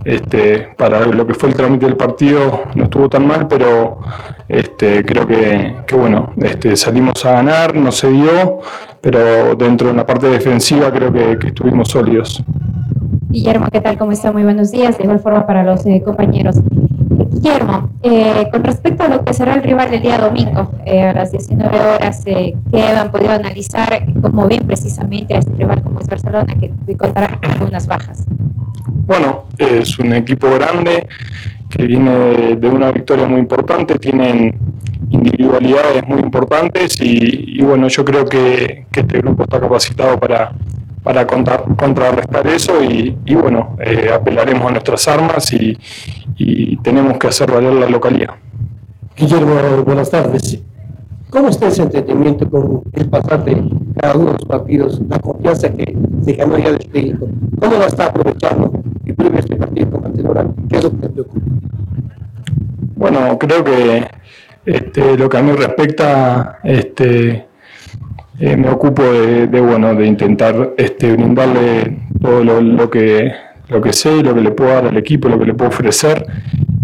este, 0.04 0.68
para 0.76 1.04
lo 1.06 1.26
que 1.26 1.34
fue 1.34 1.50
el 1.50 1.54
trámite 1.54 1.86
del 1.86 1.96
partido, 1.96 2.64
no 2.74 2.84
estuvo 2.84 3.08
tan 3.08 3.26
mal, 3.26 3.46
pero 3.46 4.00
este, 4.48 5.04
creo 5.04 5.26
que, 5.26 5.76
que 5.86 5.94
bueno, 5.94 6.32
este, 6.36 6.76
salimos 6.76 7.24
a 7.26 7.32
ganar, 7.32 7.74
no 7.74 7.92
se 7.92 8.10
dio, 8.10 8.60
pero 9.00 9.54
dentro 9.54 9.88
de 9.88 9.94
la 9.94 10.06
parte 10.06 10.28
defensiva 10.28 10.90
creo 10.90 11.12
que, 11.12 11.38
que 11.38 11.48
estuvimos 11.48 11.88
sólidos. 11.88 12.42
Guillermo, 13.32 13.68
¿qué 13.72 13.80
tal? 13.80 13.96
¿Cómo 13.96 14.12
está? 14.12 14.30
Muy 14.30 14.42
buenos 14.42 14.70
días. 14.70 14.98
De 14.98 15.04
igual 15.04 15.18
forma 15.18 15.46
para 15.46 15.62
los 15.62 15.86
eh, 15.86 16.02
compañeros. 16.04 16.56
Guillermo, 17.42 17.90
eh, 18.04 18.46
con 18.52 18.62
respecto 18.62 19.02
a 19.02 19.08
lo 19.08 19.24
que 19.24 19.34
será 19.34 19.54
el 19.54 19.64
rival 19.64 19.90
del 19.90 20.00
día 20.00 20.16
domingo, 20.16 20.70
eh, 20.86 21.02
a 21.02 21.12
las 21.12 21.32
19 21.32 21.76
horas, 21.76 22.22
eh, 22.26 22.54
¿qué 22.70 22.82
han 22.82 23.10
podido 23.10 23.32
analizar? 23.32 24.06
¿Cómo 24.20 24.46
ven 24.46 24.64
precisamente 24.64 25.34
a 25.34 25.38
este 25.38 25.52
rival 25.54 25.82
como 25.82 25.98
es 25.98 26.06
Barcelona, 26.06 26.54
que 26.54 26.96
contará 26.96 27.40
con 27.58 27.66
unas 27.66 27.88
bajas? 27.88 28.24
Bueno, 28.86 29.46
es 29.58 29.98
un 29.98 30.12
equipo 30.12 30.48
grande 30.52 31.08
que 31.68 31.84
viene 31.84 32.54
de 32.54 32.68
una 32.68 32.92
victoria 32.92 33.26
muy 33.26 33.40
importante, 33.40 33.98
tienen 33.98 34.56
individualidades 35.10 36.06
muy 36.06 36.20
importantes 36.20 37.00
y, 37.00 37.58
y 37.58 37.62
bueno, 37.62 37.88
yo 37.88 38.04
creo 38.04 38.24
que 38.24 38.86
este 38.92 39.18
grupo 39.18 39.42
está 39.42 39.58
capacitado 39.58 40.16
para 40.20 40.52
para 41.02 41.26
contra, 41.26 41.58
contrarrestar 41.58 42.46
eso 42.46 42.82
y, 42.82 43.18
y 43.24 43.34
bueno, 43.34 43.76
eh, 43.80 44.10
apelaremos 44.12 44.66
a 44.66 44.70
nuestras 44.70 45.06
armas 45.08 45.52
y, 45.52 45.76
y, 46.36 46.76
tenemos 46.78 47.18
que 47.18 47.28
hacer 47.28 47.50
valer 47.50 47.74
la 47.74 47.88
localidad. 47.88 48.34
Guillermo, 49.16 49.54
buenas 49.84 50.10
tardes. 50.10 50.62
¿Cómo 51.30 51.48
está 51.48 51.68
ese 51.68 51.82
entendimiento 51.82 52.48
con 52.48 52.82
el 52.92 53.08
pasar 53.08 53.44
de 53.44 53.62
cada 53.98 54.14
uno 54.14 54.26
de 54.26 54.32
los 54.32 54.44
partidos, 54.44 55.00
la 55.08 55.18
confianza 55.18 55.70
que 55.70 55.96
se 56.24 56.32
ganó 56.34 56.58
ya 56.58 56.72
del 56.72 56.90
técnico? 56.90 57.28
¿Cómo 57.58 57.78
va 57.78 57.84
a 57.84 57.88
estar 57.88 58.10
aprovechando 58.10 58.72
y 59.04 59.12
previo 59.12 59.38
este 59.38 59.56
partido 59.56 59.90
con 59.90 60.02
Barcelona? 60.02 60.46
¿Qué 60.68 60.76
es 60.76 60.84
lo 60.84 60.90
que 60.90 60.96
te 60.96 61.08
preocupa? 61.08 61.46
Bueno, 62.96 63.38
creo 63.38 63.64
que 63.64 64.06
este, 64.66 65.16
lo 65.16 65.28
que 65.28 65.38
a 65.38 65.42
mí 65.42 65.52
respecta, 65.52 66.58
este, 66.62 67.46
eh, 68.44 68.56
me 68.56 68.70
ocupo 68.70 69.04
de, 69.04 69.46
bueno, 69.60 69.94
de 69.94 70.04
intentar 70.04 70.74
este, 70.76 71.12
brindarle 71.12 71.96
todo 72.20 72.42
lo, 72.42 72.90
que, 72.90 73.30
lo 73.68 73.80
que 73.80 73.92
sé, 73.92 74.20
lo 74.20 74.34
que 74.34 74.40
le 74.40 74.50
puedo 74.50 74.70
dar 74.70 74.86
al 74.86 74.96
equipo, 74.96 75.28
lo 75.28 75.38
que 75.38 75.44
le 75.44 75.54
puedo 75.54 75.68
ofrecer. 75.68 76.26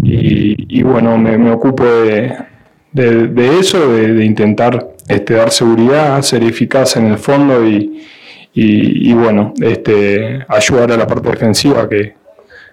Y, 0.01 0.81
bueno, 0.83 1.17
me, 1.17 1.51
ocupo 1.51 1.83
de, 1.83 3.59
eso, 3.59 3.91
de, 3.91 4.23
intentar 4.23 4.91
este, 5.09 5.33
dar 5.33 5.51
seguridad, 5.51 6.21
ser 6.21 6.43
eficaz 6.43 6.95
en 6.95 7.07
el 7.07 7.17
fondo 7.17 7.61
y, 7.67 9.13
bueno, 9.13 9.53
este, 9.59 10.45
ayudar 10.47 10.93
a 10.93 10.97
la 10.97 11.07
parte 11.07 11.29
defensiva, 11.29 11.89
que, 11.89 12.13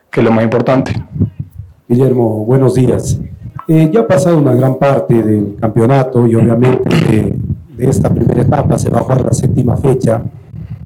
que 0.09 0.20
es 0.20 0.24
lo 0.24 0.30
más 0.30 0.45
importante. 0.45 0.93
Guillermo, 1.89 2.45
buenos 2.45 2.76
días. 2.76 3.20
Eh, 3.66 3.91
ya 3.93 4.01
ha 4.01 4.07
pasado 4.07 4.39
una 4.39 4.55
gran 4.55 4.78
parte 4.78 5.20
del 5.20 5.57
campeonato 5.61 6.24
y 6.28 6.37
obviamente 6.37 7.34
de, 7.77 7.89
esta 7.89 8.09
primera 8.09 8.43
etapa 8.43 8.79
se 8.79 8.91
va 8.91 9.01
a 9.01 9.14
la 9.22 9.33
séptima 9.33 9.77
fecha. 9.77 10.22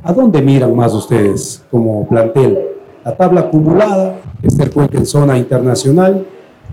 ¿A 0.02 0.12
dónde 0.12 0.40
miran 0.42 0.74
más 0.74 0.92
ustedes 0.94 1.64
como 1.70 2.06
plantel? 2.08 2.58
¿La 3.04 3.16
tabla 3.16 3.42
acumulada, 3.42 4.16
este 4.42 4.64
encuentro 4.64 4.98
en 4.98 5.06
zona 5.06 5.38
internacional, 5.38 6.26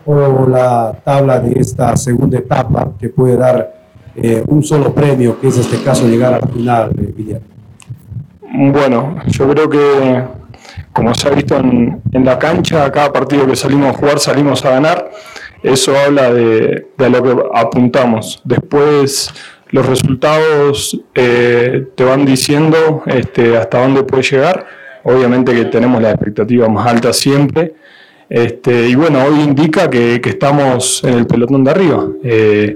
o 0.05 0.47
la 0.47 0.97
tabla 1.03 1.39
de 1.39 1.59
esta 1.59 1.95
segunda 1.97 2.37
etapa 2.37 2.91
que 2.99 3.09
puede 3.09 3.35
dar 3.35 3.73
eh, 4.15 4.43
un 4.47 4.63
solo 4.63 4.93
premio, 4.93 5.39
que 5.39 5.47
es 5.47 5.57
este 5.57 5.83
caso 5.83 6.07
llegar 6.07 6.33
a 6.33 6.39
la 6.39 6.47
final, 6.47 6.93
de 6.93 7.11
Guillermo? 7.11 7.47
Bueno, 8.71 9.15
yo 9.27 9.49
creo 9.49 9.69
que 9.69 10.23
como 10.93 11.13
se 11.13 11.27
ha 11.27 11.31
visto 11.31 11.57
en, 11.57 12.01
en 12.11 12.25
la 12.25 12.39
cancha, 12.39 12.89
cada 12.91 13.11
partido 13.11 13.45
que 13.45 13.55
salimos 13.55 13.89
a 13.89 13.93
jugar 13.93 14.19
salimos 14.19 14.63
a 14.65 14.71
ganar 14.71 15.09
eso 15.63 15.97
habla 15.97 16.31
de, 16.31 16.87
lo 16.97 17.23
que 17.23 17.43
apuntamos. 17.53 18.41
Después 18.43 19.33
los 19.69 19.85
resultados 19.85 20.99
eh, 21.13 21.87
te 21.95 22.03
van 22.03 22.25
diciendo 22.25 23.03
este, 23.05 23.57
hasta 23.57 23.81
dónde 23.81 24.03
puedes 24.03 24.31
llegar. 24.31 24.65
Obviamente 25.03 25.53
que 25.53 25.65
tenemos 25.65 26.01
la 26.01 26.11
expectativa 26.11 26.67
más 26.67 26.87
alta 26.87 27.13
siempre. 27.13 27.73
Este, 28.29 28.89
y 28.89 28.95
bueno, 28.95 29.23
hoy 29.23 29.41
indica 29.41 29.89
que, 29.89 30.21
estamos 30.23 31.03
en 31.03 31.13
el 31.13 31.27
pelotón 31.27 31.63
de 31.63 31.71
arriba. 31.71 32.07
Eh, 32.23 32.75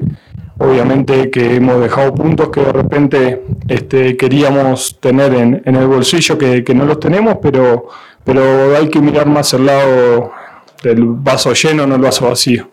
obviamente 0.57 1.29
que 1.29 1.55
hemos 1.55 1.81
dejado 1.81 2.13
puntos 2.13 2.49
que 2.49 2.61
de 2.61 2.71
repente 2.71 3.41
este, 3.67 4.15
queríamos 4.15 4.97
tener 4.99 5.33
en, 5.33 5.61
el 5.65 5.87
bolsillo 5.87 6.37
que, 6.37 6.63
que, 6.63 6.73
no 6.73 6.85
los 6.85 6.99
tenemos, 6.99 7.37
pero, 7.41 7.87
pero 8.23 8.75
hay 8.77 8.89
que 8.89 9.01
mirar 9.01 9.27
más 9.27 9.53
el 9.53 9.65
lado 9.65 10.31
del 10.83 11.03
vaso 11.05 11.53
lleno, 11.53 11.87
no 11.87 11.95
el 11.95 12.01
vaso 12.01 12.29
vacío. 12.29 12.69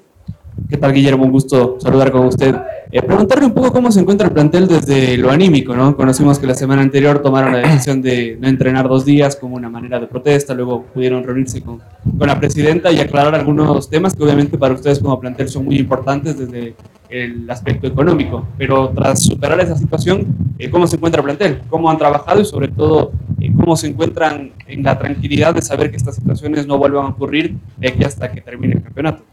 ¿Qué 0.69 0.77
tal, 0.77 0.93
Guillermo? 0.93 1.25
Un 1.25 1.33
gusto 1.33 1.79
saludar 1.81 2.11
con 2.11 2.27
usted. 2.27 2.55
Eh, 2.91 3.03
preguntarle 3.03 3.45
un 3.45 3.53
poco 3.53 3.71
cómo 3.71 3.93
se 3.93 4.01
encuentra 4.01 4.29
el 4.29 4.33
plantel 4.33 4.67
desde 4.67 5.19
lo 5.19 5.31
anímico, 5.31 5.77
¿no? 5.77 5.95
Conocimos 5.95 6.39
que 6.39 6.47
la 6.47 6.55
semana 6.55 6.81
anterior 6.81 7.21
tomaron 7.21 7.53
la 7.53 7.59
decisión 7.59 8.01
de 8.01 8.39
no 8.41 8.49
entrenar 8.49 8.89
dos 8.89 9.05
días 9.05 9.37
como 9.37 9.57
una 9.57 9.69
manera 9.69 10.01
de 10.01 10.07
protesta, 10.07 10.55
luego 10.55 10.85
pudieron 10.85 11.23
reunirse 11.23 11.61
con, 11.61 11.83
con 12.19 12.29
la 12.29 12.41
presidenta 12.41 12.91
y 12.91 12.99
aclarar 12.99 13.35
algunos 13.35 13.91
temas 13.91 14.15
que 14.15 14.23
obviamente 14.23 14.57
para 14.57 14.73
ustedes 14.73 15.01
como 15.01 15.21
plantel 15.21 15.51
son 15.51 15.67
muy 15.67 15.77
importantes 15.77 16.39
desde 16.39 16.75
el 17.11 17.51
aspecto 17.51 17.87
económico. 17.87 18.47
Pero 18.57 18.89
tras 18.89 19.23
superar 19.23 19.61
esa 19.61 19.77
situación, 19.77 20.27
eh, 20.59 20.71
¿cómo 20.71 20.87
se 20.87 20.97
encuentra 20.97 21.21
el 21.21 21.25
plantel? 21.27 21.61
¿Cómo 21.69 21.91
han 21.91 21.99
trabajado 21.99 22.41
y 22.41 22.47
sobre 22.47 22.69
todo 22.69 23.13
eh, 23.39 23.53
cómo 23.55 23.77
se 23.77 23.89
encuentran 23.89 24.53
en 24.67 24.83
la 24.83 24.99
tranquilidad 24.99 25.55
de 25.55 25.61
saber 25.61 25.91
que 25.91 25.99
estas 25.99 26.15
situaciones 26.15 26.67
no 26.67 26.79
vuelvan 26.79 27.05
a 27.05 27.09
ocurrir 27.09 27.55
de 27.77 27.89
aquí 27.89 28.03
hasta 28.03 28.33
que 28.33 28.41
termine 28.41 28.77
el 28.77 28.83
campeonato? 28.83 29.25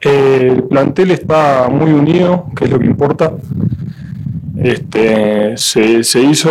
El 0.00 0.64
plantel 0.64 1.10
está 1.10 1.68
muy 1.68 1.92
unido, 1.92 2.46
que 2.56 2.64
es 2.64 2.70
lo 2.70 2.78
que 2.78 2.86
importa. 2.86 3.32
Este, 4.56 5.56
se, 5.56 6.20
hizo 6.20 6.50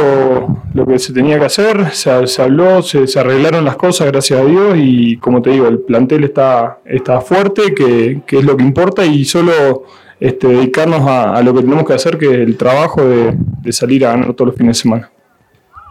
lo 0.74 0.86
que 0.86 0.98
se 0.98 1.12
tenía 1.12 1.38
que 1.40 1.46
hacer, 1.46 1.92
se, 1.92 2.10
habló, 2.42 2.82
se, 2.82 3.20
arreglaron 3.20 3.66
las 3.66 3.76
cosas, 3.76 4.08
gracias 4.08 4.40
a 4.40 4.46
Dios, 4.46 4.76
y 4.78 5.18
como 5.18 5.42
te 5.42 5.50
digo, 5.50 5.68
el 5.68 5.80
plantel 5.80 6.24
está, 6.24 6.80
está 6.86 7.20
fuerte, 7.20 7.74
que, 7.74 8.22
es 8.26 8.44
lo 8.46 8.56
que 8.56 8.64
importa, 8.64 9.06
y 9.06 9.26
solo 9.26 9.84
este, 10.22 10.48
dedicarnos 10.48 11.02
a, 11.06 11.42
lo 11.42 11.54
que 11.54 11.62
tenemos 11.62 11.86
que 11.86 11.94
hacer, 11.94 12.18
que 12.18 12.28
es 12.28 12.48
el 12.48 12.56
trabajo 12.56 13.02
de, 13.02 13.36
de 13.62 13.72
salir 13.74 14.06
a 14.06 14.12
ganar 14.12 14.34
todos 14.34 14.52
los 14.52 14.56
fines 14.58 14.78
de 14.78 14.82
semana. 14.82 15.12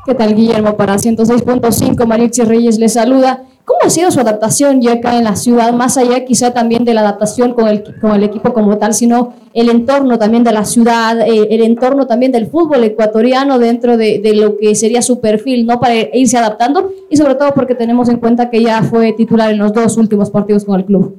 ¿Qué 0.06 0.14
tal, 0.14 0.34
Guillermo? 0.34 0.76
Para 0.76 0.96
106.5, 0.96 2.06
Marixi 2.06 2.42
Reyes 2.44 2.78
le 2.78 2.88
saluda. 2.88 3.42
¿Cómo 3.66 3.80
ha 3.82 3.90
sido 3.90 4.12
su 4.12 4.20
adaptación 4.20 4.80
ya 4.80 4.92
acá 4.92 5.18
en 5.18 5.24
la 5.24 5.34
ciudad, 5.34 5.72
más 5.72 5.96
allá 5.96 6.24
quizá 6.24 6.54
también 6.54 6.84
de 6.84 6.94
la 6.94 7.00
adaptación 7.00 7.52
con 7.52 7.66
el, 7.66 7.82
con 8.00 8.12
el 8.12 8.22
equipo 8.22 8.52
como 8.52 8.78
tal, 8.78 8.94
sino 8.94 9.34
el 9.54 9.68
entorno 9.68 10.20
también 10.20 10.44
de 10.44 10.52
la 10.52 10.64
ciudad, 10.64 11.20
eh, 11.22 11.48
el 11.50 11.62
entorno 11.64 12.06
también 12.06 12.30
del 12.30 12.46
fútbol 12.46 12.84
ecuatoriano 12.84 13.58
dentro 13.58 13.96
de, 13.96 14.20
lo 14.36 14.56
que 14.56 14.76
sería 14.76 15.02
su 15.02 15.20
perfil, 15.20 15.66
¿no? 15.66 15.80
Para 15.80 15.96
irse 15.96 16.38
adaptando 16.38 16.92
y 17.10 17.16
sobre 17.16 17.34
todo 17.34 17.52
porque 17.54 17.74
tenemos 17.74 18.08
en 18.08 18.18
cuenta 18.18 18.50
que 18.50 18.62
ya 18.62 18.84
fue 18.84 19.12
titular 19.14 19.50
en 19.50 19.58
los 19.58 19.72
dos 19.72 19.96
últimos 19.96 20.30
partidos 20.30 20.64
con 20.64 20.78
el 20.78 20.86
club. 20.86 21.16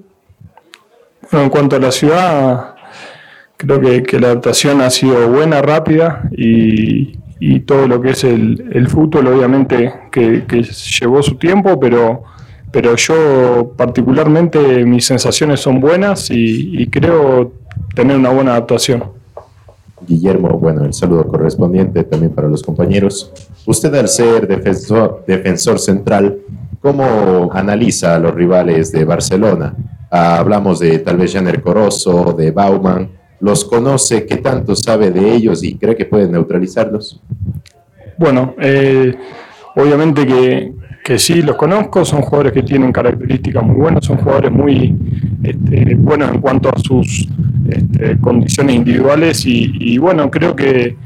En 1.34 1.50
cuanto 1.50 1.76
a 1.76 1.80
la 1.80 1.92
ciudad, 1.92 2.76
creo 3.58 3.82
que, 4.04 4.20
la 4.22 4.28
adaptación 4.28 4.80
ha 4.80 4.90
sido 4.90 5.30
buena, 5.30 5.62
rápida 5.62 6.30
y, 6.32 7.18
todo 7.66 7.90
lo 7.90 8.02
que 8.02 8.12
es 8.12 8.24
el, 8.24 8.88
fútbol, 8.88 9.28
obviamente 9.28 9.94
que 10.12 10.64
llevó 11.02 11.22
su 11.22 11.36
tiempo, 11.36 11.78
pero 11.78 12.24
pero 12.78 12.96
yo 12.96 13.74
particularmente 13.76 14.86
mis 14.86 15.04
sensaciones 15.04 15.62
son 15.62 15.82
buenas 15.82 16.30
y, 16.30 16.86
creo 16.92 17.52
tener 17.96 18.16
una 18.16 18.30
buena 18.30 18.52
adaptación. 18.52 19.04
Guillermo, 20.08 20.50
bueno, 20.60 20.86
el 20.86 20.94
saludo 20.94 21.26
correspondiente 21.28 22.04
también 22.04 22.34
para 22.34 22.48
los 22.48 22.62
compañeros. 22.62 23.34
Usted 23.66 23.96
al 23.96 24.08
ser 24.08 24.48
defensor, 24.48 25.24
defensor 25.26 25.80
central, 25.80 26.38
¿cómo 26.80 27.50
analiza 27.52 28.14
a 28.14 28.20
los 28.20 28.36
rivales 28.36 28.92
de 28.92 29.06
Barcelona? 29.06 29.74
Ah, 30.12 30.38
hablamos 30.38 30.78
de 30.78 31.00
tal 31.00 31.18
vez 31.18 31.34
Janer 31.34 31.64
Corozo, 31.64 32.32
de 32.38 32.52
Bauman. 32.52 33.10
¿Los 33.40 33.66
conoce? 33.66 34.24
¿Qué 34.28 34.38
tanto 34.38 34.76
sabe 34.76 35.10
de 35.10 35.34
ellos 35.34 35.64
y 35.64 35.80
cree 35.80 35.96
que 35.96 36.06
puede 36.06 36.28
neutralizarlos? 36.28 37.20
Bueno, 38.20 38.54
eh, 38.60 39.16
obviamente 39.76 40.28
que, 40.28 40.74
que 41.08 41.18
sí 41.18 41.42
los 41.42 41.56
conozco, 41.56 42.04
son 42.04 42.22
jugadores 42.22 42.52
que 42.52 42.64
tienen 42.64 42.92
características 42.92 43.64
muy 43.64 43.78
buenas, 43.78 44.04
son 44.04 44.18
jugadores 44.18 44.52
muy 44.52 44.94
este, 45.42 45.96
buenos 45.96 46.30
en 46.34 46.42
cuanto 46.42 46.68
a 46.68 46.78
sus 46.78 47.30
este, 47.70 48.18
condiciones 48.20 48.76
individuales 48.76 49.46
y, 49.46 49.98
bueno, 50.00 50.30
creo 50.30 50.54
que, 50.54 50.98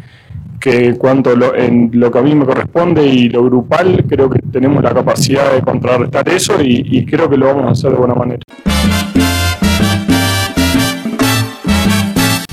que 0.60 0.96
cuanto 0.96 1.36
lo, 1.36 1.54
en 1.54 1.92
lo 1.94 2.10
que 2.10 2.18
a 2.18 2.24
mí 2.24 2.34
me 2.34 2.46
corresponde 2.46 3.06
y 3.06 3.30
lo 3.30 3.44
grupal, 3.44 4.04
creo 4.10 4.28
que 4.28 4.40
tenemos 4.40 4.82
la 4.82 4.92
capacidad 4.92 5.54
de 5.54 5.62
contrarrestar 5.62 6.28
eso 6.30 6.56
y 6.60 7.06
creo 7.06 7.30
que 7.30 7.38
lo 7.38 7.46
vamos 7.46 7.66
a 7.66 7.72
hacer 7.74 7.92
de 7.92 7.98
buena 7.98 8.16
manera. 8.16 8.42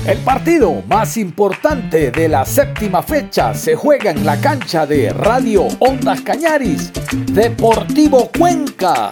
El 0.09 0.17
partido 0.21 0.81
más 0.87 1.17
importante 1.17 2.09
de 2.09 2.27
la 2.27 2.43
séptima 2.43 3.03
fecha 3.03 3.53
se 3.53 3.75
juega 3.75 4.09
en 4.09 4.25
la 4.25 4.41
cancha 4.41 4.87
de 4.87 5.13
Radio 5.13 5.67
Ondas 5.77 6.21
Cañaris, 6.21 6.91
Deportivo 7.31 8.31
Cuenca. 8.35 9.11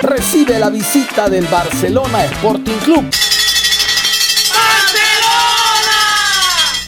Recibe 0.00 0.60
la 0.60 0.70
visita 0.70 1.28
del 1.28 1.46
Barcelona 1.46 2.24
Sporting 2.24 2.78
Club. 2.84 3.10
¡Barcelona! 4.54 5.96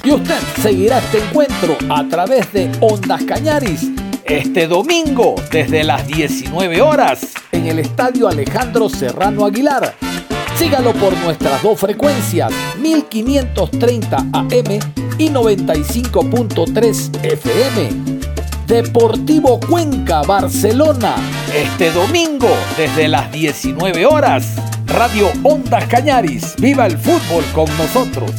Y 0.05 0.13
usted 0.13 0.39
seguirá 0.63 1.01
este 1.01 1.25
encuentro 1.25 1.77
a 1.89 2.07
través 2.09 2.53
de 2.53 2.71
Ondas 2.79 3.25
Cañaris 3.25 3.89
este 4.25 4.69
domingo 4.69 5.35
desde 5.51 5.83
las 5.83 6.07
19 6.07 6.81
horas 6.83 7.33
en 7.51 7.67
el 7.67 7.81
Estadio 7.81 8.29
Alejandro 8.29 8.89
Serrano 8.89 9.45
Aguilar 9.45 9.97
Sígalo 10.61 10.93
por 10.93 11.17
nuestras 11.25 11.63
dos 11.63 11.81
frecuencias, 11.81 12.53
1530 12.79 14.17
AM 14.19 14.79
y 15.17 15.31
95.3 15.31 17.25
FM. 17.25 18.21
Deportivo 18.67 19.59
Cuenca, 19.59 20.21
Barcelona, 20.21 21.15
este 21.57 21.91
domingo 21.93 22.51
desde 22.77 23.09
las 23.09 23.33
19 23.33 24.05
horas. 24.05 24.57
Radio 24.85 25.29
Ondas 25.45 25.87
Cañaris, 25.87 26.57
viva 26.59 26.85
el 26.85 26.99
fútbol 26.99 27.43
con 27.55 27.65
nosotros. 27.79 28.31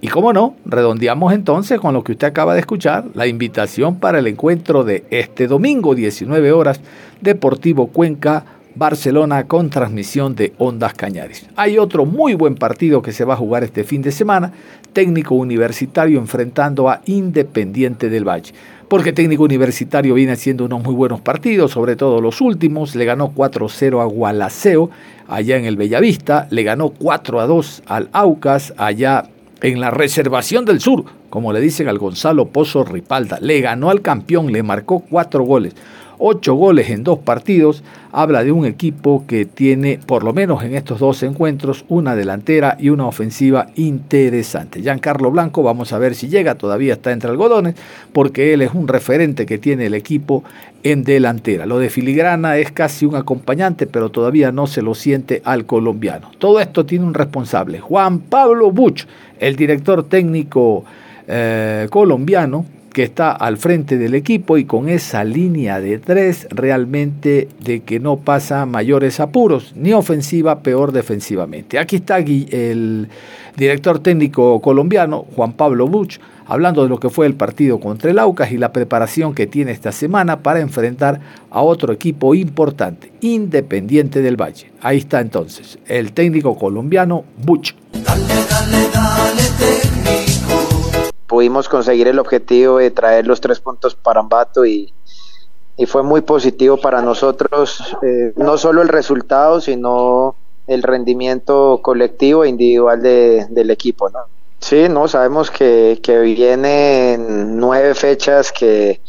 Y 0.00 0.08
como 0.08 0.32
no, 0.32 0.54
redondeamos 0.64 1.32
entonces 1.32 1.80
con 1.80 1.92
lo 1.92 2.04
que 2.04 2.12
usted 2.12 2.28
acaba 2.28 2.54
de 2.54 2.60
escuchar, 2.60 3.06
la 3.14 3.26
invitación 3.26 3.98
para 3.98 4.20
el 4.20 4.26
encuentro 4.26 4.84
de 4.84 5.04
este 5.10 5.48
domingo, 5.48 5.94
19 5.94 6.52
horas, 6.52 6.80
Deportivo 7.20 7.88
Cuenca, 7.88 8.44
Barcelona 8.78 9.44
con 9.44 9.70
transmisión 9.70 10.36
de 10.36 10.52
Ondas 10.58 10.94
Cañaris. 10.94 11.46
Hay 11.56 11.78
otro 11.78 12.06
muy 12.06 12.34
buen 12.34 12.54
partido 12.54 13.02
que 13.02 13.12
se 13.12 13.24
va 13.24 13.34
a 13.34 13.36
jugar 13.36 13.64
este 13.64 13.82
fin 13.82 14.02
de 14.02 14.12
semana, 14.12 14.52
técnico 14.92 15.34
universitario 15.34 16.18
enfrentando 16.18 16.88
a 16.88 17.00
Independiente 17.06 18.08
del 18.08 18.26
Valle. 18.26 18.52
porque 18.88 19.12
técnico 19.12 19.42
universitario 19.42 20.14
viene 20.14 20.32
haciendo 20.32 20.64
unos 20.64 20.82
muy 20.82 20.94
buenos 20.94 21.20
partidos, 21.20 21.72
sobre 21.72 21.94
todo 21.94 22.22
los 22.22 22.40
últimos. 22.40 22.94
Le 22.94 23.04
ganó 23.04 23.34
4-0 23.34 24.00
a 24.00 24.06
Gualaceo, 24.06 24.88
allá 25.26 25.58
en 25.58 25.66
el 25.66 25.76
Bellavista. 25.76 26.46
Le 26.50 26.62
ganó 26.62 26.94
4-2 26.94 27.82
al 27.84 28.08
Aucas, 28.12 28.72
allá 28.78 29.24
en 29.60 29.80
la 29.80 29.90
Reservación 29.90 30.64
del 30.64 30.80
Sur, 30.80 31.04
como 31.28 31.52
le 31.52 31.60
dicen 31.60 31.88
al 31.88 31.98
Gonzalo 31.98 32.46
Pozo 32.46 32.82
Ripalda. 32.82 33.38
Le 33.42 33.60
ganó 33.60 33.90
al 33.90 34.00
campeón, 34.00 34.52
le 34.52 34.62
marcó 34.62 35.00
cuatro 35.00 35.42
goles 35.42 35.74
ocho 36.18 36.54
goles 36.54 36.90
en 36.90 37.04
dos 37.04 37.18
partidos, 37.18 37.82
habla 38.12 38.44
de 38.44 38.52
un 38.52 38.64
equipo 38.66 39.24
que 39.26 39.44
tiene, 39.44 39.98
por 40.04 40.24
lo 40.24 40.32
menos 40.32 40.62
en 40.62 40.74
estos 40.74 40.98
dos 40.98 41.22
encuentros, 41.22 41.84
una 41.88 42.16
delantera 42.16 42.76
y 42.78 42.90
una 42.90 43.06
ofensiva 43.06 43.68
interesante. 43.76 44.80
Giancarlo 44.80 45.30
Blanco, 45.30 45.62
vamos 45.62 45.92
a 45.92 45.98
ver 45.98 46.14
si 46.14 46.28
llega, 46.28 46.56
todavía 46.56 46.94
está 46.94 47.12
entre 47.12 47.30
algodones, 47.30 47.74
porque 48.12 48.52
él 48.52 48.62
es 48.62 48.74
un 48.74 48.88
referente 48.88 49.46
que 49.46 49.58
tiene 49.58 49.86
el 49.86 49.94
equipo 49.94 50.44
en 50.82 51.04
delantera. 51.04 51.66
Lo 51.66 51.78
de 51.78 51.90
Filigrana 51.90 52.56
es 52.56 52.72
casi 52.72 53.06
un 53.06 53.16
acompañante, 53.16 53.86
pero 53.86 54.10
todavía 54.10 54.52
no 54.52 54.66
se 54.66 54.82
lo 54.82 54.94
siente 54.94 55.42
al 55.44 55.66
colombiano. 55.66 56.30
Todo 56.38 56.60
esto 56.60 56.86
tiene 56.86 57.04
un 57.04 57.14
responsable, 57.14 57.80
Juan 57.80 58.20
Pablo 58.20 58.70
Buch, 58.70 59.06
el 59.38 59.56
director 59.56 60.04
técnico 60.04 60.84
eh, 61.26 61.86
colombiano, 61.90 62.64
que 62.98 63.04
está 63.04 63.30
al 63.30 63.58
frente 63.58 63.96
del 63.96 64.16
equipo 64.16 64.58
y 64.58 64.64
con 64.64 64.88
esa 64.88 65.22
línea 65.22 65.80
de 65.80 66.00
tres 66.00 66.48
realmente 66.50 67.46
de 67.60 67.84
que 67.84 68.00
no 68.00 68.16
pasa 68.16 68.66
mayores 68.66 69.20
apuros, 69.20 69.72
ni 69.76 69.92
ofensiva, 69.92 70.64
peor 70.64 70.90
defensivamente. 70.90 71.78
Aquí 71.78 71.94
está 71.94 72.18
el 72.18 73.06
director 73.56 74.00
técnico 74.00 74.60
colombiano, 74.60 75.26
Juan 75.36 75.52
Pablo 75.52 75.86
Buch, 75.86 76.18
hablando 76.44 76.82
de 76.82 76.88
lo 76.88 76.98
que 76.98 77.08
fue 77.08 77.26
el 77.26 77.34
partido 77.34 77.78
contra 77.78 78.10
el 78.10 78.18
Aucas 78.18 78.50
y 78.50 78.58
la 78.58 78.72
preparación 78.72 79.32
que 79.32 79.46
tiene 79.46 79.70
esta 79.70 79.92
semana 79.92 80.40
para 80.40 80.58
enfrentar 80.58 81.20
a 81.52 81.62
otro 81.62 81.92
equipo 81.92 82.34
importante, 82.34 83.12
Independiente 83.20 84.22
del 84.22 84.36
Valle. 84.36 84.72
Ahí 84.80 84.98
está 84.98 85.20
entonces 85.20 85.78
el 85.86 86.10
técnico 86.10 86.58
colombiano 86.58 87.24
Buch. 87.36 87.74
Pudimos 91.38 91.68
conseguir 91.68 92.08
el 92.08 92.18
objetivo 92.18 92.78
de 92.78 92.90
traer 92.90 93.24
los 93.24 93.40
tres 93.40 93.60
puntos 93.60 93.94
para 93.94 94.18
Ambato 94.18 94.66
y, 94.66 94.92
y 95.76 95.86
fue 95.86 96.02
muy 96.02 96.20
positivo 96.22 96.78
para 96.78 97.00
nosotros, 97.00 97.96
eh, 98.02 98.32
no 98.34 98.58
solo 98.58 98.82
el 98.82 98.88
resultado, 98.88 99.60
sino 99.60 100.34
el 100.66 100.82
rendimiento 100.82 101.78
colectivo 101.80 102.42
e 102.42 102.48
individual 102.48 103.00
de, 103.00 103.46
del 103.50 103.70
equipo. 103.70 104.10
Sí, 104.58 104.88
no, 104.88 105.06
sabemos 105.06 105.52
que, 105.52 106.00
que 106.02 106.18
vienen 106.18 107.56
nueve 107.56 107.94
fechas 107.94 108.50
que 108.50 109.00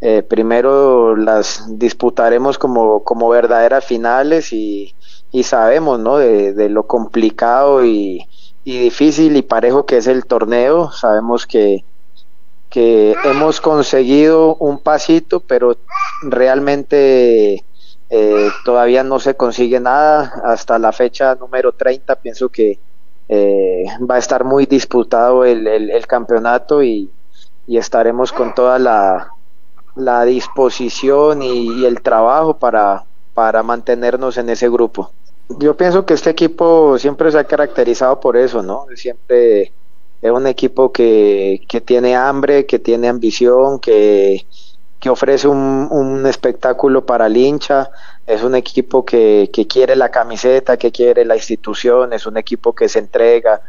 eh, 0.00 0.22
primero 0.22 1.16
las 1.16 1.64
disputaremos 1.66 2.58
como, 2.58 3.02
como 3.02 3.28
verdaderas 3.28 3.84
finales 3.84 4.52
y, 4.52 4.94
y 5.32 5.42
sabemos, 5.42 5.98
¿no? 5.98 6.18
De 6.18 6.68
lo 6.68 6.86
complicado 6.86 7.84
y, 7.84 8.24
y 8.64 8.78
difícil 8.78 9.36
y 9.36 9.42
parejo 9.42 9.86
que 9.86 9.96
es 9.96 10.06
el 10.06 10.24
torneo. 10.26 10.90
Sabemos 10.92 11.46
que, 11.46 11.84
que 12.70 13.16
hemos 13.24 13.60
conseguido 13.60 14.56
un 14.56 14.78
pasito, 14.78 15.40
pero 15.40 15.76
realmente 16.22 17.64
eh, 18.10 18.48
todavía 18.64 19.02
no 19.02 19.18
se 19.18 19.34
consigue 19.34 19.80
nada. 19.80 20.42
Hasta 20.44 20.78
la 20.78 20.92
fecha 20.92 21.34
número 21.34 21.72
30 21.72 22.16
pienso 22.16 22.48
que 22.48 22.78
eh, 23.28 23.84
va 24.08 24.16
a 24.16 24.18
estar 24.18 24.44
muy 24.44 24.66
disputado 24.66 25.44
el, 25.44 25.66
el, 25.66 26.06
campeonato 26.06 26.82
y, 26.82 27.10
y, 27.66 27.78
estaremos 27.78 28.32
con 28.32 28.54
toda 28.54 28.78
la, 28.78 29.30
la 29.94 30.24
disposición 30.24 31.42
y, 31.42 31.80
y 31.80 31.86
el 31.86 32.02
trabajo 32.02 32.58
para, 32.58 33.04
para 33.32 33.62
mantenernos 33.62 34.36
en 34.36 34.50
ese 34.50 34.68
grupo. 34.68 35.12
Yo 35.48 35.76
pienso 35.76 36.06
que 36.06 36.14
este 36.14 36.30
equipo 36.30 36.98
siempre 36.98 37.30
se 37.30 37.38
ha 37.38 37.44
caracterizado 37.44 38.20
por 38.20 38.36
eso, 38.36 38.62
¿no? 38.62 38.86
Siempre 38.94 39.72
es 40.22 40.30
un 40.30 40.46
equipo 40.46 40.92
que, 40.92 41.62
que 41.68 41.80
tiene 41.80 42.14
hambre, 42.14 42.64
que 42.64 42.78
tiene 42.78 43.08
ambición, 43.08 43.80
que, 43.80 44.46
que 45.00 45.10
ofrece 45.10 45.48
un, 45.48 45.88
un, 45.90 46.26
espectáculo 46.26 47.04
para 47.04 47.26
el 47.26 47.36
hincha, 47.36 47.90
es 48.26 48.42
un 48.42 48.54
equipo 48.54 49.04
que, 49.04 49.50
que, 49.52 49.66
quiere 49.66 49.96
la 49.96 50.10
camiseta, 50.10 50.76
que 50.76 50.92
quiere 50.92 51.24
la 51.24 51.34
institución, 51.34 52.12
es 52.12 52.24
un 52.24 52.36
equipo 52.36 52.72
que 52.72 52.88
se 52.88 53.00
entrega. 53.00 53.60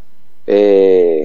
Eh, 0.45 1.23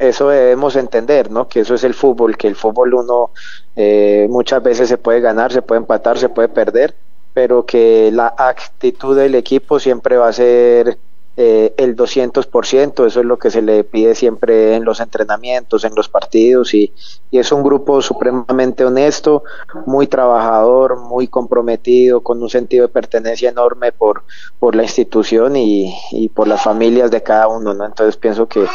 eso 0.00 0.28
debemos 0.30 0.76
entender, 0.76 1.30
¿no? 1.30 1.46
Que 1.46 1.60
eso 1.60 1.74
es 1.74 1.84
el 1.84 1.94
fútbol, 1.94 2.36
que 2.36 2.48
el 2.48 2.56
fútbol 2.56 2.94
uno 2.94 3.30
eh, 3.76 4.26
muchas 4.30 4.62
veces 4.62 4.88
se 4.88 4.98
puede 4.98 5.20
ganar, 5.20 5.52
se 5.52 5.62
puede 5.62 5.80
empatar, 5.80 6.18
se 6.18 6.30
puede 6.30 6.48
perder, 6.48 6.94
pero 7.32 7.64
que 7.64 8.10
la 8.12 8.34
actitud 8.36 9.16
del 9.16 9.34
equipo 9.34 9.78
siempre 9.78 10.16
va 10.16 10.28
a 10.28 10.32
ser 10.32 10.98
eh, 11.36 11.74
el 11.78 11.96
200%, 11.96 13.06
eso 13.06 13.20
es 13.20 13.24
lo 13.24 13.38
que 13.38 13.50
se 13.50 13.62
le 13.62 13.82
pide 13.82 14.14
siempre 14.14 14.74
en 14.74 14.84
los 14.84 15.00
entrenamientos, 15.00 15.84
en 15.84 15.94
los 15.94 16.08
partidos, 16.08 16.74
y, 16.74 16.92
es 17.30 17.52
un 17.52 17.62
grupo 17.62 18.02
supremamente 18.02 18.84
honesto, 18.84 19.44
muy 19.86 20.06
trabajador, 20.06 20.98
muy 20.98 21.28
comprometido, 21.28 22.20
con 22.20 22.42
un 22.42 22.50
sentido 22.50 22.88
de 22.88 22.92
pertenencia 22.92 23.48
enorme 23.48 23.92
por, 23.92 24.24
por 24.58 24.74
la 24.74 24.82
institución 24.82 25.56
y, 25.56 25.96
y 26.10 26.28
por 26.28 26.46
las 26.46 26.62
familias 26.62 27.10
de 27.10 27.22
cada 27.22 27.48
uno, 27.48 27.72
¿no? 27.72 27.86
Entonces 27.86 28.16
pienso 28.16 28.46
que, 28.48 28.66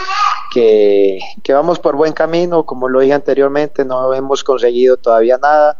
que 0.52 1.54
vamos 1.54 1.78
por 1.78 1.96
buen 1.96 2.14
camino, 2.14 2.66
como 2.66 2.88
lo 2.88 3.02
dije 3.02 3.14
anteriormente, 3.14 3.86
no 3.86 4.14
hemos 4.14 4.44
conseguido 4.44 4.98
todavía 4.98 5.38
nada, 5.38 5.78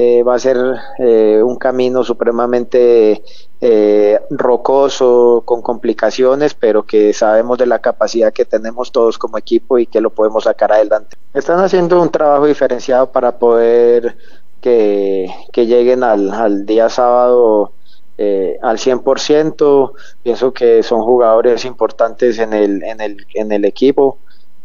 eh, 0.00 0.22
va 0.22 0.36
a 0.36 0.38
ser 0.38 0.56
eh, 1.00 1.42
un 1.44 1.56
camino 1.56 2.04
supremamente 2.04 3.20
eh, 3.60 4.20
rocoso, 4.30 5.42
con 5.44 5.60
complicaciones, 5.60 6.54
pero 6.54 6.84
que 6.84 7.12
sabemos 7.12 7.58
de 7.58 7.66
la 7.66 7.80
capacidad 7.80 8.32
que 8.32 8.44
tenemos 8.44 8.92
todos 8.92 9.18
como 9.18 9.38
equipo 9.38 9.76
y 9.76 9.86
que 9.86 10.00
lo 10.00 10.10
podemos 10.10 10.44
sacar 10.44 10.70
adelante. 10.70 11.16
Están 11.34 11.58
haciendo 11.58 12.00
un 12.00 12.10
trabajo 12.10 12.46
diferenciado 12.46 13.10
para 13.10 13.40
poder 13.40 14.16
que, 14.60 15.34
que 15.52 15.66
lleguen 15.66 16.04
al, 16.04 16.32
al, 16.32 16.64
día 16.64 16.88
sábado 16.88 17.72
al 18.62 18.78
100%. 18.78 19.92
Pienso 20.22 20.52
que 20.52 20.84
son 20.84 21.02
jugadores 21.02 21.64
importantes 21.64 22.38
en 22.38 22.52
el, 22.52 22.84
en 22.84 23.00
el, 23.00 23.26
en 23.34 23.50
el 23.50 23.64
equipo. 23.64 24.18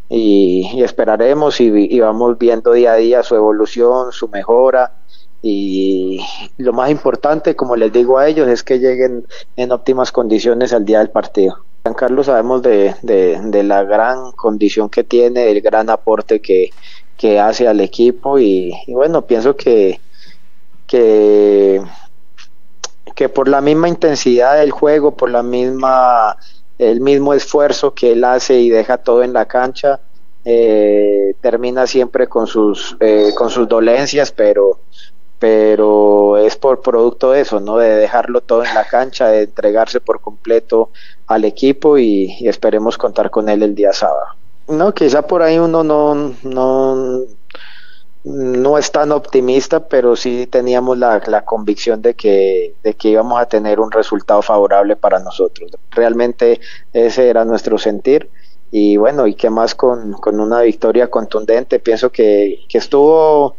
Y, 0.10 0.84
esperaremos 0.84 1.60
y 1.60 2.00
vamos 2.00 2.38
viendo 2.38 2.74
día 2.74 2.92
a 2.92 2.98
día 2.98 3.24
su 3.24 3.34
evolución, 3.36 4.12
su 4.12 4.28
mejora, 4.28 4.92
y 5.46 6.26
lo 6.58 6.72
más 6.72 6.90
importante, 6.90 7.54
como 7.54 7.76
les 7.76 7.92
digo 7.92 8.18
a 8.18 8.30
ellos, 8.30 8.48
es 8.48 8.64
que 8.64 8.80
lleguen 8.80 9.28
en 9.58 9.74
óptimas 9.74 10.14
condiciones 10.14 10.72
al 10.72 10.86
día 10.86 11.00
del 11.00 11.10
partido. 11.10 11.58
San 11.84 11.94
Carlos 11.96 12.28
sabemos 12.28 12.62
de, 12.62 12.96
de, 13.02 13.64
la 13.64 13.84
gran 13.84 14.32
condición 14.32 14.90
que 14.90 15.04
tiene, 15.04 15.52
el 15.52 15.60
gran 15.60 15.90
aporte 15.90 16.40
que, 16.40 16.70
que 17.18 17.42
hace 17.42 17.68
al 17.68 17.82
equipo 17.82 18.40
y, 18.40 18.74
bueno, 18.88 19.24
pienso 19.24 19.58
que, 19.58 20.00
que, 20.88 21.82
que 23.14 23.28
por 23.28 23.50
la 23.50 23.60
misma 23.60 23.90
intensidad 23.90 24.58
del 24.58 24.72
juego, 24.72 25.12
por 25.12 25.30
la 25.30 25.44
misma 25.44 26.38
el 26.78 27.02
mismo 27.02 27.34
esfuerzo 27.34 27.94
que 27.94 28.14
él 28.14 28.24
hace 28.24 28.60
y 28.62 28.70
deja 28.70 28.98
todo 28.98 29.24
en 29.24 29.34
la 29.34 29.46
cancha, 29.46 30.00
eh, 30.46 31.36
termina 31.42 31.88
siempre 31.88 32.28
con 32.28 32.48
sus, 32.48 32.98
eh, 33.00 33.32
con 33.36 33.50
sus 33.50 33.68
dolencias, 33.68 34.32
pero, 34.32 34.80
pero 35.40 36.38
es 36.38 36.56
por 36.56 36.82
producto 36.82 37.32
de 37.32 37.42
eso, 37.42 37.60
¿no? 37.60 37.78
De 37.78 37.90
dejarlo 37.90 38.42
todo 38.42 38.64
en 38.64 38.74
la 38.74 38.86
cancha, 38.86 39.28
de 39.28 39.44
entregarse 39.44 40.00
por 40.00 40.22
completo 40.22 40.92
al 41.28 41.46
equipo 41.46 41.98
y, 41.98 42.48
esperemos 42.48 42.98
contar 42.98 43.30
con 43.30 43.50
él 43.50 43.64
el 43.64 43.76
día 43.76 43.94
sábado. 43.94 44.28
No, 44.68 44.94
quizá 44.94 45.24
por 45.24 45.42
ahí 45.42 45.60
uno 45.60 45.84
no, 45.84 46.34
no, 46.44 47.22
no 48.24 48.78
es 48.78 48.92
tan 48.92 49.12
optimista, 49.12 49.88
pero 49.88 50.16
sí 50.16 50.48
teníamos 50.48 50.98
la, 50.98 51.22
la 51.28 51.44
convicción 51.44 52.02
de 52.02 52.14
que, 52.14 52.76
de 52.82 52.94
que 52.94 53.10
íbamos 53.10 53.40
a 53.42 53.46
tener 53.46 53.82
un 53.82 53.92
resultado 53.92 54.42
favorable 54.42 54.96
para 54.96 55.20
nosotros. 55.20 55.72
Realmente 55.92 56.62
ese 56.94 57.28
era 57.28 57.44
nuestro 57.44 57.78
sentir 57.78 58.30
y 58.72 58.98
bueno, 58.98 59.28
y 59.28 59.36
qué 59.36 59.50
más 59.52 59.76
con, 59.76 60.14
con 60.14 60.40
una 60.40 60.62
victoria 60.62 61.08
contundente. 61.08 61.80
Pienso 61.80 62.12
que, 62.12 62.66
que 62.68 62.80
estuvo 62.80 63.56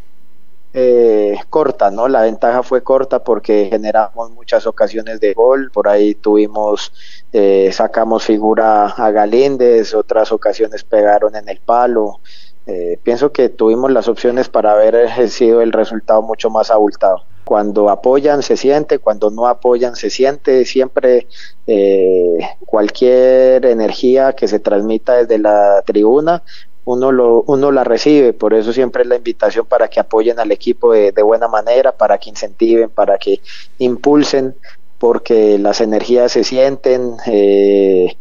eh, 0.77 1.39
corta, 1.51 1.93
¿no? 1.93 2.09
La 2.09 2.23
ventaja 2.23 2.65
fue 2.65 2.83
corta 2.83 3.23
porque 3.23 3.69
generamos 3.71 4.33
muchas 4.33 4.67
ocasiones 4.67 5.21
de 5.21 5.33
gol, 5.33 5.71
por 5.73 5.89
ahí 5.89 6.17
tuvimos, 6.17 6.93
eh, 7.33 7.71
sacamos 7.73 8.25
figura 8.25 8.87
a 8.87 9.11
Galíndez, 9.13 9.95
otras 9.95 10.33
ocasiones 10.33 10.83
pegaron 10.83 11.37
en 11.37 11.49
el 11.49 11.61
palo. 11.61 12.21
Eh, 12.67 12.99
pienso 13.03 13.31
que 13.31 13.51
tuvimos 13.51 13.93
las 13.93 14.09
opciones 14.09 14.49
para 14.49 14.73
haber 14.73 15.29
sido 15.29 15.63
el 15.63 15.71
resultado 15.71 16.23
mucho 16.23 16.51
más 16.51 16.73
abultado. 16.73 17.23
Cuando 17.45 17.89
apoyan 17.91 18.43
se 18.43 18.57
siente, 18.57 18.99
cuando 18.99 19.31
no 19.31 19.47
apoyan 19.47 19.95
se 19.95 20.11
siente, 20.11 20.65
siempre 20.65 21.29
eh, 21.69 22.39
cualquier 22.67 23.67
energía 23.67 24.33
que 24.33 24.49
se 24.49 24.59
transmita 24.59 25.15
desde 25.15 25.39
la 25.39 25.83
tribuna 25.87 26.43
uno, 26.85 27.13
lo, 27.13 27.43
uno 27.47 27.73
la 27.73 27.85
recibe, 27.85 28.33
por 28.33 28.55
eso 28.55 28.73
siempre 28.73 29.03
es 29.03 29.09
la 29.09 29.17
invitación 29.17 29.67
para 29.67 29.89
que 29.89 30.01
apoyen 30.01 30.39
al 30.39 30.53
equipo 30.53 30.93
de, 30.93 31.23
buena 31.23 31.49
manera, 31.49 31.93
para 31.93 32.19
que 32.19 32.31
incentiven, 32.31 32.91
para 32.91 33.17
que 33.19 33.41
impulsen, 33.79 34.55
porque 34.99 35.59
las 35.59 35.81
energías 35.81 36.33
se 36.33 36.45
sienten, 36.45 37.17
eh, 37.27 38.17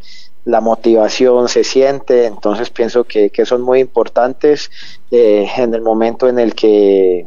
la 0.46 0.62
motivación 0.62 1.50
se 1.50 1.64
siente, 1.64 2.26
entonces 2.26 2.70
pienso 2.70 3.04
que, 3.04 3.32
son 3.46 3.62
muy 3.62 3.80
importantes 3.80 4.72
eh, 5.12 5.50
en 5.58 5.74
el 5.74 5.82
momento 5.82 6.28
en 6.28 6.40
el 6.40 6.56
que 6.56 7.26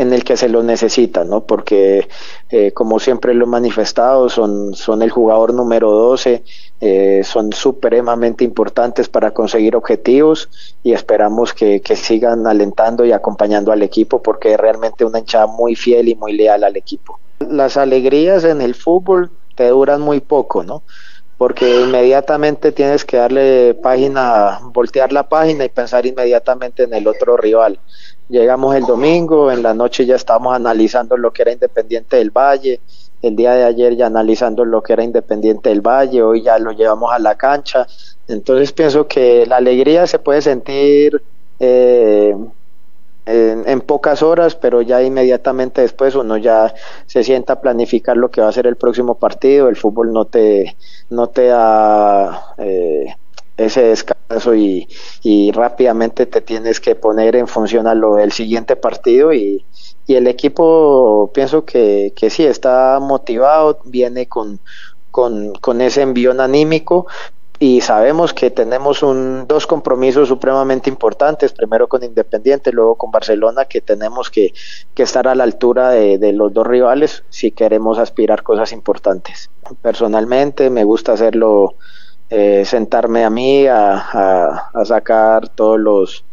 en 0.00 0.14
el 0.14 0.24
que 0.24 0.38
se 0.38 0.48
lo 0.48 0.62
necesita, 0.62 1.24
¿no? 1.24 1.42
Porque 1.42 2.08
eh, 2.48 2.72
como 2.72 2.98
siempre 2.98 3.34
lo 3.34 3.44
he 3.44 3.48
manifestado, 3.48 4.30
son, 4.30 4.74
son 4.74 5.02
el 5.02 5.10
jugador 5.10 5.52
número 5.52 5.90
12, 5.90 6.42
eh, 6.80 7.20
son 7.22 7.52
supremamente 7.52 8.42
importantes 8.42 9.10
para 9.10 9.32
conseguir 9.32 9.76
objetivos 9.76 10.48
y 10.82 10.94
esperamos 10.94 11.52
que, 11.52 11.82
que, 11.82 11.96
sigan 11.96 12.46
alentando 12.46 13.04
y 13.04 13.12
acompañando 13.12 13.72
al 13.72 13.82
equipo 13.82 14.22
porque 14.22 14.54
es 14.54 14.58
realmente 14.58 15.04
una 15.04 15.18
hinchada 15.18 15.46
muy 15.46 15.76
fiel 15.76 16.08
y 16.08 16.14
muy 16.14 16.32
leal 16.32 16.64
al 16.64 16.78
equipo. 16.78 17.20
Las 17.38 17.76
alegrías 17.76 18.44
en 18.44 18.62
el 18.62 18.74
fútbol 18.74 19.30
te 19.54 19.68
duran 19.68 20.00
muy 20.00 20.20
poco, 20.20 20.62
¿no? 20.62 20.82
porque 21.40 21.80
inmediatamente 21.80 22.70
tienes 22.70 23.02
que 23.06 23.16
darle 23.16 23.72
página, 23.72 24.58
voltear 24.74 25.10
la 25.10 25.26
página 25.26 25.64
y 25.64 25.70
pensar 25.70 26.04
inmediatamente 26.04 26.82
en 26.82 26.92
el 26.92 27.08
otro 27.08 27.34
rival. 27.38 27.78
Llegamos 28.30 28.76
el 28.76 28.84
domingo, 28.84 29.50
en 29.50 29.60
la 29.60 29.74
noche 29.74 30.06
ya 30.06 30.14
estábamos 30.14 30.54
analizando 30.54 31.16
lo 31.16 31.32
que 31.32 31.42
era 31.42 31.50
Independiente 31.50 32.16
del 32.16 32.30
Valle, 32.30 32.78
el 33.22 33.34
día 33.34 33.54
de 33.54 33.64
ayer 33.64 33.96
ya 33.96 34.06
analizando 34.06 34.64
lo 34.64 34.82
que 34.82 34.92
era 34.92 35.02
Independiente 35.02 35.68
del 35.68 35.80
Valle, 35.80 36.22
hoy 36.22 36.42
ya 36.42 36.56
lo 36.60 36.70
llevamos 36.70 37.12
a 37.12 37.18
la 37.18 37.34
cancha. 37.34 37.88
Entonces 38.28 38.72
pienso 38.72 39.08
que 39.08 39.46
la 39.46 39.56
alegría 39.56 40.06
se 40.06 40.20
puede 40.20 40.42
sentir 40.42 41.20
eh, 41.58 42.36
en, 43.26 43.80
pocas 43.80 44.22
horas, 44.22 44.54
pero 44.54 44.80
ya 44.80 45.02
inmediatamente 45.02 45.80
después 45.80 46.14
uno 46.14 46.36
ya 46.36 46.72
se 47.06 47.24
sienta 47.24 47.54
a 47.54 47.60
planificar 47.60 48.16
lo 48.16 48.30
que 48.30 48.42
va 48.42 48.48
a 48.48 48.52
ser 48.52 48.68
el 48.68 48.76
próximo 48.76 49.16
partido. 49.16 49.68
El 49.68 49.76
fútbol 49.76 50.12
no 50.12 50.26
te, 50.26 50.76
no 51.08 51.26
te 51.26 51.46
da 51.46 52.54
eh, 52.58 53.12
ese 53.60 53.82
descanso 53.82 54.54
y, 54.54 54.86
rápidamente 55.52 56.26
te 56.26 56.40
tienes 56.40 56.80
que 56.80 56.94
poner 56.94 57.36
en 57.36 57.48
función 57.48 57.86
a 57.86 57.94
lo 57.94 58.14
del 58.14 58.32
siguiente 58.32 58.76
partido 58.76 59.32
y, 59.32 59.64
y 60.06 60.14
el 60.14 60.26
equipo 60.26 61.30
pienso 61.34 61.64
que, 61.64 62.12
que 62.14 62.30
sí 62.30 62.44
está 62.44 62.98
motivado, 63.00 63.80
viene 63.84 64.26
con, 64.26 64.60
con, 65.10 65.52
con 65.54 65.80
ese 65.80 66.02
envío 66.02 66.32
anímico, 66.40 67.06
y 67.62 67.82
sabemos 67.82 68.32
que 68.32 68.50
tenemos 68.50 69.02
un, 69.02 69.46
dos 69.46 69.66
compromisos 69.66 70.28
supremamente 70.28 70.88
importantes, 70.88 71.52
primero 71.52 71.88
con 71.88 72.02
Independiente, 72.02 72.72
luego 72.72 72.94
con 72.94 73.10
Barcelona, 73.10 73.66
que 73.66 73.82
tenemos 73.82 74.30
que, 74.30 74.54
que 74.94 75.02
estar 75.02 75.28
a 75.28 75.34
la 75.34 75.44
altura 75.44 75.90
de, 75.90 76.16
de, 76.16 76.32
los 76.32 76.54
dos 76.54 76.66
rivales 76.66 77.22
si 77.28 77.50
queremos 77.50 77.98
aspirar 77.98 78.42
cosas 78.42 78.72
importantes. 78.72 79.50
Personalmente 79.82 80.70
me 80.70 80.84
gusta 80.84 81.12
hacerlo, 81.12 81.74
eh, 82.30 82.64
sentarme 82.64 83.24
a 83.24 83.30
mí 83.30 83.66
a, 83.66 84.70
a, 84.72 84.84
sacar 84.84 85.48
todos 85.48 85.80
los, 85.80 86.24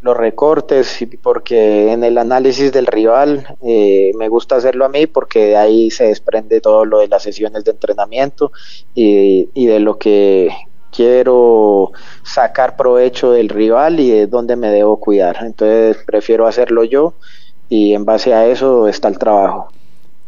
los 0.00 0.16
recortes 0.16 1.04
porque 1.20 1.92
en 1.92 2.04
el 2.04 2.16
análisis 2.16 2.72
del 2.72 2.86
rival 2.86 3.56
eh, 3.60 4.12
me 4.16 4.28
gusta 4.28 4.54
hacerlo 4.54 4.84
a 4.84 4.88
mí 4.88 5.08
porque 5.08 5.46
de 5.46 5.56
ahí 5.56 5.90
se 5.90 6.04
desprende 6.04 6.60
todo 6.60 6.84
lo 6.84 7.00
de 7.00 7.08
las 7.08 7.24
sesiones 7.24 7.64
de 7.64 7.72
entrenamiento 7.72 8.52
y, 8.94 9.48
y 9.52 9.66
de 9.66 9.80
lo 9.80 9.98
que 9.98 10.50
quiero 10.92 11.90
sacar 12.22 12.76
provecho 12.76 13.32
del 13.32 13.48
rival 13.48 13.98
y 13.98 14.10
de 14.10 14.26
dónde 14.28 14.54
me 14.54 14.68
debo 14.68 15.00
cuidar. 15.00 15.38
Entonces 15.40 15.96
prefiero 16.06 16.46
hacerlo 16.46 16.84
yo 16.84 17.14
y 17.68 17.94
en 17.94 18.04
base 18.04 18.32
a 18.32 18.46
eso 18.46 18.86
está 18.86 19.08
el 19.08 19.18
trabajo. 19.18 19.72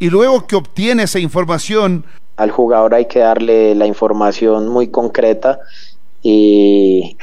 Y 0.00 0.10
luego 0.10 0.46
que 0.46 0.56
obtiene 0.56 1.04
esa 1.04 1.20
información... 1.20 2.04
Al 2.36 2.50
jugador 2.50 2.94
hay 2.94 3.06
que 3.06 3.20
darle 3.20 3.74
la 3.74 3.86
información 3.86 4.68
muy 4.68 4.88
concreta 4.88 5.60
y, 6.26 7.18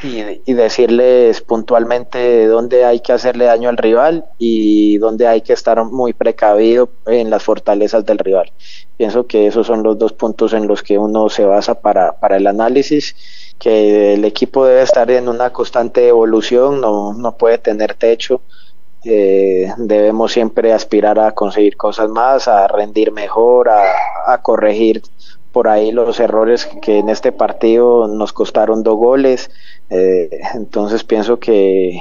y, 0.45 0.53
decirles 0.53 1.41
puntualmente 1.41 2.45
dónde 2.45 2.85
hay 2.85 2.99
que 2.99 3.11
hacerle 3.11 3.45
daño 3.45 3.67
al 3.67 3.77
rival 3.77 4.25
y 4.37 4.99
dónde 4.99 5.25
hay 5.25 5.41
que 5.41 5.53
estar 5.53 5.83
muy 5.85 6.13
precavido 6.13 6.87
en 7.07 7.31
las 7.31 7.41
fortalezas 7.41 8.05
del 8.05 8.19
rival. 8.19 8.51
Pienso 8.97 9.25
que 9.25 9.47
esos 9.47 9.65
son 9.65 9.81
los 9.81 9.97
dos 9.97 10.13
puntos 10.13 10.53
en 10.53 10.67
los 10.67 10.83
que 10.83 10.99
uno 10.99 11.29
se 11.29 11.45
basa 11.45 11.81
para, 11.81 12.19
para 12.19 12.37
el 12.37 12.45
análisis 12.45 13.15
que 13.61 14.15
el 14.15 14.25
equipo 14.25 14.65
debe 14.65 14.81
estar 14.81 15.09
en 15.11 15.29
una 15.29 15.51
constante 15.51 16.07
evolución, 16.07 16.81
no, 16.81 17.13
no 17.13 17.37
puede 17.37 17.59
tener 17.59 17.93
techo. 17.93 18.41
Eh, 19.03 19.73
debemos 19.77 20.31
siempre 20.31 20.73
aspirar 20.73 21.19
a 21.19 21.31
conseguir 21.31 21.75
cosas 21.75 22.09
más, 22.09 22.47
a 22.47 22.67
rendir 22.67 23.11
mejor, 23.11 23.69
a, 23.69 23.83
a 24.27 24.41
corregir 24.41 25.01
por 25.51 25.67
ahí 25.67 25.91
los 25.91 26.19
errores 26.19 26.67
que 26.81 26.99
en 26.99 27.09
este 27.09 27.31
partido 27.31 28.07
nos 28.07 28.33
costaron 28.33 28.83
dos 28.83 28.97
goles. 28.97 29.51
Eh, 29.89 30.29
entonces 30.53 31.03
pienso 31.03 31.39
que, 31.39 31.99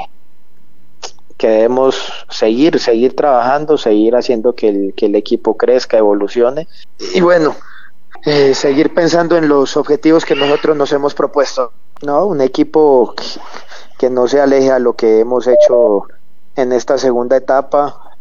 que 1.36 1.48
debemos 1.48 2.26
seguir, 2.28 2.78
seguir 2.78 3.16
trabajando, 3.16 3.76
seguir 3.76 4.14
haciendo 4.14 4.54
que 4.54 4.68
el, 4.68 4.94
que 4.94 5.06
el 5.06 5.16
equipo 5.16 5.56
crezca, 5.56 5.98
evolucione. 5.98 6.68
Y 7.14 7.20
bueno, 7.20 7.56
eh, 8.24 8.54
seguir 8.54 8.94
pensando 8.94 9.36
en 9.36 9.48
los 9.48 9.76
objetivos 9.76 10.24
que 10.24 10.36
nosotros 10.36 10.76
nos 10.76 10.92
hemos 10.92 11.14
propuesto. 11.14 11.72
¿no? 12.02 12.26
Un 12.26 12.40
equipo 12.40 13.14
que, 13.16 13.24
que 13.98 14.10
no 14.10 14.28
se 14.28 14.40
aleje 14.40 14.70
a 14.70 14.78
lo 14.78 14.94
que 14.94 15.20
hemos 15.20 15.46
hecho 15.46 16.04
en 16.56 16.72
esta 16.72 16.98
segunda 16.98 17.36
etapa, 17.36 18.16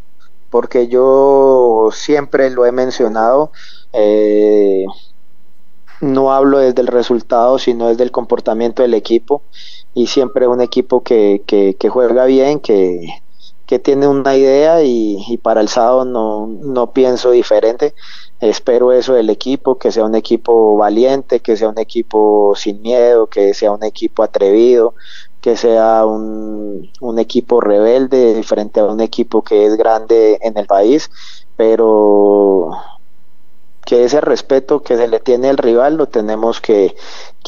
porque 0.50 0.88
yo 0.88 1.90
siempre 1.92 2.50
lo 2.50 2.66
he 2.66 2.72
mencionado. 2.72 3.52
Eh, 3.92 4.84
no 6.00 6.32
hablo 6.32 6.58
desde 6.58 6.80
el 6.80 6.88
resultado, 6.88 7.58
sino 7.58 7.88
desde 7.88 8.04
el 8.04 8.10
comportamiento 8.10 8.82
del 8.82 8.94
equipo. 8.94 9.42
Y 9.94 10.06
siempre 10.06 10.46
un 10.46 10.60
equipo 10.60 11.02
que, 11.02 11.42
que, 11.46 11.88
juega 11.88 12.24
bien, 12.24 12.60
que, 12.60 13.08
que 13.66 13.78
tiene 13.78 14.06
una 14.06 14.36
idea 14.36 14.82
y, 14.82 15.18
y, 15.28 15.36
para 15.38 15.60
el 15.60 15.68
sábado 15.68 16.04
no, 16.04 16.46
no 16.46 16.92
pienso 16.92 17.32
diferente. 17.32 17.94
Espero 18.40 18.92
eso 18.92 19.14
del 19.14 19.28
equipo, 19.30 19.78
que 19.78 19.92
sea 19.92 20.04
un 20.04 20.14
equipo 20.14 20.76
valiente, 20.76 21.40
que 21.40 21.56
sea 21.56 21.68
un 21.68 21.78
equipo 21.78 22.54
sin 22.56 22.80
miedo, 22.80 23.26
que 23.26 23.52
sea 23.52 23.72
un 23.72 23.84
equipo 23.84 24.22
atrevido, 24.22 24.94
que 25.40 25.56
sea 25.56 26.04
un, 26.06 26.90
un 27.00 27.18
equipo 27.18 27.60
rebelde 27.60 28.42
frente 28.44 28.80
a 28.80 28.86
un 28.86 29.00
equipo 29.00 29.42
que 29.42 29.66
es 29.66 29.76
grande 29.76 30.38
en 30.42 30.58
el 30.58 30.66
país, 30.66 31.10
pero 31.56 32.70
que 33.84 34.04
ese 34.04 34.20
respeto 34.20 34.82
que 34.82 34.96
se 34.96 35.08
le 35.08 35.20
tiene 35.20 35.48
al 35.48 35.56
rival 35.58 35.96
lo 35.96 36.06
tenemos 36.06 36.60
que, 36.60 36.94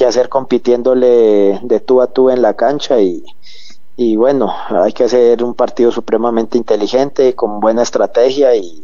hacer 0.07 0.29
compitiéndole 0.29 1.61
de 1.63 1.81
tú 1.81 2.01
a 2.03 2.09
tú 2.09 2.29
en 2.31 2.43
la 2.43 2.55
cancha 2.55 3.01
y, 3.01 3.23
y 3.97 4.17
bueno, 4.17 4.53
hay 4.71 4.93
que 4.93 5.05
hacer 5.05 5.45
un 5.45 5.55
partido 5.55 5.93
supremamente 5.93 6.59
inteligente, 6.59 7.35
con 7.35 7.61
buena 7.61 7.83
estrategia 7.83 8.57
y, 8.57 8.83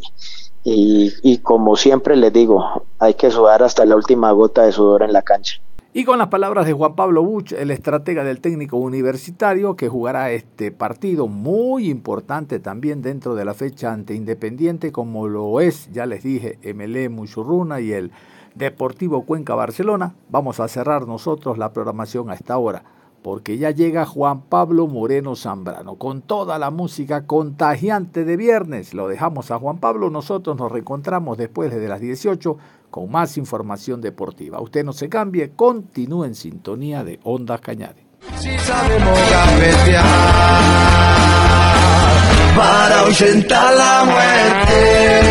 y, 0.63 1.13
y 1.23 1.39
como 1.39 1.75
siempre 1.75 2.15
les 2.15 2.33
digo, 2.33 2.87
hay 2.99 3.15
que 3.15 3.31
sudar 3.31 3.63
hasta 3.63 3.85
la 3.85 3.97
última 3.97 4.31
gota 4.31 4.63
de 4.63 4.71
sudor 4.71 5.03
en 5.03 5.13
la 5.13 5.21
cancha. 5.23 5.55
Y 5.99 6.05
con 6.05 6.17
las 6.17 6.29
palabras 6.29 6.65
de 6.65 6.71
Juan 6.71 6.95
Pablo 6.95 7.25
Buch, 7.25 7.51
el 7.51 7.71
estratega 7.71 8.23
del 8.23 8.39
técnico 8.39 8.77
universitario 8.77 9.75
que 9.75 9.89
jugará 9.89 10.31
este 10.31 10.71
partido 10.71 11.27
muy 11.27 11.89
importante 11.89 12.61
también 12.61 13.01
dentro 13.01 13.35
de 13.35 13.43
la 13.43 13.53
fecha 13.53 13.91
ante 13.91 14.13
Independiente, 14.13 14.93
como 14.93 15.27
lo 15.27 15.59
es, 15.59 15.91
ya 15.91 16.05
les 16.05 16.23
dije, 16.23 16.57
MLE 16.73 17.09
Muchurruna 17.09 17.81
y 17.81 17.91
el 17.91 18.13
Deportivo 18.55 19.25
Cuenca 19.25 19.55
Barcelona. 19.55 20.15
Vamos 20.29 20.61
a 20.61 20.69
cerrar 20.69 21.05
nosotros 21.05 21.57
la 21.57 21.73
programación 21.73 22.29
a 22.29 22.33
esta 22.33 22.57
hora, 22.57 22.85
porque 23.21 23.57
ya 23.57 23.71
llega 23.71 24.05
Juan 24.05 24.41
Pablo 24.41 24.87
Moreno 24.87 25.35
Zambrano 25.35 25.95
con 25.95 26.21
toda 26.21 26.57
la 26.59 26.71
música 26.71 27.25
contagiante 27.25 28.25
de 28.25 28.37
viernes. 28.37 28.93
Lo 28.93 29.07
dejamos 29.07 29.51
a 29.51 29.59
Juan 29.59 29.79
Pablo, 29.79 30.09
nosotros 30.09 30.57
nos 30.57 30.71
reencontramos 30.71 31.37
después 31.37 31.71
de 31.73 31.87
las 31.87 32.01
18 32.01 32.57
con 32.89 33.11
más 33.11 33.37
información 33.37 34.01
deportiva. 34.01 34.61
Usted 34.61 34.83
no 34.83 34.93
se 34.93 35.09
cambie, 35.09 35.51
continúe 35.51 36.25
en 36.25 36.35
sintonía 36.35 37.03
de 37.03 37.19
Ondas 37.23 37.61
Cañade. 37.61 38.05
Si 38.37 38.57
sabemos 38.59 39.19
para 42.55 42.99
ahuyentar 43.01 43.75
la 43.75 44.03
muerte. 44.05 45.29